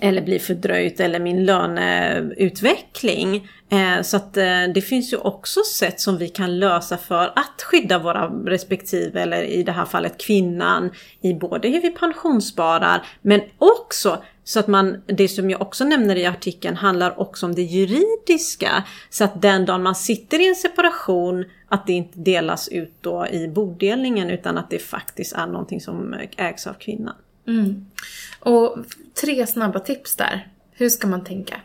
eller 0.00 0.22
blir 0.22 0.38
fördröjt 0.38 1.00
eller 1.00 1.20
min 1.20 1.44
löneutveckling. 1.44 3.48
Eh, 3.68 4.02
så 4.02 4.16
att 4.16 4.36
eh, 4.36 4.62
det 4.74 4.80
finns 4.80 5.12
ju 5.12 5.16
också 5.16 5.60
sätt 5.60 6.00
som 6.00 6.18
vi 6.18 6.28
kan 6.28 6.58
lösa 6.58 6.96
för 6.96 7.32
att 7.36 7.62
skydda 7.62 7.98
våra 7.98 8.28
respektive, 8.28 9.22
eller 9.22 9.42
i 9.42 9.62
det 9.62 9.72
här 9.72 9.84
fallet 9.84 10.18
kvinnan, 10.18 10.90
i 11.20 11.34
både 11.34 11.68
hur 11.68 11.82
vi 11.82 11.90
pensionssparar 11.90 13.06
men 13.22 13.40
också 13.58 14.18
så 14.46 14.60
att 14.60 14.66
man, 14.66 15.02
det 15.06 15.28
som 15.28 15.50
jag 15.50 15.62
också 15.62 15.84
nämner 15.84 16.16
i 16.16 16.26
artikeln 16.26 16.76
handlar 16.76 17.20
också 17.20 17.46
om 17.46 17.54
det 17.54 17.62
juridiska. 17.62 18.84
Så 19.10 19.24
att 19.24 19.42
den 19.42 19.64
dagen 19.64 19.82
man 19.82 19.94
sitter 19.94 20.40
i 20.40 20.48
en 20.48 20.54
separation, 20.54 21.44
att 21.68 21.86
det 21.86 21.92
inte 21.92 22.18
delas 22.18 22.68
ut 22.68 22.94
då 23.00 23.26
i 23.26 23.48
bodelningen 23.48 24.30
utan 24.30 24.58
att 24.58 24.70
det 24.70 24.78
faktiskt 24.78 25.32
är 25.32 25.46
någonting 25.46 25.80
som 25.80 26.14
ägs 26.36 26.66
av 26.66 26.72
kvinnan. 26.72 27.14
Mm. 27.48 27.86
Och 28.40 28.76
tre 29.20 29.46
snabba 29.46 29.80
tips 29.80 30.16
där. 30.16 30.48
Hur 30.72 30.88
ska 30.88 31.06
man 31.06 31.24
tänka? 31.24 31.60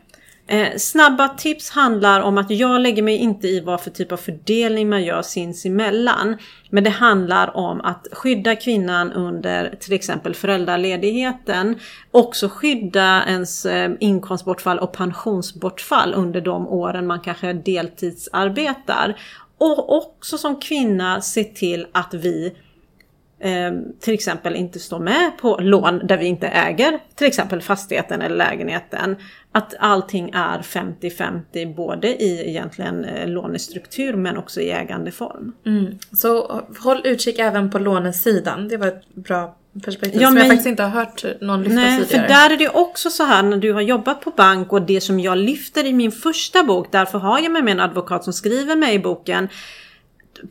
Eh, 0.48 0.78
snabba 0.78 1.28
tips 1.28 1.70
handlar 1.70 2.22
om 2.22 2.38
att 2.38 2.50
jag 2.50 2.82
lägger 2.82 3.04
mig 3.04 3.16
inte 3.18 3.48
i 3.48 3.60
vad 3.60 3.82
för 3.82 3.90
typ 3.90 4.12
av 4.12 4.18
fördelning 4.18 4.90
man 4.90 5.04
gör 5.04 5.22
sinsemellan. 5.22 6.38
Men 6.70 6.84
det 6.84 6.90
handlar 6.90 7.58
om 7.58 7.82
att 7.82 8.08
skydda 8.12 8.56
kvinnan 8.56 9.12
under 9.12 9.76
till 9.80 9.94
exempel 9.94 10.36
föräldraledigheten. 10.36 11.80
Också 12.12 12.50
skydda 12.50 13.24
ens 13.28 13.66
eh, 13.66 13.92
inkomstbortfall 14.00 14.80
och 14.80 14.94
pensionsbortfall 14.94 16.14
under 16.14 16.42
de 16.42 16.68
åren 16.68 17.08
man 17.08 17.20
kanske 17.20 17.54
deltidsarbetar. 17.54 19.20
Och 19.58 19.98
också 19.98 20.38
som 20.38 20.60
kvinna 20.60 21.22
se 21.22 21.44
till 21.44 21.88
att 21.92 22.14
vi 22.14 22.56
eh, 23.42 23.72
till 24.00 24.14
exempel 24.14 24.56
inte 24.56 24.80
står 24.80 25.00
med 25.00 25.32
på 25.42 25.58
lån 25.62 26.08
där 26.08 26.18
vi 26.18 26.26
inte 26.26 26.48
äger 26.48 27.00
till 27.16 27.28
exempel 27.28 27.62
fastigheten 27.62 28.22
eller 28.22 28.36
lägenheten. 28.36 29.16
Att 29.52 29.74
allting 29.80 30.30
är 30.34 30.60
50-50 30.60 31.76
både 31.76 32.08
i 32.08 32.50
egentligen 32.50 33.06
eh, 33.06 33.28
lånestruktur 33.28 34.14
men 34.14 34.38
också 34.38 34.62
i 34.62 34.72
ägandeform. 34.72 35.52
Mm. 35.66 35.98
Så 36.12 36.62
håll 36.84 37.02
utkik 37.04 37.40
även 37.40 37.72
på 37.72 37.80
lånesidan. 37.80 38.68
Det 38.68 38.78
var 38.78 38.88
ett 38.88 39.16
bra 39.16 39.56
perspektiv 39.84 40.22
Ja, 40.22 40.28
som 40.28 40.34
men- 40.34 40.44
jag 40.44 40.50
faktiskt 40.52 40.68
inte 40.68 40.84
har 40.84 40.90
hört 40.90 41.24
någon 41.42 41.64
lyfta 41.64 41.76
Nej, 41.76 42.00
för 42.00 42.06
tidigare. 42.06 42.28
där 42.28 42.50
är 42.54 42.58
det 42.58 42.70
också 42.70 43.10
så 43.10 43.24
här 43.24 43.44
när 43.44 43.58
du 43.58 43.74
har 43.74 43.82
jobbat 43.82 44.22
på 44.22 44.32
bank 44.32 44.74
och 44.74 44.82
det 44.82 45.02
som 45.02 45.20
jag 45.20 45.38
lyfter 45.38 45.86
i 45.86 45.94
min 45.94 46.12
första 46.12 46.64
bok, 46.64 46.88
därför 46.92 47.18
har 47.20 47.40
jag 47.40 47.52
med 47.52 47.64
mig 47.64 47.72
en 47.72 47.80
advokat 47.80 48.24
som 48.24 48.34
skriver 48.34 48.76
med 48.76 48.94
i 48.94 49.00
boken. 49.00 49.50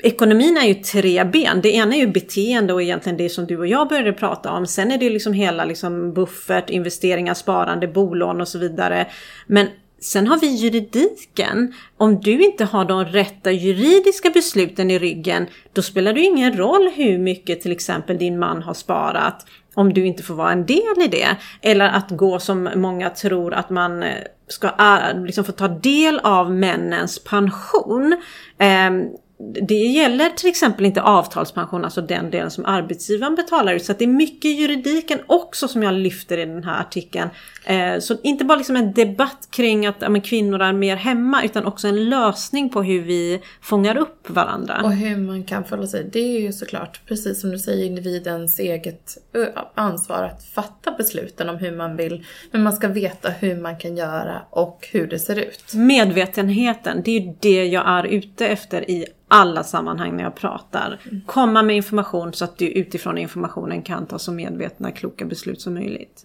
Ekonomin 0.03 0.57
är 0.57 0.67
ju 0.67 0.75
tre 0.75 1.25
ben. 1.25 1.61
Det 1.61 1.71
ena 1.71 1.95
är 1.95 1.99
ju 1.99 2.07
beteende 2.07 2.73
och 2.73 2.83
egentligen 2.83 3.19
det 3.19 3.29
som 3.29 3.47
du 3.47 3.59
och 3.59 3.67
jag 3.67 3.89
började 3.89 4.13
prata 4.13 4.51
om. 4.53 4.67
Sen 4.67 4.91
är 4.91 4.99
det 4.99 5.05
ju 5.05 5.11
liksom 5.11 5.33
hela 5.33 5.65
liksom 5.65 6.13
buffert, 6.13 6.71
investeringar, 6.71 7.35
sparande, 7.35 7.89
bolån 7.89 8.41
och 8.41 8.49
så 8.49 8.59
vidare. 8.59 9.07
Men 9.47 9.67
sen 10.01 10.27
har 10.27 10.39
vi 10.39 10.47
juridiken. 10.47 11.75
Om 11.97 12.21
du 12.21 12.45
inte 12.45 12.65
har 12.65 12.85
de 12.85 13.05
rätta 13.05 13.53
juridiska 13.53 14.31
besluten 14.31 14.91
i 14.91 14.99
ryggen, 14.99 15.47
då 15.73 15.83
spelar 15.83 16.13
det 16.13 16.21
ju 16.21 16.27
ingen 16.27 16.57
roll 16.57 16.91
hur 16.95 17.19
mycket 17.19 17.61
till 17.61 17.73
exempel 17.73 18.19
din 18.19 18.39
man 18.39 18.63
har 18.63 18.75
sparat 18.75 19.47
om 19.75 19.93
du 19.93 20.07
inte 20.07 20.23
får 20.23 20.35
vara 20.35 20.53
en 20.53 20.67
del 20.67 21.03
i 21.05 21.09
det. 21.09 21.37
Eller 21.63 21.89
att 21.89 22.11
gå 22.11 22.39
som 22.39 22.71
många 22.75 23.11
tror 23.11 23.55
att 23.55 23.71
man 23.71 24.03
eh, 24.03 24.15
ska 24.49 24.67
eh, 24.67 25.23
liksom 25.25 25.45
få 25.45 25.53
ta 25.53 25.69
del 25.69 26.19
av 26.19 26.53
männens 26.53 27.25
pension. 27.25 28.17
Ehm, 28.59 29.09
det 29.43 29.75
gäller 29.75 30.31
till 30.31 30.49
exempel 30.49 30.87
inte 30.87 31.03
avtalspension, 31.03 31.85
alltså 31.85 32.01
den 32.01 32.31
delen 32.31 32.51
som 32.51 32.65
arbetsgivaren 32.65 33.35
betalar 33.35 33.75
ut. 33.75 33.85
Så 33.85 33.93
det 33.93 34.05
är 34.05 34.09
mycket 34.09 34.51
juridiken 34.51 35.19
också 35.27 35.69
som 35.69 35.83
jag 35.83 35.95
lyfter 35.95 36.39
i 36.39 36.47
den 36.47 36.65
här 36.65 36.81
artikeln. 36.81 37.31
Eh, 37.65 37.99
så 37.99 38.17
inte 38.23 38.45
bara 38.45 38.59
liksom 38.59 38.77
en 38.77 38.93
debatt 38.93 39.49
kring 39.51 39.87
att 39.87 39.97
ja, 40.01 40.21
kvinnor 40.21 40.63
är 40.63 40.73
mer 40.73 40.97
hemma, 40.97 41.45
utan 41.45 41.67
också 41.67 41.89
en 41.89 42.09
lösning 42.09 42.71
på 42.71 42.83
hur 42.83 43.03
vi 43.03 43.41
fångar 43.61 43.97
upp 43.97 44.31
varandra. 44.31 44.81
Och 44.85 44.93
hur 44.93 45.17
man 45.17 45.45
kan 45.45 45.65
förhålla 45.65 45.89
sig. 45.89 46.09
Det 46.13 46.37
är 46.37 46.41
ju 46.41 46.53
såklart, 46.53 47.01
precis 47.07 47.41
som 47.41 47.51
du 47.51 47.59
säger, 47.59 47.87
individens 47.87 48.59
eget 48.59 49.19
ö, 49.35 49.47
ansvar 49.75 50.23
att 50.23 50.45
fatta 50.45 50.91
besluten 50.93 51.49
om 51.49 51.57
hur 51.57 51.77
man 51.77 51.97
vill. 51.97 52.25
Men 52.51 52.63
man 52.63 52.73
ska 52.73 52.89
veta 52.89 53.31
hur 53.31 53.57
man 53.57 53.79
kan 53.79 53.97
göra 53.97 54.43
och 54.51 54.89
hur 54.93 55.07
det 55.07 55.19
ser 55.19 55.39
ut. 55.39 55.75
Medvetenheten, 55.75 57.03
det 57.05 57.11
är 57.11 57.21
ju 57.21 57.35
det 57.41 57.65
jag 57.65 57.89
är 57.89 58.05
ute 58.05 58.47
efter 58.47 58.91
i 58.91 59.07
alla 59.31 59.65
sammanhang 59.65 60.17
när 60.17 60.25
jag 60.25 60.35
pratar. 60.35 60.99
Komma 61.27 61.63
med 61.63 61.77
information 61.77 62.33
så 62.33 62.45
att 62.45 62.59
du 62.59 62.69
utifrån 62.69 63.19
informationen 63.19 63.83
kan 63.83 64.07
ta 64.07 64.19
så 64.19 64.33
medvetna, 64.33 64.91
kloka 64.93 65.25
beslut 65.25 65.61
som 65.61 65.75
möjligt. 65.75 66.23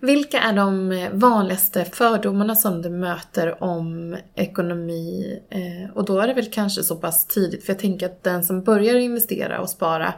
Vilka 0.00 0.40
är 0.40 0.52
de 0.52 1.08
vanligaste 1.12 1.84
fördomarna 1.84 2.54
som 2.54 2.82
du 2.82 2.90
möter 2.90 3.64
om 3.64 4.16
ekonomi? 4.34 5.38
Eh, 5.50 5.96
och 5.96 6.04
då 6.04 6.20
är 6.20 6.26
det 6.26 6.34
väl 6.34 6.50
kanske 6.52 6.82
så 6.82 6.96
pass 6.96 7.26
tidigt, 7.26 7.64
för 7.64 7.72
jag 7.72 7.78
tänker 7.78 8.06
att 8.06 8.22
den 8.22 8.44
som 8.44 8.62
börjar 8.62 8.94
investera 8.94 9.60
och 9.60 9.70
spara, 9.70 10.14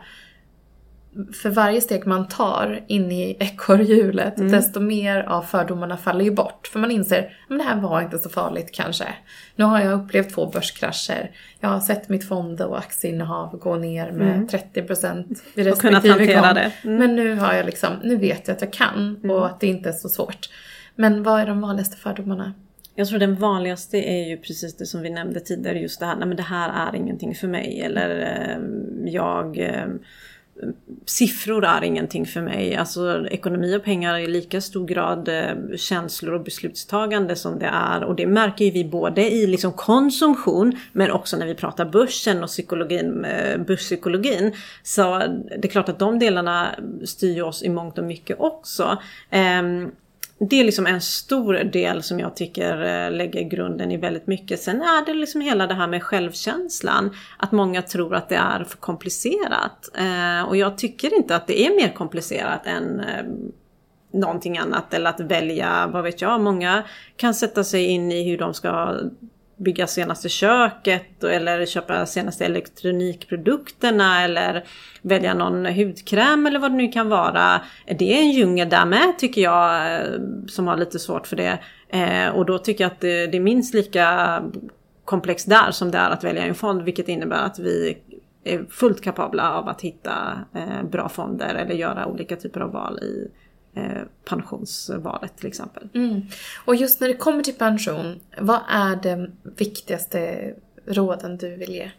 för 1.42 1.50
varje 1.50 1.80
steg 1.80 2.06
man 2.06 2.28
tar 2.28 2.84
in 2.86 3.12
i 3.12 3.36
ekorrhjulet, 3.40 4.34
desto 4.36 4.80
mer 4.80 5.22
av 5.22 5.42
fördomarna 5.42 5.96
faller 5.96 6.24
ju 6.24 6.30
bort. 6.30 6.66
För 6.72 6.78
man 6.78 6.90
inser, 6.90 7.36
men 7.48 7.58
det 7.58 7.64
här 7.64 7.80
var 7.80 8.02
inte 8.02 8.18
så 8.18 8.28
farligt 8.28 8.72
kanske. 8.72 9.04
Nu 9.56 9.64
har 9.64 9.80
jag 9.80 9.92
upplevt 9.92 10.34
två 10.34 10.46
börskrascher. 10.46 11.30
Jag 11.60 11.68
har 11.68 11.80
sett 11.80 12.08
mitt 12.08 12.28
fond 12.28 12.60
och 12.60 12.78
aktieinnehav 12.78 13.58
gå 13.58 13.76
ner 13.76 14.12
med 14.12 14.50
30% 14.74 15.38
vid 15.54 15.72
Och 15.72 15.78
kunnat 15.78 16.04
respektive 16.04 16.34
hantera 16.34 16.54
det. 16.54 16.72
Mm. 16.84 16.98
Men 16.98 17.16
nu 17.16 17.34
har 17.34 17.54
jag 17.54 17.66
liksom, 17.66 17.90
nu 18.02 18.16
vet 18.16 18.48
jag 18.48 18.54
att 18.54 18.60
jag 18.60 18.72
kan 18.72 19.30
och 19.30 19.46
att 19.46 19.60
det 19.60 19.66
inte 19.66 19.88
är 19.88 19.92
så 19.92 20.08
svårt. 20.08 20.48
Men 20.94 21.22
vad 21.22 21.40
är 21.40 21.46
de 21.46 21.60
vanligaste 21.60 21.96
fördomarna? 21.96 22.52
Jag 22.98 23.08
tror 23.08 23.18
den 23.18 23.34
vanligaste 23.34 23.96
är 23.96 24.28
ju 24.28 24.36
precis 24.36 24.76
det 24.76 24.86
som 24.86 25.02
vi 25.02 25.10
nämnde 25.10 25.40
tidigare, 25.40 25.78
just 25.78 26.00
det 26.00 26.06
här, 26.06 26.16
nej 26.16 26.28
men 26.28 26.36
det 26.36 26.42
här 26.42 26.88
är 26.88 26.96
ingenting 26.96 27.34
för 27.34 27.48
mig 27.48 27.80
eller 27.80 28.20
eh, 28.20 28.58
jag 29.12 29.58
eh, 29.58 29.86
siffror 31.06 31.64
är 31.64 31.84
ingenting 31.84 32.26
för 32.26 32.42
mig. 32.42 32.76
Alltså 32.76 33.26
ekonomi 33.30 33.76
och 33.76 33.84
pengar 33.84 34.14
är 34.14 34.18
i 34.18 34.26
lika 34.26 34.60
stor 34.60 34.86
grad 34.86 35.28
eh, 35.28 35.76
känslor 35.76 36.34
och 36.34 36.44
beslutstagande 36.44 37.36
som 37.36 37.58
det 37.58 37.66
är. 37.66 38.04
Och 38.04 38.16
det 38.16 38.26
märker 38.26 38.64
ju 38.64 38.70
vi 38.70 38.84
både 38.84 39.30
i 39.30 39.46
liksom 39.46 39.72
konsumtion 39.72 40.78
men 40.92 41.10
också 41.10 41.36
när 41.36 41.46
vi 41.46 41.54
pratar 41.54 41.84
börsen 41.84 42.42
och 42.42 42.48
psykologin, 42.48 43.24
eh, 43.24 43.58
börspsykologin. 43.58 44.52
Så 44.82 45.18
det 45.60 45.64
är 45.64 45.68
klart 45.68 45.88
att 45.88 45.98
de 45.98 46.18
delarna 46.18 46.74
styr 47.04 47.42
oss 47.42 47.62
i 47.62 47.68
mångt 47.68 47.98
och 47.98 48.04
mycket 48.04 48.40
också. 48.40 48.98
Ehm, 49.30 49.90
det 50.38 50.60
är 50.60 50.64
liksom 50.64 50.86
en 50.86 51.00
stor 51.00 51.54
del 51.54 52.02
som 52.02 52.20
jag 52.20 52.36
tycker 52.36 52.82
eh, 52.82 53.10
lägger 53.10 53.42
grunden 53.42 53.92
i 53.92 53.96
väldigt 53.96 54.26
mycket. 54.26 54.60
Sen 54.60 54.82
är 54.82 55.06
det 55.06 55.14
liksom 55.14 55.40
hela 55.40 55.66
det 55.66 55.74
här 55.74 55.86
med 55.86 56.02
självkänslan. 56.02 57.10
Att 57.36 57.52
många 57.52 57.82
tror 57.82 58.14
att 58.14 58.28
det 58.28 58.36
är 58.36 58.64
för 58.64 58.78
komplicerat. 58.78 59.90
Eh, 59.94 60.48
och 60.48 60.56
jag 60.56 60.78
tycker 60.78 61.14
inte 61.14 61.36
att 61.36 61.46
det 61.46 61.66
är 61.66 61.76
mer 61.76 61.94
komplicerat 61.94 62.66
än 62.66 63.00
eh, 63.00 63.24
någonting 64.12 64.58
annat. 64.58 64.94
Eller 64.94 65.10
att 65.10 65.20
välja, 65.20 65.86
vad 65.86 66.04
vet 66.04 66.20
jag, 66.20 66.40
många 66.40 66.82
kan 67.16 67.34
sätta 67.34 67.64
sig 67.64 67.84
in 67.84 68.12
i 68.12 68.30
hur 68.30 68.38
de 68.38 68.54
ska 68.54 68.96
bygga 69.56 69.86
senaste 69.86 70.28
köket 70.28 71.24
eller 71.24 71.66
köpa 71.66 72.06
senaste 72.06 72.44
elektronikprodukterna 72.44 74.24
eller 74.24 74.64
välja 75.02 75.34
någon 75.34 75.66
hudkräm 75.66 76.46
eller 76.46 76.58
vad 76.58 76.70
det 76.70 76.76
nu 76.76 76.88
kan 76.88 77.08
vara. 77.08 77.60
Det 77.98 78.14
är 78.14 78.20
en 78.20 78.30
djungel 78.30 78.68
där 78.68 78.86
med 78.86 79.18
tycker 79.18 79.40
jag 79.40 79.94
eh, 79.94 80.20
som 80.48 80.66
har 80.66 80.76
lite 80.76 80.98
svårt 80.98 81.26
för 81.26 81.36
det. 81.36 81.58
Eh, 81.88 82.28
och 82.28 82.46
då 82.46 82.58
tycker 82.58 82.84
jag 82.84 82.92
att 82.92 83.00
det, 83.00 83.36
är 83.36 83.40
minst 83.40 83.74
lika 83.74 84.42
komplext 85.04 85.48
där 85.48 85.70
som 85.70 85.90
det 85.90 85.98
är 85.98 86.10
att 86.10 86.24
välja 86.24 86.42
en 86.42 86.54
fond 86.54 86.82
vilket 86.82 87.08
innebär 87.08 87.46
att 87.46 87.58
vi 87.58 87.98
är 88.44 88.64
fullt 88.70 89.00
kapabla 89.00 89.52
av 89.52 89.68
att 89.68 89.80
hitta 89.80 90.38
eh, 90.54 90.88
bra 90.90 91.08
fonder 91.08 91.54
eller 91.54 91.74
göra 91.74 92.06
olika 92.06 92.36
typer 92.36 92.60
av 92.60 92.72
val 92.72 92.98
i 92.98 93.30
pensionsvalet 94.24 95.36
till 95.36 95.46
exempel. 95.46 95.88
Mm. 95.94 96.22
Och 96.64 96.76
just 96.76 97.00
när 97.00 97.08
det 97.08 97.14
kommer 97.14 97.42
till 97.42 97.54
pension, 97.54 98.20
vad 98.38 98.60
är 98.68 98.96
de 98.96 99.30
viktigaste 99.56 100.52
råden 100.86 101.36
du 101.36 101.56
vill 101.56 101.70
ge? 101.70 101.90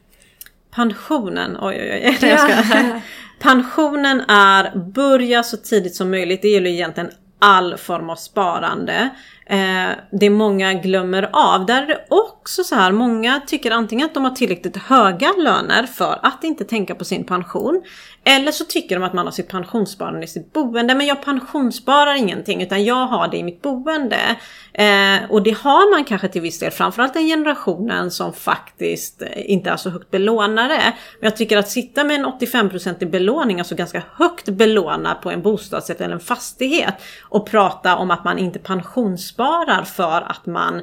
Pensionen, 0.71 1.57
oj 1.61 1.75
oj 1.81 1.91
oj. 1.91 2.17
Jag 2.29 2.39
ska. 2.39 3.01
Pensionen 3.39 4.21
är 4.27 4.75
börja 4.75 5.43
så 5.43 5.57
tidigt 5.57 5.95
som 5.95 6.11
möjligt. 6.11 6.41
Det 6.41 6.47
gäller 6.47 6.69
egentligen 6.69 7.11
all 7.39 7.77
form 7.77 8.09
av 8.09 8.15
sparande. 8.15 9.09
Eh, 9.49 9.89
det 10.11 10.29
många 10.29 10.73
glömmer 10.73 11.29
av. 11.33 11.65
Där 11.65 11.81
är 11.81 11.87
det 11.87 12.05
också 12.09 12.63
så 12.63 12.75
här, 12.75 12.91
många 12.91 13.41
tycker 13.47 13.71
antingen 13.71 14.05
att 14.05 14.13
de 14.13 14.23
har 14.23 14.31
tillräckligt 14.31 14.77
höga 14.77 15.33
löner 15.37 15.83
för 15.83 16.19
att 16.23 16.43
inte 16.43 16.63
tänka 16.63 16.95
på 16.95 17.05
sin 17.05 17.23
pension. 17.23 17.83
Eller 18.23 18.51
så 18.51 18.65
tycker 18.65 18.99
de 18.99 19.05
att 19.05 19.13
man 19.13 19.25
har 19.25 19.31
sitt 19.31 19.47
pensionssparande 19.47 20.23
i 20.23 20.27
sitt 20.27 20.53
boende. 20.53 20.95
Men 20.95 21.07
jag 21.07 21.23
pensionssparar 21.23 22.15
ingenting 22.15 22.61
utan 22.61 22.85
jag 22.85 23.07
har 23.07 23.27
det 23.27 23.37
i 23.37 23.43
mitt 23.43 23.61
boende. 23.61 24.19
Eh, 24.73 25.31
och 25.31 25.43
det 25.43 25.57
har 25.57 25.91
man 25.91 26.03
kanske 26.03 26.27
till 26.27 26.41
viss 26.41 26.59
del, 26.59 26.71
framförallt 26.71 27.13
den 27.13 27.27
generationen 27.27 28.11
som 28.11 28.33
faktiskt 28.33 29.21
eh, 29.21 29.51
inte 29.51 29.69
är 29.69 29.77
så 29.77 29.89
högt 29.89 30.11
belånade. 30.11 30.93
Men 31.19 31.29
jag 31.29 31.37
tycker 31.37 31.57
att 31.57 31.69
sitta 31.69 32.03
med 32.03 32.15
en 32.15 32.25
85% 32.25 33.09
belåning, 33.09 33.59
alltså 33.59 33.75
ganska 33.75 34.03
högt 34.11 34.49
belånad 34.49 35.21
på 35.21 35.31
en 35.31 35.41
bostadsrätt 35.41 36.01
eller 36.01 36.13
en 36.13 36.19
fastighet 36.19 36.93
och 37.21 37.49
prata 37.49 37.95
om 37.95 38.11
att 38.11 38.23
man 38.23 38.37
inte 38.37 38.59
pensionssparar 38.59 39.36
för 39.83 40.21
att 40.21 40.45
man 40.45 40.81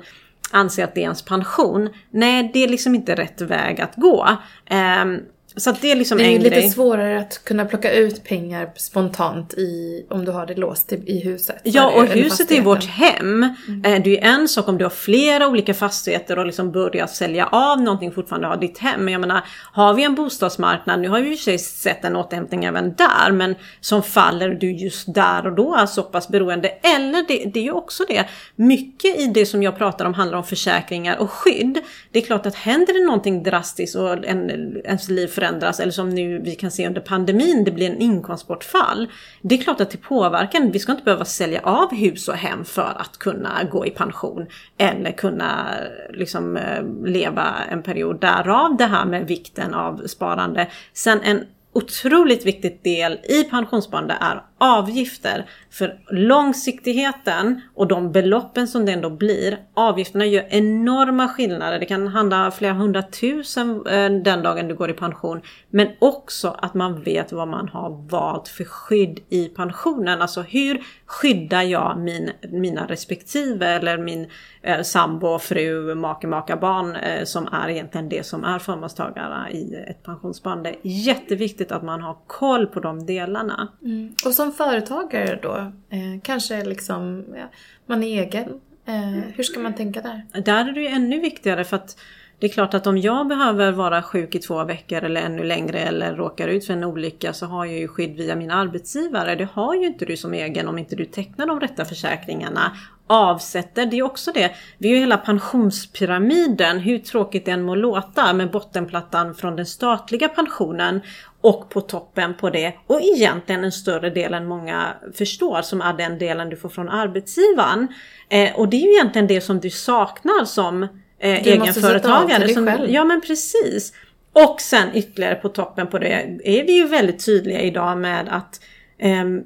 anser 0.51 0.85
att 0.85 0.95
det 0.95 1.01
är 1.01 1.03
ens 1.03 1.23
pension. 1.23 1.89
Nej, 2.11 2.51
det 2.55 2.65
är 2.65 2.69
liksom 2.69 2.95
inte 2.95 3.15
rätt 3.15 3.41
väg 3.41 3.81
att 3.81 3.97
gå. 3.97 4.29
Um, 4.71 5.21
så 5.57 5.73
det 5.81 5.93
är 5.93 5.97
liksom 5.97 6.19
Det 6.19 6.25
är 6.25 6.37
en 6.37 6.43
lite 6.43 6.55
grej. 6.57 6.71
svårare 6.71 7.19
att 7.21 7.45
kunna 7.45 7.65
plocka 7.65 7.93
ut 7.93 8.25
pengar 8.25 8.71
spontant 8.77 9.55
i, 9.55 10.07
om 10.11 10.25
du 10.25 10.33
har 10.33 10.47
det 10.47 10.55
låst 10.55 10.93
i, 10.93 10.97
i 11.07 11.21
huset. 11.25 11.57
Ja, 11.65 11.91
och 11.91 12.05
huset 12.07 12.51
är 12.51 12.61
vårt 12.61 12.85
hem. 12.85 13.43
Eh, 13.43 13.51
Det 13.83 13.89
är 13.89 14.07
ju 14.09 14.17
en 14.17 14.49
sak 14.49 14.69
om 14.69 14.79
du 14.79 14.85
har 14.85 14.91
flera 14.91 15.49
olika 15.49 15.75
fastigheter 15.75 16.39
och 16.39 16.47
liksom 16.47 16.73
börjar 16.73 17.07
sälja 17.07 17.47
av 17.47 17.81
någonting 17.83 18.13
fortfarande 18.13 18.49
har 18.49 18.57
ditt 18.57 18.79
hem. 18.79 19.05
Men 19.05 19.13
jag 19.13 19.21
menar, 19.21 19.41
har 19.73 19.95
vi 19.95 20.03
en 20.05 20.15
bostadsmarknad, 20.15 21.01
nu 21.01 21.09
har 21.09 21.21
vi 21.21 21.37
för 21.37 21.43
sig 21.43 21.59
sett 21.59 22.05
en 22.05 22.17
återhämtning 22.17 22.65
även 22.65 22.95
där, 22.95 23.33
men 23.33 23.55
som 23.81 24.03
faller 24.03 24.49
du 24.49 24.73
just 24.73 25.15
där 25.15 25.47
och 25.47 25.53
då 25.55 25.75
är 25.75 25.87
så 25.87 26.03
pass 26.03 26.29
beroende. 26.29 26.69
Eller 26.69 27.29
det, 27.29 27.51
det 27.55 27.61
är 27.61 27.65
ju 27.65 27.73
också 27.73 28.05
det, 28.09 28.25
mycket 28.57 29.21
i 29.21 29.27
det 29.27 29.47
som 29.47 29.63
jag 29.63 29.79
pratar 29.79 30.05
om 30.05 30.15
handlar 30.15 30.39
om 30.39 30.45
försäkringar 30.45 31.17
och 31.19 31.31
skydd. 31.31 31.79
Det 32.11 32.19
är 32.19 32.23
klart 32.27 32.47
att 32.47 32.55
händer 32.55 32.93
det 33.01 33.07
någonting 33.07 33.43
drastiskt 33.43 33.97
och 33.97 34.25
en, 34.25 34.51
ens 34.85 35.09
liv 35.09 35.27
förändras, 35.27 35.44
eller 35.81 35.91
som 35.91 36.11
nu 36.11 36.39
vi 36.39 36.55
kan 36.55 36.71
se 36.71 36.87
under 36.87 37.01
pandemin, 37.01 37.65
det 37.65 37.71
blir 37.71 37.91
en 37.91 37.99
inkomstbortfall. 37.99 39.09
Det 39.43 39.55
är 39.55 39.63
klart 39.63 39.81
att 39.81 39.91
det 39.91 39.99
påverkar. 39.99 40.71
Vi 40.73 40.79
ska 40.79 40.93
inte 40.93 41.05
behöva 41.05 41.25
sälja 41.25 41.61
av 41.63 41.95
hus 41.95 42.29
och 42.29 42.35
hem 42.35 42.65
för 42.65 42.93
att 42.97 43.19
kunna 43.19 43.65
gå 43.71 43.87
i 43.87 43.91
pension 43.91 44.47
eller 44.79 45.13
kunna 45.13 45.67
liksom 46.11 46.57
eh, 46.57 46.85
leva 47.05 47.55
en 47.71 47.83
period. 47.83 48.21
Därav 48.21 48.77
det 48.77 48.87
här 48.87 49.05
med 49.05 49.27
vikten 49.27 49.75
av 49.75 50.07
sparande. 50.07 50.71
Sen 50.93 51.21
en 51.23 51.45
otroligt 51.75 52.47
viktig 52.47 52.81
del 52.85 53.13
i 53.13 53.45
pensionssparande 53.45 54.17
är 54.21 54.43
avgifter. 54.59 55.51
För 55.71 55.99
långsiktigheten 56.11 57.61
och 57.75 57.89
de 57.89 58.13
beloppen 58.13 58.69
som 58.69 58.87
det 58.87 58.93
ändå 58.93 59.11
blir, 59.11 59.59
avgifterna 59.75 60.27
gör 60.27 60.47
enorma 60.49 61.29
skillnader. 61.29 61.79
Det 61.79 61.87
kan 61.87 62.09
handla 62.09 62.47
om 62.47 62.53
flera 62.53 62.73
hundratusen 62.73 63.87
eh, 63.87 64.11
den 64.11 64.43
dagen 64.43 64.69
du 64.69 64.75
går 64.75 64.91
i 64.91 64.93
pension. 64.93 65.41
Men 65.71 65.89
också 65.99 66.57
att 66.59 66.75
man 66.75 67.03
vet 67.03 67.33
vad 67.33 67.49
man 67.49 67.69
har 67.69 68.09
valt 68.11 68.49
för 68.49 68.65
skydd 68.65 69.21
i 69.29 69.49
pensionen. 69.49 70.23
Alltså 70.23 70.43
hur 70.43 70.83
skyddar 71.07 71.63
jag 71.63 71.99
min, 71.99 72.31
mina 72.51 72.87
respektive 72.87 73.67
eller 73.67 73.99
min 73.99 74.31
eh, 74.63 74.83
sambo, 74.83 75.39
fru, 75.39 75.95
make, 75.95 76.27
maka, 76.27 76.57
barn 76.57 76.97
eh, 76.97 77.25
som 77.25 77.49
är 77.53 77.69
egentligen 77.69 78.09
det 78.09 78.27
som 78.27 78.45
är 78.45 78.59
förmånstagare 78.59 79.51
i 79.51 79.75
ett 79.75 80.03
pensionssparande. 80.03 80.75
Jätteviktigt 80.83 81.73
att 81.73 81.83
man 81.83 82.01
har 82.01 82.17
koll 82.27 82.67
på 82.67 82.81
de 82.81 83.07
delarna. 83.07 83.69
Mm. 83.83 84.15
Och 84.27 84.35
som 84.35 84.53
företagare 84.53 85.39
då, 85.43 85.57
eh, 85.91 86.21
kanske 86.23 86.65
liksom, 86.65 87.25
ja, 87.37 87.51
man 87.87 88.03
är 88.03 88.23
egen. 88.23 88.61
Eh, 88.87 89.23
hur 89.35 89.43
ska 89.43 89.61
man 89.61 89.75
tänka 89.75 90.01
där? 90.03 90.43
Där 90.43 90.69
är 90.69 90.73
det 90.73 90.81
ju 90.81 90.89
ännu 90.89 91.21
viktigare 91.21 91.65
för 91.65 91.77
att 91.77 91.97
det 92.45 92.49
är 92.49 92.53
klart 92.53 92.75
att 92.75 92.87
om 92.87 92.99
jag 92.99 93.27
behöver 93.27 93.73
vara 93.73 94.03
sjuk 94.03 94.35
i 94.35 94.39
två 94.39 94.65
veckor 94.65 95.05
eller 95.05 95.21
ännu 95.23 95.45
längre 95.45 95.79
eller 95.79 96.15
råkar 96.17 96.49
ut 96.49 96.67
för 96.67 96.73
en 96.73 96.85
olycka 96.85 97.33
så 97.33 97.47
har 97.47 97.65
jag 97.65 97.79
ju 97.79 97.89
skydd 97.89 98.17
via 98.17 98.37
min 98.37 98.51
arbetsgivare. 98.51 99.35
Det 99.35 99.49
har 99.53 99.75
ju 99.75 99.87
inte 99.87 100.05
du 100.05 100.17
som 100.17 100.35
egen 100.35 100.69
om 100.69 100.79
inte 100.79 100.97
du 100.97 101.05
tecknar 101.05 101.47
de 101.47 101.61
rätta 101.61 101.85
försäkringarna. 101.85 102.77
Avsätter, 103.07 103.87
det 103.87 103.99
är 103.99 104.03
också 104.03 104.33
det. 104.33 104.55
Vi 104.79 104.89
har 104.89 104.95
ju 104.95 105.01
hela 105.01 105.17
pensionspyramiden, 105.17 106.79
hur 106.79 106.99
tråkigt 106.99 107.45
det 107.45 107.51
än 107.51 107.63
må 107.63 107.75
låta, 107.75 108.33
med 108.33 108.51
bottenplattan 108.51 109.35
från 109.35 109.57
den 109.57 109.67
statliga 109.67 110.29
pensionen 110.29 111.01
och 111.41 111.71
på 111.71 111.81
toppen 111.81 112.35
på 112.35 112.51
det 112.51 112.75
och 112.87 113.01
egentligen 113.01 113.65
en 113.65 113.73
större 113.73 114.11
del 114.11 114.35
än 114.35 114.47
många 114.47 114.87
förstår 115.15 115.63
som 115.63 115.81
är 115.81 115.93
den 115.93 116.19
delen 116.19 116.51
du 116.51 116.57
får 116.57 116.69
från 116.69 116.89
arbetsgivaren. 116.89 117.89
Eh, 118.29 118.55
och 118.55 118.69
det 118.69 118.77
är 118.77 118.87
ju 118.87 118.93
egentligen 118.93 119.27
det 119.27 119.41
som 119.41 119.61
du 119.61 119.71
saknar 119.71 120.45
som 120.45 120.89
eh, 121.25 121.43
Du 121.45 121.59
måste 121.59 121.81
egenföretagare. 121.81 122.39
dig 122.39 122.55
Som, 122.55 122.67
själv. 122.67 122.91
ja 122.91 123.05
men 123.05 123.21
precis. 123.21 123.93
Och 124.33 124.61
sen 124.61 124.89
ytterligare 124.95 125.35
på 125.35 125.49
toppen 125.49 125.87
på 125.87 125.99
det 125.99 126.13
är 126.45 126.67
vi 126.67 126.73
ju 126.73 126.87
väldigt 126.87 127.25
tydliga 127.27 127.61
idag 127.61 127.99
med 127.99 128.29
att 128.31 128.61
ehm, 128.99 129.43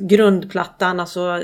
grundplattan, 0.00 1.00
alltså 1.00 1.40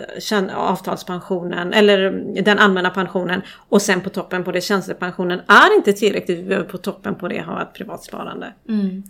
avtalspensionen 0.55 1.73
eller 1.73 2.11
den 2.43 2.59
allmänna 2.59 2.91
pensionen 2.91 3.43
och 3.69 3.83
sen 3.83 4.01
på 4.01 4.11
toppen 4.11 4.45
på 4.45 4.53
det 4.53 4.61
tjänstepensionen 4.61 5.41
är 5.47 5.77
inte 5.77 5.93
tillräckligt. 5.93 6.39
Vi 6.39 6.43
behöver 6.43 6.69
på 6.69 6.79
toppen 6.79 7.15
på 7.15 7.29
det 7.29 7.41
ha 7.43 7.63
ett 7.63 7.75
privat 7.75 8.05
sparande. 8.05 8.53
Mm. 8.69 9.03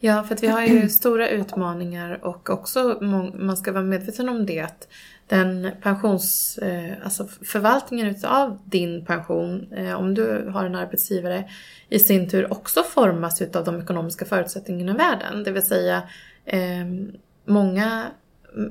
Ja, 0.00 0.22
för 0.22 0.34
att 0.34 0.42
vi 0.42 0.46
har 0.46 0.62
ju 0.62 0.88
stora 0.88 1.28
utmaningar 1.28 2.18
och 2.22 2.50
också 2.50 2.98
man 3.34 3.56
ska 3.56 3.72
vara 3.72 3.84
medveten 3.84 4.28
om 4.28 4.46
det 4.46 4.60
att 4.60 4.88
den 5.26 5.70
pensions, 5.82 6.58
eh, 6.58 6.92
alltså 7.04 7.26
förvaltningen 7.26 8.06
utav 8.06 8.58
din 8.64 9.04
pension, 9.04 9.72
eh, 9.72 9.94
om 9.94 10.14
du 10.14 10.50
har 10.52 10.64
en 10.64 10.74
arbetsgivare, 10.74 11.44
i 11.88 11.98
sin 11.98 12.28
tur 12.30 12.52
också 12.52 12.82
formas 12.82 13.42
utav 13.42 13.64
de 13.64 13.80
ekonomiska 13.80 14.24
förutsättningarna 14.24 14.92
i 14.92 14.96
världen. 14.96 15.44
Det 15.44 15.50
vill 15.50 15.66
säga 15.66 16.02
ehm, 16.46 17.12
många, 17.44 18.06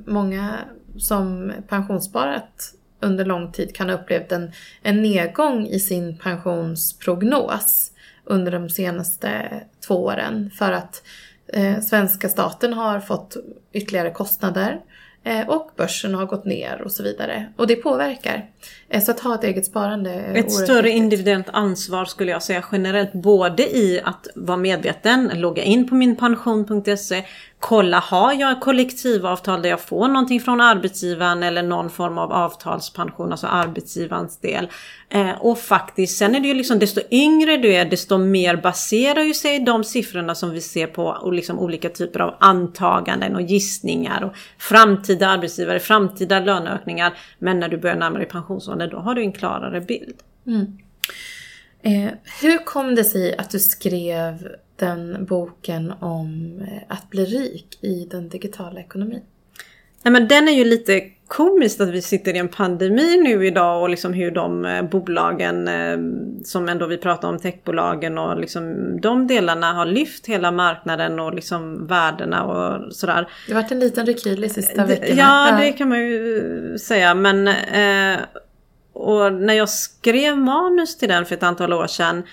många 0.06 0.58
som 0.98 1.54
pensionssparat 1.68 2.74
under 3.00 3.26
lång 3.26 3.52
tid 3.52 3.76
kan 3.76 3.90
ha 3.90 3.96
upplevt 3.96 4.32
en, 4.32 4.52
en 4.82 5.02
nedgång 5.02 5.68
i 5.68 5.80
sin 5.80 6.18
pensionsprognos 6.18 7.92
under 8.26 8.52
de 8.52 8.70
senaste 8.70 9.62
två 9.88 9.96
åren 9.96 10.50
för 10.54 10.72
att 10.72 11.04
eh, 11.48 11.80
svenska 11.80 12.30
staten 12.30 12.74
har 12.74 13.00
fått 13.00 13.38
ytterligare 13.72 14.12
kostnader 14.12 14.72
eh, 14.72 14.80
och 15.48 15.72
börsen 15.76 16.14
har 16.14 16.26
gått 16.26 16.46
ner 16.46 16.82
och 16.82 16.92
så 16.92 17.04
vidare. 17.04 17.48
Och 17.58 17.68
det 17.68 17.76
påverkar. 17.76 18.46
Eh, 18.90 19.02
så 19.04 19.12
att 19.12 19.20
ha 19.20 19.36
ett 19.36 19.44
eget 19.44 19.66
sparande 19.66 20.12
är 20.12 20.36
Ett 20.36 20.52
större 20.52 20.82
viktigt. 20.82 20.98
individuellt 20.98 21.48
ansvar 21.54 22.06
skulle 22.06 22.32
jag 22.32 22.44
säga 22.44 22.64
generellt. 22.72 23.14
Både 23.14 23.64
i 23.78 24.02
att 24.04 24.28
vara 24.36 24.58
medveten, 24.58 25.32
logga 25.34 25.64
in 25.64 25.88
på 25.90 25.96
minpension.se, 25.96 27.24
kolla, 27.64 28.00
har 28.00 28.34
jag 28.34 28.62
kollektivavtal 28.62 29.62
där 29.62 29.70
jag 29.70 29.82
får 29.82 30.08
någonting 30.08 30.40
från 30.40 30.62
arbetsgivaren 30.62 31.44
eller 31.44 31.64
någon 31.64 31.90
form 31.90 32.18
av 32.18 32.32
avtalspension, 32.32 33.32
alltså 33.32 33.48
arbetsgivarens 33.48 34.38
del. 34.38 34.68
Eh, 35.10 35.32
och 35.40 35.60
faktiskt, 35.60 36.18
sen 36.18 36.36
är 36.36 36.40
det 36.40 36.48
ju 36.48 36.54
liksom 36.54 36.80
desto 36.80 37.02
yngre 37.12 37.58
du 37.58 37.74
är, 37.74 37.86
desto 37.86 38.18
mer 38.18 38.56
baserar 38.56 39.22
ju 39.22 39.34
sig 39.34 39.60
de 39.60 39.84
siffrorna 39.84 40.36
som 40.36 40.52
vi 40.52 40.62
ser 40.62 40.88
på 40.88 41.06
och 41.06 41.34
liksom 41.34 41.60
olika 41.60 41.90
typer 41.90 42.20
av 42.20 42.36
antaganden 42.40 43.36
och 43.36 43.42
gissningar 43.42 44.24
och 44.24 44.34
framtida 44.58 45.28
arbetsgivare, 45.28 45.80
framtida 45.80 46.40
löneökningar. 46.40 47.14
Men 47.40 47.60
när 47.60 47.70
du 47.70 47.78
börjar 47.78 47.96
närma 47.96 48.18
dig 48.18 48.28
pensionsåldern, 48.28 48.90
då 48.90 48.98
har 48.98 49.16
du 49.16 49.22
en 49.22 49.34
klarare 49.34 49.82
bild. 49.82 50.16
Mm. 50.48 50.78
Eh, 51.84 52.10
hur 52.42 52.66
kom 52.66 52.96
det 52.96 53.04
sig 53.04 53.38
att 53.38 53.50
du 53.50 53.60
skrev 53.60 54.48
den 54.76 55.26
boken 55.26 55.94
om 56.00 56.60
eh, 56.62 56.96
att 56.96 57.10
bli 57.10 57.26
rik 57.26 57.78
i 57.82 58.08
den 58.12 58.30
digitala 58.30 58.80
ekonomin? 58.80 59.22
Nej 60.04 60.12
men 60.12 60.28
den 60.28 60.48
är 60.48 60.52
ju 60.52 60.66
lite 60.66 61.02
komiskt 61.28 61.82
att 61.82 61.90
vi 61.90 62.02
sitter 62.02 62.36
i 62.36 62.38
en 62.38 62.48
pandemi 62.48 63.18
nu 63.18 63.48
idag 63.48 63.82
och 63.82 63.90
liksom 63.90 64.14
hur 64.14 64.32
de 64.32 64.66
eh, 64.66 64.84
bolagen 64.84 65.68
eh, 65.68 65.98
som 66.44 66.70
ändå 66.70 66.88
vi 66.88 66.98
pratar 66.98 67.28
om 67.28 67.40
techbolagen 67.40 68.18
och 68.18 68.40
liksom 68.40 68.98
de 69.02 69.28
delarna 69.28 69.74
har 69.74 69.86
lyft 69.86 70.26
hela 70.26 70.52
marknaden 70.52 71.20
och 71.20 71.34
liksom 71.34 71.88
värdena 71.88 72.44
och 72.44 72.94
sådär. 72.94 73.30
Det 73.48 73.54
har 73.54 73.62
varit 73.62 73.72
en 73.72 73.80
liten 73.80 74.06
rekyl 74.06 74.44
i 74.44 74.50
sista 74.50 74.86
veckorna. 74.86 75.22
Ja, 75.22 75.58
det 75.60 75.72
kan 75.72 75.90
man 75.90 76.00
ju 76.00 76.78
säga 76.80 77.16
men 77.16 77.50
och 78.94 79.34
när 79.34 79.54
jag 79.54 79.70
skrev 79.70 80.38
manus 80.38 80.98
till 80.98 81.10
den 81.10 81.26
för 81.26 81.36
ett 81.36 81.44
antal 81.44 81.74
år 81.74 81.88
sedan 81.88 82.24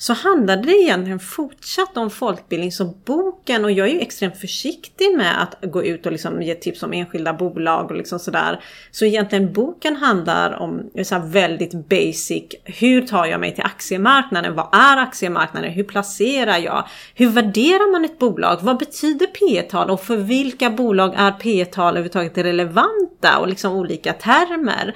så 0.00 0.12
handlade 0.12 0.62
det 0.62 0.72
egentligen 0.72 1.20
fortsatt 1.20 1.96
om 1.96 2.10
folkbildning. 2.10 2.72
Så 2.72 2.84
boken, 3.04 3.64
och 3.64 3.70
jag 3.70 3.88
är 3.88 3.92
ju 3.92 4.00
extremt 4.00 4.36
försiktig 4.36 5.16
med 5.16 5.42
att 5.42 5.72
gå 5.72 5.84
ut 5.84 6.06
och 6.06 6.12
liksom 6.12 6.42
ge 6.42 6.54
tips 6.54 6.82
om 6.82 6.92
enskilda 6.92 7.32
bolag 7.32 7.90
och 7.90 7.96
liksom 7.96 8.18
sådär. 8.18 8.60
Så 8.90 9.04
egentligen 9.04 9.52
boken 9.52 9.96
handlar 9.96 10.52
om 10.52 10.90
så 11.04 11.18
väldigt 11.18 11.88
basic. 11.88 12.44
Hur 12.64 13.06
tar 13.06 13.26
jag 13.26 13.40
mig 13.40 13.54
till 13.54 13.64
aktiemarknaden? 13.64 14.54
Vad 14.54 14.68
är 14.72 14.96
aktiemarknaden? 14.96 15.70
Hur 15.70 15.84
placerar 15.84 16.58
jag? 16.58 16.88
Hur 17.14 17.28
värderar 17.30 17.92
man 17.92 18.04
ett 18.04 18.18
bolag? 18.18 18.58
Vad 18.62 18.78
betyder 18.78 19.26
P 19.26 19.62
tal 19.62 19.90
och 19.90 20.00
för 20.00 20.16
vilka 20.16 20.70
bolag 20.70 21.14
är 21.16 21.32
P 21.32 21.64
tal 21.64 21.92
överhuvudtaget 21.92 22.38
relevanta 22.38 23.38
och 23.38 23.48
liksom 23.48 23.72
olika 23.72 24.12
termer? 24.12 24.94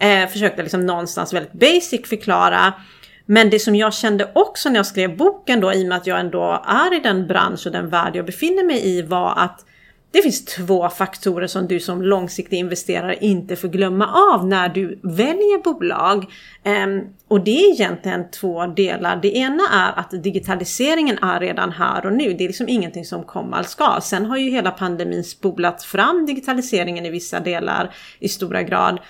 Eh, 0.00 0.28
försökte 0.28 0.62
liksom 0.62 0.86
någonstans 0.86 1.32
väldigt 1.32 1.52
basic 1.52 2.08
förklara 2.08 2.72
men 3.32 3.50
det 3.50 3.58
som 3.58 3.76
jag 3.76 3.94
kände 3.94 4.30
också 4.34 4.68
när 4.68 4.76
jag 4.76 4.86
skrev 4.86 5.16
boken 5.16 5.60
då, 5.60 5.72
i 5.72 5.84
och 5.84 5.88
med 5.88 5.96
att 5.96 6.06
jag 6.06 6.20
ändå 6.20 6.62
är 6.66 6.96
i 6.96 7.00
den 7.00 7.26
bransch 7.26 7.66
och 7.66 7.72
den 7.72 7.88
värld 7.88 8.16
jag 8.16 8.26
befinner 8.26 8.64
mig 8.64 8.86
i, 8.86 9.02
var 9.02 9.34
att 9.36 9.64
det 10.12 10.22
finns 10.22 10.44
två 10.44 10.88
faktorer 10.88 11.46
som 11.46 11.66
du 11.66 11.80
som 11.80 12.02
långsiktig 12.02 12.56
investerare 12.56 13.16
inte 13.20 13.56
får 13.56 13.68
glömma 13.68 14.32
av 14.34 14.46
när 14.46 14.68
du 14.68 15.00
väljer 15.02 15.62
bolag. 15.62 16.24
Ehm, 16.64 17.00
och 17.28 17.44
det 17.44 17.50
är 17.50 17.72
egentligen 17.72 18.30
två 18.30 18.66
delar. 18.66 19.18
Det 19.22 19.36
ena 19.36 19.62
är 19.72 19.98
att 19.98 20.22
digitaliseringen 20.22 21.18
är 21.18 21.40
redan 21.40 21.72
här 21.72 22.06
och 22.06 22.12
nu. 22.12 22.34
Det 22.34 22.44
är 22.44 22.48
liksom 22.48 22.68
ingenting 22.68 23.04
som 23.04 23.24
komma 23.24 23.64
ska. 23.64 23.98
Sen 24.02 24.26
har 24.26 24.36
ju 24.36 24.50
hela 24.50 24.70
pandemin 24.70 25.24
spolat 25.24 25.82
fram 25.82 26.26
digitaliseringen 26.26 27.06
i 27.06 27.10
vissa 27.10 27.40
delar 27.40 27.94
i 28.18 28.28
stora 28.28 28.62
grad. 28.62 29.00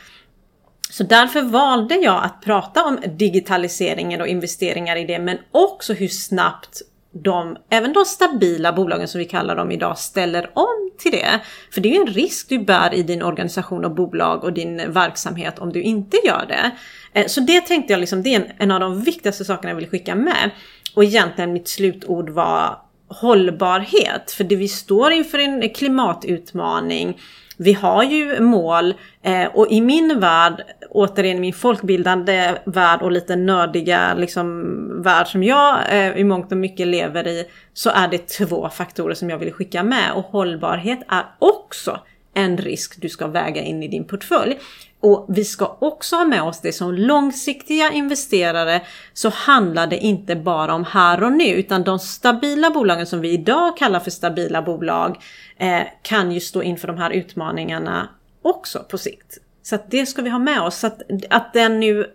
Så 0.90 1.02
därför 1.02 1.42
valde 1.42 1.94
jag 1.94 2.24
att 2.24 2.42
prata 2.44 2.84
om 2.84 2.98
digitaliseringen 3.18 4.20
och 4.20 4.26
investeringar 4.26 4.96
i 4.96 5.04
det 5.04 5.18
men 5.18 5.38
också 5.50 5.92
hur 5.92 6.08
snabbt 6.08 6.82
de, 7.12 7.56
även 7.70 7.92
de 7.92 8.04
stabila 8.04 8.72
bolagen 8.72 9.08
som 9.08 9.18
vi 9.18 9.24
kallar 9.24 9.56
dem 9.56 9.70
idag, 9.70 9.98
ställer 9.98 10.50
om 10.54 10.90
till 10.98 11.12
det. 11.12 11.40
För 11.72 11.80
det 11.80 11.88
är 11.88 11.94
ju 11.94 12.00
en 12.00 12.14
risk 12.14 12.48
du 12.48 12.58
bär 12.58 12.94
i 12.94 13.02
din 13.02 13.22
organisation 13.22 13.84
och 13.84 13.94
bolag 13.94 14.44
och 14.44 14.52
din 14.52 14.92
verksamhet 14.92 15.58
om 15.58 15.72
du 15.72 15.82
inte 15.82 16.16
gör 16.26 16.46
det. 16.48 16.70
Eh, 17.12 17.26
så 17.26 17.40
det 17.40 17.60
tänkte 17.60 17.92
jag 17.92 18.00
liksom, 18.00 18.22
det 18.22 18.34
är 18.34 18.54
en 18.58 18.70
av 18.70 18.80
de 18.80 19.02
viktigaste 19.02 19.44
sakerna 19.44 19.70
jag 19.70 19.76
vill 19.76 19.88
skicka 19.88 20.14
med. 20.14 20.50
Och 20.94 21.04
egentligen 21.04 21.52
mitt 21.52 21.68
slutord 21.68 22.30
var 22.30 22.78
hållbarhet. 23.10 24.30
För 24.30 24.44
det 24.44 24.56
vi 24.56 24.68
står 24.68 25.12
inför 25.12 25.38
en 25.38 25.70
klimatutmaning 25.70 27.18
vi 27.62 27.72
har 27.72 28.02
ju 28.02 28.40
mål 28.40 28.94
eh, 29.22 29.46
och 29.46 29.66
i 29.70 29.80
min 29.80 30.20
värld, 30.20 30.64
återigen 30.90 31.40
min 31.40 31.52
folkbildande 31.52 32.54
värld 32.64 33.02
och 33.02 33.12
lite 33.12 33.36
nördiga 33.36 34.14
liksom, 34.14 35.02
värld 35.02 35.26
som 35.26 35.42
jag 35.42 35.78
eh, 35.90 36.16
i 36.16 36.24
mångt 36.24 36.52
och 36.52 36.58
mycket 36.58 36.86
lever 36.86 37.28
i, 37.28 37.44
så 37.72 37.90
är 37.90 38.08
det 38.08 38.28
två 38.28 38.68
faktorer 38.68 39.14
som 39.14 39.30
jag 39.30 39.38
vill 39.38 39.52
skicka 39.52 39.82
med 39.82 40.12
och 40.12 40.24
hållbarhet 40.24 40.98
är 41.08 41.24
också 41.38 42.00
en 42.34 42.58
risk 42.58 43.00
du 43.02 43.08
ska 43.08 43.26
väga 43.26 43.62
in 43.62 43.82
i 43.82 43.88
din 43.88 44.04
portfölj. 44.04 44.58
Och 45.00 45.26
vi 45.28 45.44
ska 45.44 45.76
också 45.80 46.16
ha 46.16 46.24
med 46.24 46.42
oss 46.42 46.60
det 46.60 46.72
som 46.72 46.94
långsiktiga 46.94 47.92
investerare 47.92 48.82
så 49.12 49.28
handlar 49.28 49.86
det 49.86 49.98
inte 49.98 50.36
bara 50.36 50.74
om 50.74 50.84
här 50.84 51.22
och 51.22 51.32
nu 51.32 51.48
utan 51.48 51.84
de 51.84 51.98
stabila 51.98 52.70
bolagen 52.70 53.06
som 53.06 53.20
vi 53.20 53.30
idag 53.30 53.76
kallar 53.76 54.00
för 54.00 54.10
stabila 54.10 54.62
bolag 54.62 55.18
eh, 55.56 55.82
kan 56.02 56.32
ju 56.32 56.40
stå 56.40 56.62
inför 56.62 56.88
de 56.88 56.98
här 56.98 57.10
utmaningarna 57.10 58.08
också 58.42 58.78
på 58.78 58.98
sikt. 58.98 59.38
Så 59.62 59.74
att 59.74 59.90
det 59.90 60.06
ska 60.06 60.22
vi 60.22 60.30
ha 60.30 60.38
med 60.38 60.62
oss. 60.62 60.78
Så 60.78 60.86
att, 60.86 61.02
att 61.30 61.52
den 61.52 61.80
nu 61.80 62.06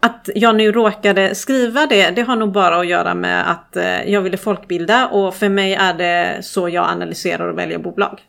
att 0.00 0.28
jag 0.34 0.56
nu 0.56 0.72
råkade 0.72 1.34
skriva 1.34 1.86
det, 1.86 2.10
det 2.10 2.22
har 2.22 2.36
nog 2.36 2.52
bara 2.52 2.80
att 2.80 2.86
göra 2.86 3.14
med 3.14 3.50
att 3.50 3.76
eh, 3.76 4.10
jag 4.10 4.20
ville 4.20 4.36
folkbilda 4.36 5.08
och 5.08 5.34
för 5.34 5.48
mig 5.48 5.74
är 5.74 5.94
det 5.94 6.42
så 6.42 6.68
jag 6.68 6.88
analyserar 6.88 7.48
och 7.48 7.58
väljer 7.58 7.78
bolag. 7.78 8.20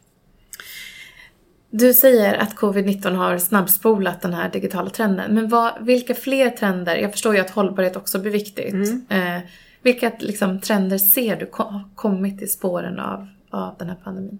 Du 1.71 1.93
säger 1.93 2.33
att 2.33 2.55
covid-19 2.55 3.15
har 3.15 3.37
snabbspolat 3.37 4.21
den 4.21 4.33
här 4.33 4.49
digitala 4.49 4.89
trenden. 4.89 5.35
Men 5.35 5.49
vad, 5.49 5.73
vilka 5.85 6.15
fler 6.15 6.49
trender, 6.49 6.95
jag 6.95 7.11
förstår 7.11 7.35
ju 7.35 7.41
att 7.41 7.49
hållbarhet 7.49 7.95
också 7.95 8.19
blir 8.19 8.31
viktigt. 8.31 8.73
Mm. 8.73 9.05
Eh, 9.09 9.41
vilka 9.81 10.11
liksom, 10.19 10.59
trender 10.59 10.97
ser 10.97 11.35
du 11.35 11.49
har 11.51 11.83
kommit 11.95 12.41
i 12.41 12.47
spåren 12.47 12.99
av, 12.99 13.27
av 13.49 13.75
den 13.79 13.89
här 13.89 13.97
pandemin? 14.03 14.39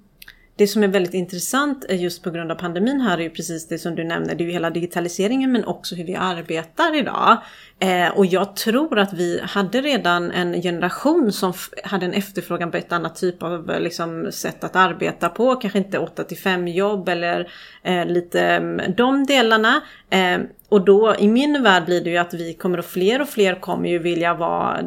Det 0.60 0.68
som 0.68 0.84
är 0.84 0.88
väldigt 0.88 1.14
intressant 1.14 1.86
just 1.90 2.24
på 2.24 2.32
grund 2.32 2.52
av 2.52 2.56
pandemin 2.56 3.02
här 3.02 3.18
är 3.18 3.22
ju 3.22 3.30
precis 3.30 3.68
det 3.68 3.78
som 3.78 3.96
du 3.96 4.04
nämner. 4.04 4.36
Det 4.36 4.44
är 4.44 4.46
ju 4.46 4.52
hela 4.52 4.70
digitaliseringen 4.70 5.52
men 5.52 5.66
också 5.66 5.96
hur 5.96 6.04
vi 6.04 6.16
arbetar 6.16 6.96
idag. 6.96 7.38
Eh, 7.80 8.18
och 8.18 8.26
jag 8.26 8.56
tror 8.56 9.00
att 9.00 9.14
vi 9.14 9.42
hade 9.44 9.82
redan 9.82 10.32
en 10.32 10.62
generation 10.62 11.32
som 11.32 11.54
hade 11.84 12.06
en 12.06 12.14
efterfrågan 12.14 12.72
på 12.72 12.78
ett 12.78 12.92
annat 12.92 13.16
typ 13.16 13.44
av 13.44 13.72
eh, 13.72 13.80
liksom, 13.80 14.32
sätt 14.32 14.64
att 14.64 14.76
arbeta 14.76 15.30
på. 15.30 15.56
Kanske 15.56 15.80
inte 15.80 16.00
8 16.00 16.24
till 16.24 16.38
5 16.38 16.68
jobb 16.68 17.10
eller 17.10 17.52
eh, 17.84 18.06
lite 18.06 18.42
mm, 18.42 18.96
de 18.96 19.26
delarna. 19.26 19.82
Eh, 20.10 20.40
och 20.70 20.86
då 20.86 21.16
i 21.20 21.28
min 21.28 21.64
värld 21.64 21.86
blir 21.86 22.04
det 22.04 22.10
ju 22.10 22.18
att 22.18 22.34
vi 22.34 22.54
kommer 22.54 22.78
och 22.78 22.86
fler 22.86 23.22
och 23.22 23.30
fler 23.30 23.56
kommer 23.56 23.90
ju 23.90 24.00
vilja 24.00 24.34
vara 24.34 24.82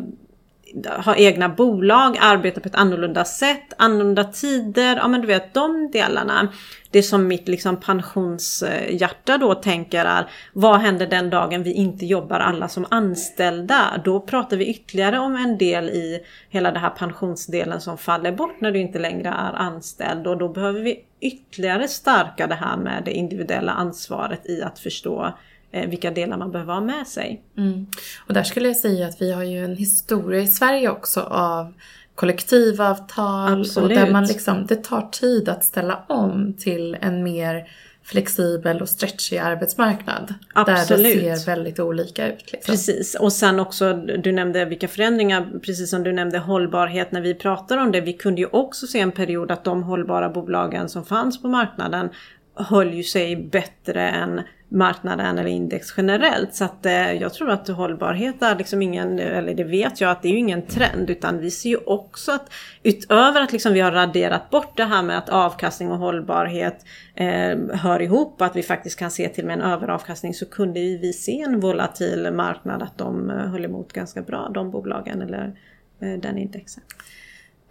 ha 1.04 1.16
egna 1.16 1.48
bolag, 1.48 2.16
arbeta 2.20 2.60
på 2.60 2.68
ett 2.68 2.74
annorlunda 2.74 3.24
sätt, 3.24 3.72
annorlunda 3.76 4.24
tider, 4.24 4.96
ja 4.96 5.08
men 5.08 5.20
du 5.20 5.26
vet 5.26 5.54
de 5.54 5.90
delarna. 5.90 6.48
Det 6.90 7.02
som 7.02 7.26
mitt 7.26 7.48
liksom 7.48 7.76
pensionshjärta 7.80 9.38
då 9.38 9.54
tänker 9.54 10.04
är, 10.04 10.30
vad 10.52 10.80
händer 10.80 11.06
den 11.06 11.30
dagen 11.30 11.62
vi 11.62 11.72
inte 11.72 12.06
jobbar 12.06 12.40
alla 12.40 12.68
som 12.68 12.86
anställda? 12.90 14.00
Då 14.04 14.20
pratar 14.20 14.56
vi 14.56 14.66
ytterligare 14.66 15.18
om 15.18 15.36
en 15.36 15.58
del 15.58 15.88
i 15.88 16.20
hela 16.50 16.70
den 16.70 16.80
här 16.80 16.90
pensionsdelen 16.90 17.80
som 17.80 17.98
faller 17.98 18.32
bort 18.32 18.60
när 18.60 18.72
du 18.72 18.78
inte 18.78 18.98
längre 18.98 19.28
är 19.28 19.52
anställd 19.52 20.26
och 20.26 20.38
då 20.38 20.48
behöver 20.48 20.80
vi 20.80 21.04
ytterligare 21.20 21.88
stärka 21.88 22.46
det 22.46 22.54
här 22.54 22.76
med 22.76 23.02
det 23.04 23.12
individuella 23.12 23.72
ansvaret 23.72 24.46
i 24.46 24.62
att 24.62 24.78
förstå 24.78 25.32
vilka 25.72 26.10
delar 26.10 26.38
man 26.38 26.52
behöver 26.52 26.74
ha 26.74 26.80
med 26.80 27.06
sig. 27.06 27.42
Mm. 27.58 27.86
Och 28.26 28.34
där 28.34 28.42
skulle 28.42 28.68
jag 28.68 28.76
säga 28.76 29.06
att 29.06 29.22
vi 29.22 29.32
har 29.32 29.42
ju 29.42 29.64
en 29.64 29.76
historia 29.76 30.40
i 30.40 30.46
Sverige 30.46 30.90
också 30.90 31.20
av 31.20 31.74
kollektivavtal 32.14 33.60
Absolut. 33.60 33.90
och 33.90 33.96
där 33.96 34.10
man 34.10 34.24
liksom, 34.24 34.66
det 34.66 34.84
tar 34.84 35.08
tid 35.12 35.48
att 35.48 35.64
ställa 35.64 36.04
om 36.08 36.54
till 36.58 36.96
en 37.00 37.22
mer 37.22 37.68
flexibel 38.04 38.80
och 38.80 38.88
stretchig 38.88 39.38
arbetsmarknad. 39.38 40.34
Absolut. 40.54 41.14
Där 41.14 41.30
det 41.30 41.36
ser 41.36 41.46
väldigt 41.46 41.80
olika 41.80 42.32
ut. 42.32 42.52
Liksom. 42.52 42.72
Precis, 42.72 43.14
och 43.14 43.32
sen 43.32 43.60
också 43.60 43.92
du 43.92 44.32
nämnde 44.32 44.64
vilka 44.64 44.88
förändringar, 44.88 45.46
precis 45.62 45.90
som 45.90 46.02
du 46.02 46.12
nämnde 46.12 46.38
hållbarhet 46.38 47.12
när 47.12 47.20
vi 47.20 47.34
pratar 47.34 47.78
om 47.78 47.92
det. 47.92 48.00
Vi 48.00 48.12
kunde 48.12 48.40
ju 48.40 48.46
också 48.46 48.86
se 48.86 49.00
en 49.00 49.12
period 49.12 49.50
att 49.50 49.64
de 49.64 49.82
hållbara 49.82 50.28
bolagen 50.28 50.88
som 50.88 51.04
fanns 51.04 51.42
på 51.42 51.48
marknaden 51.48 52.08
höll 52.54 52.94
ju 52.94 53.02
sig 53.02 53.36
bättre 53.36 54.08
än 54.08 54.40
marknaden 54.72 55.38
eller 55.38 55.50
index 55.50 55.94
generellt. 55.96 56.54
Så 56.54 56.64
att 56.64 56.86
eh, 56.86 57.12
jag 57.12 57.34
tror 57.34 57.50
att 57.50 57.68
hållbarhet 57.68 58.42
är 58.42 58.56
liksom 58.56 58.82
ingen, 58.82 59.18
eller 59.18 59.54
det 59.54 59.64
vet 59.64 60.00
jag 60.00 60.10
att 60.10 60.22
det 60.22 60.28
är 60.28 60.32
ju 60.32 60.38
ingen 60.38 60.66
trend 60.66 61.10
utan 61.10 61.38
vi 61.38 61.50
ser 61.50 61.70
ju 61.70 61.76
också 61.76 62.32
att 62.32 62.52
utöver 62.82 63.40
att 63.40 63.52
liksom 63.52 63.72
vi 63.72 63.80
har 63.80 63.92
raderat 63.92 64.50
bort 64.50 64.76
det 64.76 64.84
här 64.84 65.02
med 65.02 65.18
att 65.18 65.28
avkastning 65.28 65.90
och 65.90 65.98
hållbarhet 65.98 66.84
eh, 67.14 67.58
hör 67.72 68.02
ihop, 68.02 68.42
att 68.42 68.56
vi 68.56 68.62
faktiskt 68.62 68.98
kan 68.98 69.10
se 69.10 69.28
till 69.28 69.46
med 69.46 69.54
en 69.54 69.62
överavkastning 69.62 70.34
så 70.34 70.46
kunde 70.46 70.80
vi 70.80 71.12
se 71.12 71.40
en 71.40 71.60
volatil 71.60 72.30
marknad 72.32 72.82
att 72.82 72.98
de 72.98 73.30
eh, 73.30 73.36
höll 73.36 73.64
emot 73.64 73.92
ganska 73.92 74.22
bra, 74.22 74.50
de 74.54 74.70
bolagen 74.70 75.22
eller 75.22 75.56
eh, 76.00 76.18
den 76.18 76.38
indexen. 76.38 76.82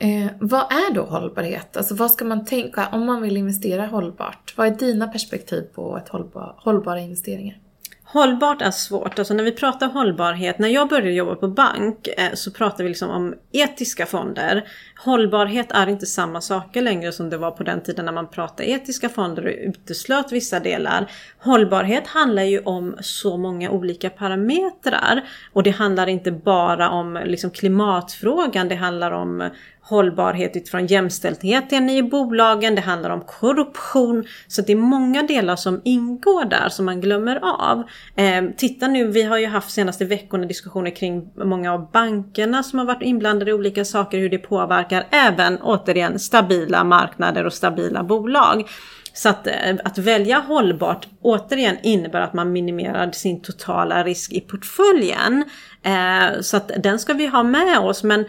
Eh, 0.02 0.28
vad 0.40 0.62
är 0.62 0.94
då 0.94 1.02
hållbarhet? 1.02 1.78
Alltså 1.78 1.96
vad 1.96 2.12
ska 2.12 2.26
man 2.26 2.46
tänka 2.46 2.88
om 2.92 3.06
man 3.06 3.22
vill 3.22 3.38
investera 3.38 3.86
hållbart? 3.86 4.54
Vad 4.58 4.68
är 4.68 4.72
dina 4.72 5.08
perspektiv 5.08 5.62
på 5.62 5.98
ett 5.98 6.10
hållbar, 6.10 6.56
hållbara 6.58 7.00
investeringar? 7.00 7.58
Hållbart 8.04 8.62
är 8.62 8.72
svårt. 8.72 9.20
Alltså 9.20 9.34
när 9.34 9.44
vi 9.44 9.52
pratar 9.52 9.88
hållbarhet, 9.88 10.60
när 10.60 10.68
jag 10.68 10.90
började 10.90 11.12
jobba 11.12 11.36
på 11.36 11.48
bank 11.48 12.08
eh, 12.08 12.34
så 12.34 12.52
pratade 12.52 12.84
vi 12.84 12.90
liksom 12.90 13.10
om 13.10 13.36
etiska 13.52 14.06
fonder. 14.06 14.64
Hållbarhet 15.06 15.72
är 15.72 15.88
inte 15.88 16.06
samma 16.06 16.42
saker 16.42 16.82
längre 16.82 17.12
som 17.12 17.30
det 17.30 17.38
var 17.38 17.52
på 17.52 17.64
den 17.64 17.82
tiden 17.84 18.06
när 18.06 18.12
man 18.12 18.28
pratade 18.28 18.70
etiska 18.70 19.10
fonder 19.10 19.46
och 19.46 19.54
uteslöt 19.58 20.32
vissa 20.32 20.60
delar. 20.60 21.12
Hållbarhet 21.38 22.08
handlar 22.08 22.44
ju 22.44 22.60
om 22.60 22.96
så 23.02 23.38
många 23.38 23.70
olika 23.70 24.10
parametrar. 24.10 25.22
Och 25.54 25.64
det 25.64 25.72
handlar 25.72 26.08
inte 26.08 26.32
bara 26.32 26.90
om 26.90 27.20
liksom 27.26 27.52
klimatfrågan, 27.52 28.68
det 28.68 28.76
handlar 28.76 29.12
om 29.12 29.50
hållbarhet 29.92 30.56
utifrån 30.56 30.88
jämställdheten 30.88 31.90
i 31.90 32.04
bolagen, 32.04 32.76
det 32.76 32.82
handlar 32.82 33.10
om 33.10 33.22
korruption. 33.22 34.26
Så 34.48 34.62
det 34.62 34.72
är 34.72 34.78
många 34.78 35.24
delar 35.24 35.56
som 35.56 35.82
ingår 35.84 36.46
där 36.46 36.70
som 36.70 36.86
man 36.86 37.02
glömmer 37.02 37.36
av. 37.44 37.84
Eh, 38.16 38.44
titta 38.58 38.88
nu, 38.88 39.08
vi 39.08 39.24
har 39.24 39.38
ju 39.38 39.48
haft 39.48 39.72
senaste 39.72 40.06
veckorna 40.06 40.46
diskussioner 40.46 40.96
kring 40.96 41.30
många 41.36 41.74
av 41.74 41.92
bankerna 41.92 42.64
som 42.64 42.80
har 42.80 42.86
varit 42.86 43.02
inblandade 43.02 43.52
i 43.52 43.54
olika 43.54 43.86
saker, 43.86 44.18
hur 44.18 44.30
det 44.30 44.38
påverkar 44.38 45.08
även 45.12 45.58
återigen 45.62 46.20
stabila 46.20 46.84
marknader 46.84 47.46
och 47.46 47.54
stabila 47.54 48.04
bolag. 48.04 48.70
Så 49.14 49.30
att, 49.30 49.48
eh, 49.48 49.76
att 49.84 49.98
välja 49.98 50.40
hållbart 50.40 51.08
återigen 51.22 51.78
innebär 51.84 52.22
att 52.22 52.34
man 52.34 52.52
minimerar 52.52 53.12
sin 53.12 53.42
totala 53.42 54.04
risk 54.04 54.32
i 54.32 54.42
portföljen. 54.42 55.46
Eh, 55.84 56.42
så 56.42 56.58
att 56.58 56.72
den 56.84 57.00
ska 57.00 57.14
vi 57.14 57.28
ha 57.28 57.44
med 57.44 57.80
oss. 57.80 58.04
Men 58.04 58.26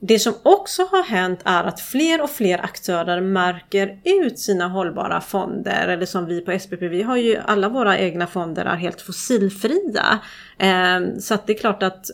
det 0.00 0.18
som 0.18 0.34
också 0.42 0.82
har 0.82 1.02
hänt 1.02 1.40
är 1.44 1.64
att 1.64 1.80
fler 1.80 2.22
och 2.22 2.30
fler 2.30 2.64
aktörer 2.64 3.20
märker 3.20 3.98
ut 4.04 4.38
sina 4.38 4.68
hållbara 4.68 5.20
fonder. 5.20 5.88
Eller 5.88 6.06
som 6.06 6.26
vi 6.26 6.40
på 6.40 6.58
SPP, 6.58 6.82
vi 6.82 7.02
har 7.02 7.16
ju 7.16 7.36
alla 7.36 7.68
våra 7.68 7.98
egna 7.98 8.26
fonder 8.26 8.64
är 8.64 8.76
helt 8.76 9.00
fossilfria. 9.00 10.18
Ehm, 10.58 11.20
så 11.20 11.34
att 11.34 11.46
det 11.46 11.52
är 11.52 11.58
klart 11.58 11.82
att 11.82 12.06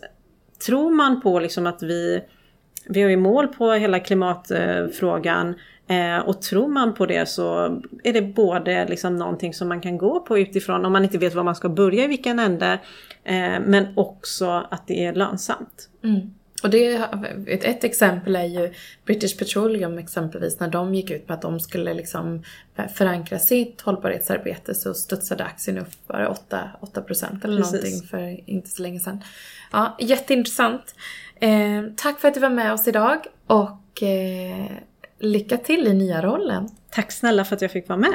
tror 0.67 0.91
man 0.91 1.21
på 1.21 1.39
liksom 1.39 1.67
att 1.67 1.83
vi, 1.83 2.23
vi 2.89 3.03
har 3.03 3.11
ju 3.11 3.17
mål 3.17 3.49
på 3.49 3.73
hela 3.73 4.01
klimatfrågan 4.01 5.55
eh, 5.89 6.19
och 6.19 6.43
tror 6.43 6.69
man 6.69 6.95
på 6.95 7.07
det 7.07 7.29
så 7.29 7.81
är 8.05 8.13
det 8.13 8.23
både 8.23 8.89
liksom 8.89 9.17
någonting 9.17 9.55
som 9.55 9.69
man 9.69 9.81
kan 9.81 9.99
gå 9.99 10.21
på 10.21 10.39
utifrån 10.39 10.85
om 10.85 10.93
man 10.93 11.05
inte 11.05 11.19
vet 11.19 11.35
var 11.35 11.45
man 11.45 11.57
ska 11.57 11.69
börja 11.69 12.05
i 12.05 12.07
vilken 12.07 12.39
ände. 12.39 12.79
Eh, 13.25 13.61
men 13.67 13.87
också 13.97 14.67
att 14.71 14.87
det 14.87 15.05
är 15.05 15.13
lönsamt. 15.13 15.89
Mm. 16.05 16.31
Och 16.63 16.71
det, 16.71 16.95
ett, 17.47 17.65
ett 17.65 17.85
exempel 17.85 18.37
är 18.37 18.45
ju 18.45 18.73
British 19.05 19.39
Petroleum 19.39 19.99
exempelvis 19.99 20.61
när 20.61 20.69
de 20.69 20.95
gick 20.95 21.11
ut 21.11 21.29
med 21.29 21.35
att 21.35 21.43
de 21.43 21.61
skulle 21.61 21.95
liksom 21.95 22.43
förankra 22.95 23.39
sitt 23.39 23.81
hållbarhetsarbete 23.81 24.75
så 24.75 24.95
studsade 24.95 25.45
aktien 25.45 25.79
upp 25.79 26.07
bara 26.07 26.29
8, 26.29 26.71
8% 26.81 27.45
eller 27.45 27.57
Precis. 27.57 27.73
någonting 27.73 28.09
för 28.09 28.51
inte 28.51 28.69
så 28.69 28.83
länge 28.83 29.01
sedan. 29.01 29.25
Ja, 29.73 29.97
jätteintressant. 30.01 30.95
Eh, 31.41 31.83
tack 31.97 32.21
för 32.21 32.29
att 32.29 32.35
du 32.35 32.41
var 32.41 32.51
med 32.51 32.73
oss 32.73 32.89
idag 32.89 33.27
och 33.47 34.03
eh, 34.03 34.67
lycka 35.19 35.57
till 35.57 35.87
i 35.87 35.95
nya 35.95 36.23
rollen. 36.23 36.69
Tack 36.91 37.13
snälla 37.13 37.45
för 37.45 37.57
att 37.57 37.63
jag 37.63 37.71
fick 37.71 37.89
vara 37.89 37.99
med. 37.99 38.15